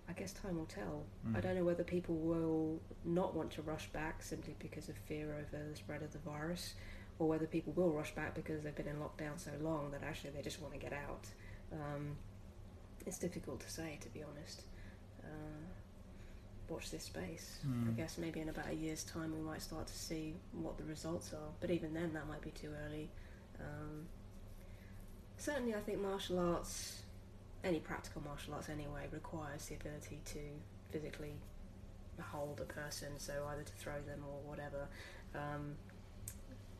I 0.09 0.13
guess 0.15 0.33
time 0.33 0.57
will 0.57 0.67
tell. 0.67 1.05
Mm. 1.29 1.37
I 1.37 1.41
don't 1.41 1.55
know 1.55 1.65
whether 1.65 1.85
people 1.85 2.17
will 2.17 2.81
not 3.05 3.35
want 3.35 3.51
to 3.53 3.63
rush 3.63 3.87
back 3.93 4.23
simply 4.23 4.55
because 4.59 4.89
of 4.89 4.97
fear 4.97 5.35
over 5.35 5.65
the 5.71 5.77
spread 5.77 6.03
of 6.03 6.13
the 6.13 6.19
virus, 6.19 6.75
or 7.19 7.29
whether 7.29 7.47
people 7.47 7.75
will 7.75 7.93
rush 7.93 8.15
back 8.15 8.35
because 8.35 8.63
they've 8.63 8.75
been 8.75 8.89
in 8.89 8.97
lockdown 8.97 9.39
so 9.39 9.51
long 9.61 9.91
that 9.93 10.03
actually 10.03 10.31
they 10.31 10.43
just 10.43 10.61
want 10.63 10.73
to 10.73 10.81
get 10.81 10.95
out. 10.95 11.27
Um, 11.73 12.17
it's 13.07 13.19
difficult 13.19 13.61
to 13.61 13.71
say, 13.71 13.99
to 14.01 14.09
be 14.09 14.23
honest. 14.23 14.63
Uh, 15.23 15.67
watch 16.69 16.91
this 16.91 17.05
space. 17.05 17.59
I 17.63 17.67
Mm. 17.67 17.97
guess 17.97 18.17
maybe 18.19 18.41
in 18.41 18.49
about 18.49 18.69
a 18.69 18.73
year's 18.75 19.05
time 19.05 19.33
we 19.35 19.41
might 19.41 19.63
start 19.63 19.87
to 19.87 19.93
see 19.99 20.35
what 20.53 20.79
the 20.79 20.85
results 20.85 21.33
are, 21.35 21.51
but 21.61 21.71
even 21.71 21.93
then 21.95 22.13
that 22.15 22.27
might 22.27 22.41
be 22.43 22.51
too 22.53 22.73
early. 22.87 23.11
Um, 23.61 24.09
certainly, 25.37 25.75
I 25.75 25.81
think 25.81 26.01
martial 26.01 26.39
arts, 26.39 27.03
any 27.63 27.81
practical 27.81 28.23
martial 28.23 28.55
arts 28.55 28.69
anyway, 28.69 29.09
requires 29.11 29.67
the 29.67 29.75
ability 29.77 30.21
to 30.27 30.41
physically 30.91 31.35
hold 32.21 32.61
a 32.61 32.65
person, 32.65 33.19
so 33.19 33.45
either 33.51 33.63
to 33.63 33.73
throw 33.75 34.01
them 34.03 34.25
or 34.27 34.41
whatever. 34.49 34.89
Um, 35.35 35.77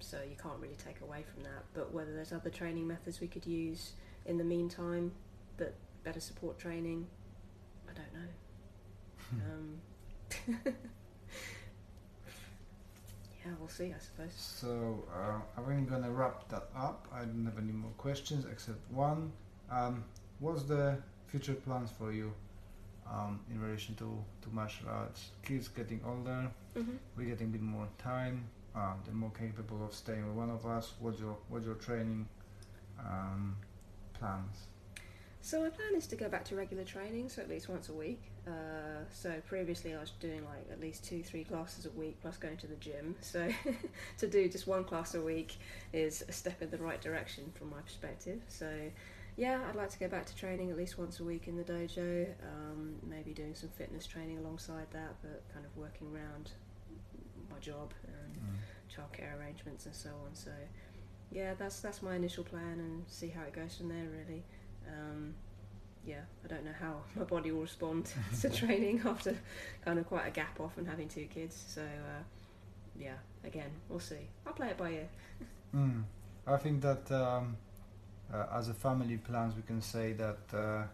so 0.01 0.23
you 0.23 0.37
can't 0.37 0.59
really 0.61 0.77
take 0.77 1.01
away 1.01 1.23
from 1.33 1.43
that. 1.45 1.65
But 1.75 1.93
whether 1.93 2.13
there's 2.15 2.33
other 2.33 2.51
training 2.51 2.87
methods 2.87 3.21
we 3.21 3.29
could 3.29 3.47
use 3.47 3.93
in 4.27 4.39
the 4.39 4.45
meantime 4.45 5.13
that 5.57 5.75
better 6.05 6.21
support 6.21 6.59
training, 6.59 7.07
I 7.89 7.93
don't 7.93 8.13
know. 8.15 8.29
Um, 9.33 9.81
yeah, 13.45 13.53
we'll 13.59 13.69
see, 13.69 13.93
I 13.95 13.99
suppose. 13.99 14.33
So 14.35 15.05
uh, 15.15 15.41
I'm 15.61 15.87
gonna 15.87 16.11
wrap 16.11 16.49
that 16.49 16.69
up. 16.77 17.07
I 17.13 17.21
don't 17.25 17.45
have 17.45 17.59
any 17.59 17.73
more 17.73 17.91
questions 17.99 18.47
except 18.51 18.79
one. 18.91 19.33
Um, 19.71 20.05
what's 20.41 20.63
the 20.65 20.99
future 21.27 21.55
plans 21.55 21.91
for 21.99 22.13
you 22.13 22.33
um, 23.11 23.41
in 23.51 23.61
relation 23.61 23.95
to, 23.97 24.25
to 24.43 24.49
martial 24.51 24.89
arts? 24.89 25.31
Kids 25.43 25.69
getting 25.69 26.01
older, 26.07 26.51
hmm 26.75 26.97
we're 27.17 27.25
getting 27.27 27.49
a 27.49 27.51
bit 27.51 27.63
more 27.63 27.89
time. 27.99 28.49
Uh, 28.75 28.95
they're 29.05 29.15
more 29.15 29.31
capable 29.39 29.85
of 29.85 29.95
staying 29.95 30.27
with 30.27 30.35
one 30.35 30.51
of 30.51 30.67
us. 30.67 30.93
What's 30.99 31.21
your 31.21 31.37
what's 31.49 31.65
your 31.67 31.77
training 31.77 32.29
um, 32.99 33.57
plans? 34.19 34.67
So 35.43 35.61
my 35.61 35.69
plan 35.69 35.95
is 35.95 36.07
to 36.09 36.17
go 36.17 36.29
back 36.29 36.45
to 36.47 36.57
regular 36.57 36.85
training, 36.85 37.29
so 37.29 37.43
at 37.43 37.49
least 37.49 37.69
once 37.69 37.89
a 37.89 37.93
week. 37.93 38.23
Uh, 38.47 39.05
so 39.11 39.41
previously 39.49 39.95
I 39.95 40.01
was 40.01 40.11
doing 40.21 40.45
like 40.45 40.67
at 40.71 40.81
least 40.81 41.05
two, 41.05 41.23
three 41.23 41.45
classes 41.45 41.87
a 41.87 41.91
week, 41.91 42.21
plus 42.21 42.37
going 42.37 42.57
to 42.59 42.67
the 42.67 42.77
gym. 42.77 43.15
So 43.23 43.49
to 44.19 44.27
do 44.29 44.49
just 44.49 44.67
one 44.67 44.85
class 44.85 45.15
a 45.15 45.21
week 45.21 45.57
is 45.93 46.25
a 46.29 46.33
step 46.33 46.61
in 46.63 46.71
the 46.71 46.79
right 46.79 47.01
direction 47.01 47.53
from 47.55 47.71
my 47.71 47.81
perspective. 47.81 48.41
So 48.49 48.71
yeah, 49.37 49.61
I'd 49.69 49.75
like 49.75 49.91
to 49.91 49.99
go 49.99 50.09
back 50.09 50.27
to 50.27 50.37
training 50.37 50.71
at 50.71 50.77
least 50.77 50.99
once 50.99 51.21
a 51.21 51.25
week 51.25 51.49
in 51.49 51.57
the 51.57 51.65
dojo. 51.65 52.27
Um, 52.43 52.97
maybe 53.09 53.33
doing 53.33 53.55
some 53.55 53.71
fitness 53.71 54.07
training 54.07 54.39
alongside 54.39 54.87
that, 54.93 55.15
but 55.23 55.43
kind 55.53 55.65
of 55.67 55.77
working 55.77 56.09
around 56.15 56.51
my 57.51 57.59
job 57.59 57.93
and 58.07 58.59
childcare 58.95 59.39
arrangements 59.39 59.87
and 59.87 59.95
so 59.95 60.11
on. 60.11 60.35
So 60.35 60.51
yeah, 61.33 61.55
that's 61.59 61.81
that's 61.81 62.03
my 62.03 62.15
initial 62.15 62.45
plan, 62.45 62.79
and 62.79 63.05
see 63.09 63.29
how 63.29 63.43
it 63.43 63.53
goes 63.53 63.77
from 63.77 63.89
there. 63.89 64.07
Really, 64.07 64.45
um, 64.89 65.35
yeah, 66.07 66.21
I 66.45 66.49
don't 66.49 66.65
know 66.65 66.75
how 66.79 66.97
my 67.17 67.25
body 67.25 67.51
will 67.51 67.63
respond 67.63 68.13
to 68.41 68.51
training 68.61 69.03
after 69.05 69.37
kind 69.85 69.99
of 69.99 70.07
quite 70.07 70.27
a 70.27 70.31
gap 70.31 70.61
off 70.61 70.77
and 70.77 70.87
having 70.87 71.09
two 71.09 71.27
kids. 71.27 71.65
So 71.69 71.83
uh, 71.83 72.23
yeah, 72.99 73.17
again, 73.45 73.71
we'll 73.89 74.01
see. 74.01 74.29
I'll 74.47 74.53
play 74.53 74.69
it 74.69 74.79
by 74.79 74.91
ear. 74.91 75.09
Mm. 75.75 76.05
I 76.47 76.57
think 76.57 76.83
that 76.83 77.11
um, 77.11 77.57
uh, 78.33 78.47
as 78.55 78.69
a 78.69 78.75
family 78.75 79.17
plans, 79.17 79.57
we 79.57 79.63
can 79.63 79.83
say 79.83 80.13
that 80.13 80.39
uh, 80.57 80.85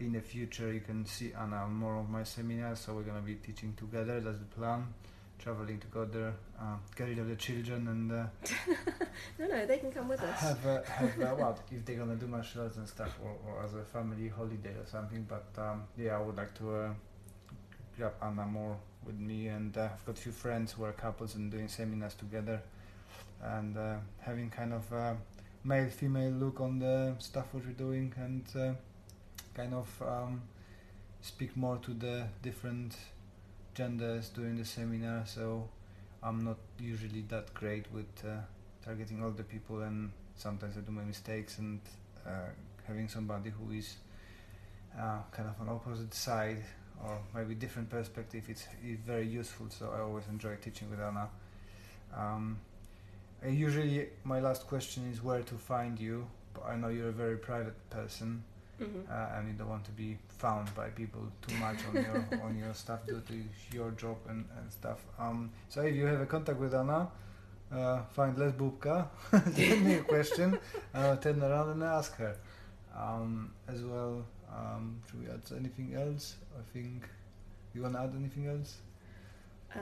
in 0.00 0.12
the 0.12 0.20
future 0.20 0.72
you 0.72 0.80
can 0.80 1.06
see 1.06 1.32
Anna 1.32 1.68
more 1.68 1.96
of 1.96 2.10
my 2.10 2.24
seminars. 2.24 2.80
So 2.80 2.94
we're 2.94 3.04
gonna 3.04 3.20
be 3.20 3.36
teaching 3.36 3.72
together. 3.74 4.20
That's 4.20 4.38
the 4.38 4.46
plan. 4.46 4.92
Traveling 5.38 5.78
together, 5.78 6.34
uh, 6.60 6.76
get 6.96 7.06
rid 7.06 7.18
of 7.20 7.28
the 7.28 7.36
children, 7.36 7.86
and 7.86 8.12
uh, 8.12 8.26
No, 9.38 9.46
no, 9.46 9.66
they 9.66 9.78
can 9.78 9.90
come 9.90 10.08
with 10.08 10.20
us. 10.22 10.40
have 10.40 10.66
uh, 10.66 10.82
have 10.86 11.20
uh, 11.20 11.34
what 11.34 11.58
if 11.70 11.84
they're 11.84 11.96
gonna 11.96 12.16
do 12.16 12.26
martial 12.26 12.62
arts 12.62 12.76
and 12.76 12.88
stuff, 12.88 13.18
or, 13.22 13.36
or 13.46 13.64
as 13.64 13.74
a 13.74 13.82
family 13.84 14.28
holiday 14.28 14.70
or 14.70 14.86
something. 14.86 15.26
But 15.28 15.46
um, 15.58 15.84
yeah, 15.96 16.16
I 16.16 16.20
would 16.20 16.36
like 16.36 16.54
to 16.58 16.74
uh, 16.74 16.92
grab 17.96 18.14
Anna 18.22 18.44
more 18.46 18.76
with 19.04 19.18
me, 19.18 19.48
and 19.48 19.76
uh, 19.76 19.88
I've 19.92 20.04
got 20.04 20.18
a 20.18 20.20
few 20.20 20.32
friends 20.32 20.72
who 20.72 20.84
are 20.84 20.92
couples 20.92 21.34
and 21.36 21.50
doing 21.50 21.68
seminars 21.68 22.14
together, 22.14 22.62
and 23.42 23.76
uh, 23.76 23.96
having 24.20 24.50
kind 24.50 24.74
of 24.74 24.92
uh, 24.92 25.14
male-female 25.64 26.32
look 26.32 26.60
on 26.60 26.78
the 26.78 27.14
stuff 27.18 27.46
what 27.52 27.64
we're 27.64 27.72
doing, 27.72 28.12
and 28.16 28.44
uh, 28.56 28.74
kind 29.54 29.74
of 29.74 30.02
um, 30.06 30.42
speak 31.22 31.56
more 31.56 31.78
to 31.78 31.92
the 31.92 32.26
different 32.42 32.96
genders 33.74 34.28
during 34.30 34.56
the 34.56 34.64
seminar. 34.64 35.24
So 35.26 35.68
I'm 36.22 36.44
not 36.44 36.58
usually 36.78 37.22
that 37.28 37.54
great 37.54 37.90
with. 37.92 38.24
Uh, 38.24 38.40
targeting 38.84 39.22
older 39.22 39.42
people 39.42 39.82
and 39.82 40.10
sometimes 40.36 40.76
I 40.76 40.80
do 40.80 40.92
my 40.92 41.02
mistakes 41.02 41.58
and 41.58 41.80
uh, 42.26 42.50
having 42.86 43.08
somebody 43.08 43.50
who 43.50 43.72
is 43.72 43.96
uh, 44.98 45.18
kind 45.30 45.48
of 45.48 45.60
on 45.60 45.68
opposite 45.68 46.14
side 46.14 46.62
or 47.04 47.18
maybe 47.34 47.54
different 47.54 47.88
perspective 47.88 48.44
it's, 48.48 48.66
it's 48.84 49.00
very 49.06 49.26
useful. 49.26 49.66
So 49.70 49.92
I 49.96 50.00
always 50.00 50.24
enjoy 50.28 50.56
teaching 50.56 50.90
with 50.90 51.00
Anna. 51.00 51.28
Um, 52.16 52.58
usually 53.46 54.08
my 54.24 54.40
last 54.40 54.66
question 54.66 55.10
is 55.12 55.22
where 55.22 55.42
to 55.42 55.54
find 55.54 55.98
you. 55.98 56.26
But 56.54 56.66
I 56.66 56.76
know 56.76 56.88
you're 56.88 57.10
a 57.10 57.12
very 57.12 57.36
private 57.36 57.78
person 57.90 58.42
hmm 58.78 59.00
uh, 59.10 59.36
and 59.36 59.48
you 59.48 59.54
don't 59.54 59.68
want 59.68 59.84
to 59.84 59.90
be 59.90 60.16
found 60.38 60.74
by 60.74 60.88
people 60.88 61.20
too 61.46 61.54
much 61.56 61.78
on 61.88 62.02
your 62.02 62.24
on 62.44 62.56
your 62.56 62.72
stuff 62.74 63.00
due 63.06 63.20
to 63.28 63.34
your 63.76 63.90
job 63.92 64.16
and, 64.28 64.44
and 64.58 64.72
stuff. 64.72 65.04
Um, 65.18 65.50
so 65.68 65.82
if 65.82 65.94
you 65.94 66.06
have 66.06 66.20
a 66.20 66.26
contact 66.26 66.58
with 66.58 66.74
Anna, 66.74 67.08
uh, 67.74 68.02
find 68.12 68.36
Les 68.38 68.52
Bubka, 68.52 69.08
send 69.54 69.84
me 69.84 69.94
a 69.94 70.02
question, 70.02 70.58
uh, 70.94 71.16
turn 71.16 71.42
around 71.42 71.70
and 71.70 71.82
ask 71.82 72.16
her. 72.16 72.36
Um, 72.96 73.52
as 73.68 73.82
well, 73.82 74.24
um, 74.52 75.00
should 75.08 75.20
we 75.20 75.30
add 75.30 75.40
anything 75.56 75.94
else? 75.94 76.36
I 76.58 76.62
think 76.72 77.08
you 77.74 77.82
want 77.82 77.94
to 77.94 78.00
add 78.00 78.12
anything 78.16 78.46
else? 78.48 78.78
Uh, 79.74 79.78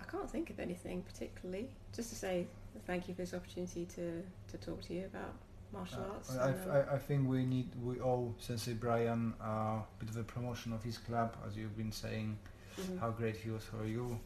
I 0.00 0.04
can't 0.10 0.30
think 0.30 0.50
of 0.50 0.58
anything 0.58 1.02
particularly. 1.02 1.68
Just 1.94 2.08
to 2.10 2.14
say 2.14 2.46
thank 2.86 3.08
you 3.08 3.14
for 3.14 3.20
this 3.22 3.34
opportunity 3.34 3.86
to, 3.96 4.22
to 4.48 4.56
talk 4.64 4.80
to 4.86 4.94
you 4.94 5.04
about 5.04 5.34
martial 5.72 6.00
Uh, 6.00 6.14
arts. 6.14 6.36
I, 6.36 6.50
um, 6.50 6.54
I, 6.70 6.94
I 6.94 6.98
think 6.98 7.28
we 7.28 7.44
need 7.44 7.68
we 7.82 8.00
owe 8.00 8.34
Sensei 8.38 8.72
Brian 8.72 9.34
uh, 9.42 9.46
a 9.46 9.86
bit 9.98 10.08
of 10.08 10.16
a 10.16 10.24
promotion 10.24 10.72
of 10.72 10.82
his 10.82 10.96
club, 10.98 11.36
as 11.46 11.56
you've 11.56 11.76
been 11.76 11.92
saying 11.92 12.38
mhm. 12.80 12.98
how 12.98 13.10
great 13.10 13.36
he 13.36 13.50
was 13.50 13.64
for 13.64 13.84
you. 13.84 14.18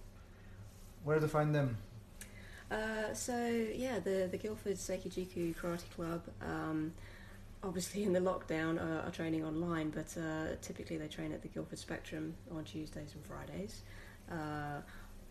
Where 1.05 1.19
to 1.19 1.29
find 1.29 1.55
them? 1.55 1.79
Uh, 2.71 3.15
so 3.15 3.47
yeah, 3.75 3.99
the 3.99 4.29
the 4.31 4.37
Guildford 4.37 4.77
Seikijuku 4.77 5.55
Karate 5.57 5.89
Club. 5.95 6.23
Um, 6.43 6.93
obviously, 7.63 8.05
in 8.05 8.13
the 8.13 8.21
lockdown, 8.21 8.79
uh, 8.79 9.07
are 9.07 9.11
training 9.11 9.45
online, 9.45 9.91
but 9.91 10.15
uh, 10.21 10.57
typically 10.61 10.99
they 10.99 11.09
train 11.09 11.33
at 11.33 11.43
the 11.43 11.49
Guildford 11.49 11.79
Spectrum 11.79 12.35
on 12.55 12.65
Tuesdays 12.65 13.15
and 13.15 13.25
Fridays. 13.25 13.83
Uh, 14.31 14.81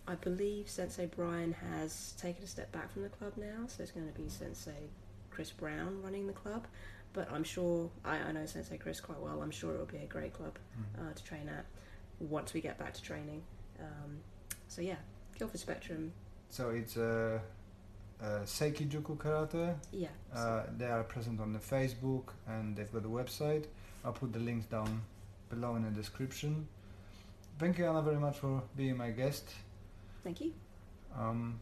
I 0.08 0.16
believe 0.16 0.70
Sensei 0.70 1.06
Brian 1.16 1.54
has 1.54 2.14
taken 2.20 2.44
a 2.44 2.48
step 2.48 2.72
back 2.72 2.92
from 2.92 3.04
the 3.04 3.10
club 3.10 3.34
now, 3.38 3.68
so 3.68 3.84
it's 3.84 3.92
going 3.92 4.08
to 4.08 4.20
be 4.20 4.30
Sensei 4.30 4.90
Chris 5.30 5.52
Brown 5.52 6.02
running 6.02 6.28
the 6.28 6.34
club. 6.34 6.66
But 7.14 7.32
I'm 7.32 7.44
sure 7.44 7.90
I, 8.06 8.18
I 8.18 8.32
know 8.32 8.46
Sensei 8.46 8.78
Chris 8.78 9.00
quite 9.00 9.20
well. 9.20 9.42
I'm 9.42 9.52
sure 9.52 9.74
it 9.74 9.80
will 9.80 9.86
be 9.86 9.98
a 9.98 10.06
great 10.06 10.34
club 10.34 10.58
uh, 10.98 11.14
to 11.14 11.24
train 11.24 11.50
at 11.50 11.66
once 12.20 12.54
we 12.54 12.62
get 12.62 12.78
back 12.78 12.94
to 12.94 13.02
training. 13.02 13.44
Um, 13.80 14.18
so 14.68 14.82
yeah, 14.82 14.96
Guildford 15.38 15.60
Spectrum. 15.60 16.14
So 16.50 16.70
it's 16.70 16.98
a, 16.98 17.42
uh, 18.22 18.26
Seikijuku 18.46 19.18
Karate. 19.18 19.76
Yeah. 19.92 20.08
Uh, 20.34 20.64
they 20.78 20.86
are 20.86 21.04
present 21.04 21.40
on 21.40 21.54
the 21.54 21.60
Facebook 21.60 22.30
and 22.48 22.76
they've 22.76 22.92
got 22.92 23.06
a 23.06 23.08
website. 23.08 23.66
I'll 24.04 24.14
put 24.14 24.34
the 24.34 24.40
links 24.40 24.66
down 24.66 25.02
below 25.50 25.76
in 25.76 25.84
the 25.84 25.92
description. 25.92 26.68
Thank 27.60 27.78
you, 27.78 27.86
Anna, 27.86 28.02
very 28.02 28.18
much 28.20 28.38
for 28.38 28.62
being 28.76 28.98
my 28.98 29.12
guest. 29.12 29.50
Thank 30.24 30.42
you. 30.42 30.54
Um, 31.18 31.60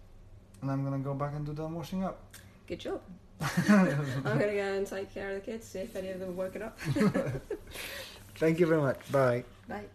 and 0.62 0.72
I'm 0.72 0.84
gonna 0.84 1.00
go 1.00 1.14
back 1.14 1.34
and 1.34 1.46
do 1.46 1.54
the 1.54 1.68
washing 1.68 2.04
up. 2.04 2.20
Good 2.68 2.80
job. 2.80 3.02
I'm 3.70 4.24
going 4.24 4.40
to 4.40 4.56
go 4.56 4.74
and 4.78 4.88
take 4.88 5.14
care 5.14 5.30
of 5.30 5.36
the 5.36 5.52
kids, 5.52 5.68
see 5.68 5.80
if 5.80 5.96
any 5.96 6.10
of 6.10 6.20
them 6.20 6.30
are 6.30 6.34
woken 6.34 6.62
up. 6.64 6.80
Thank 8.36 8.60
you 8.60 8.66
very 8.66 8.82
much. 8.82 9.12
Bye. 9.12 9.44
Bye. 9.68 9.86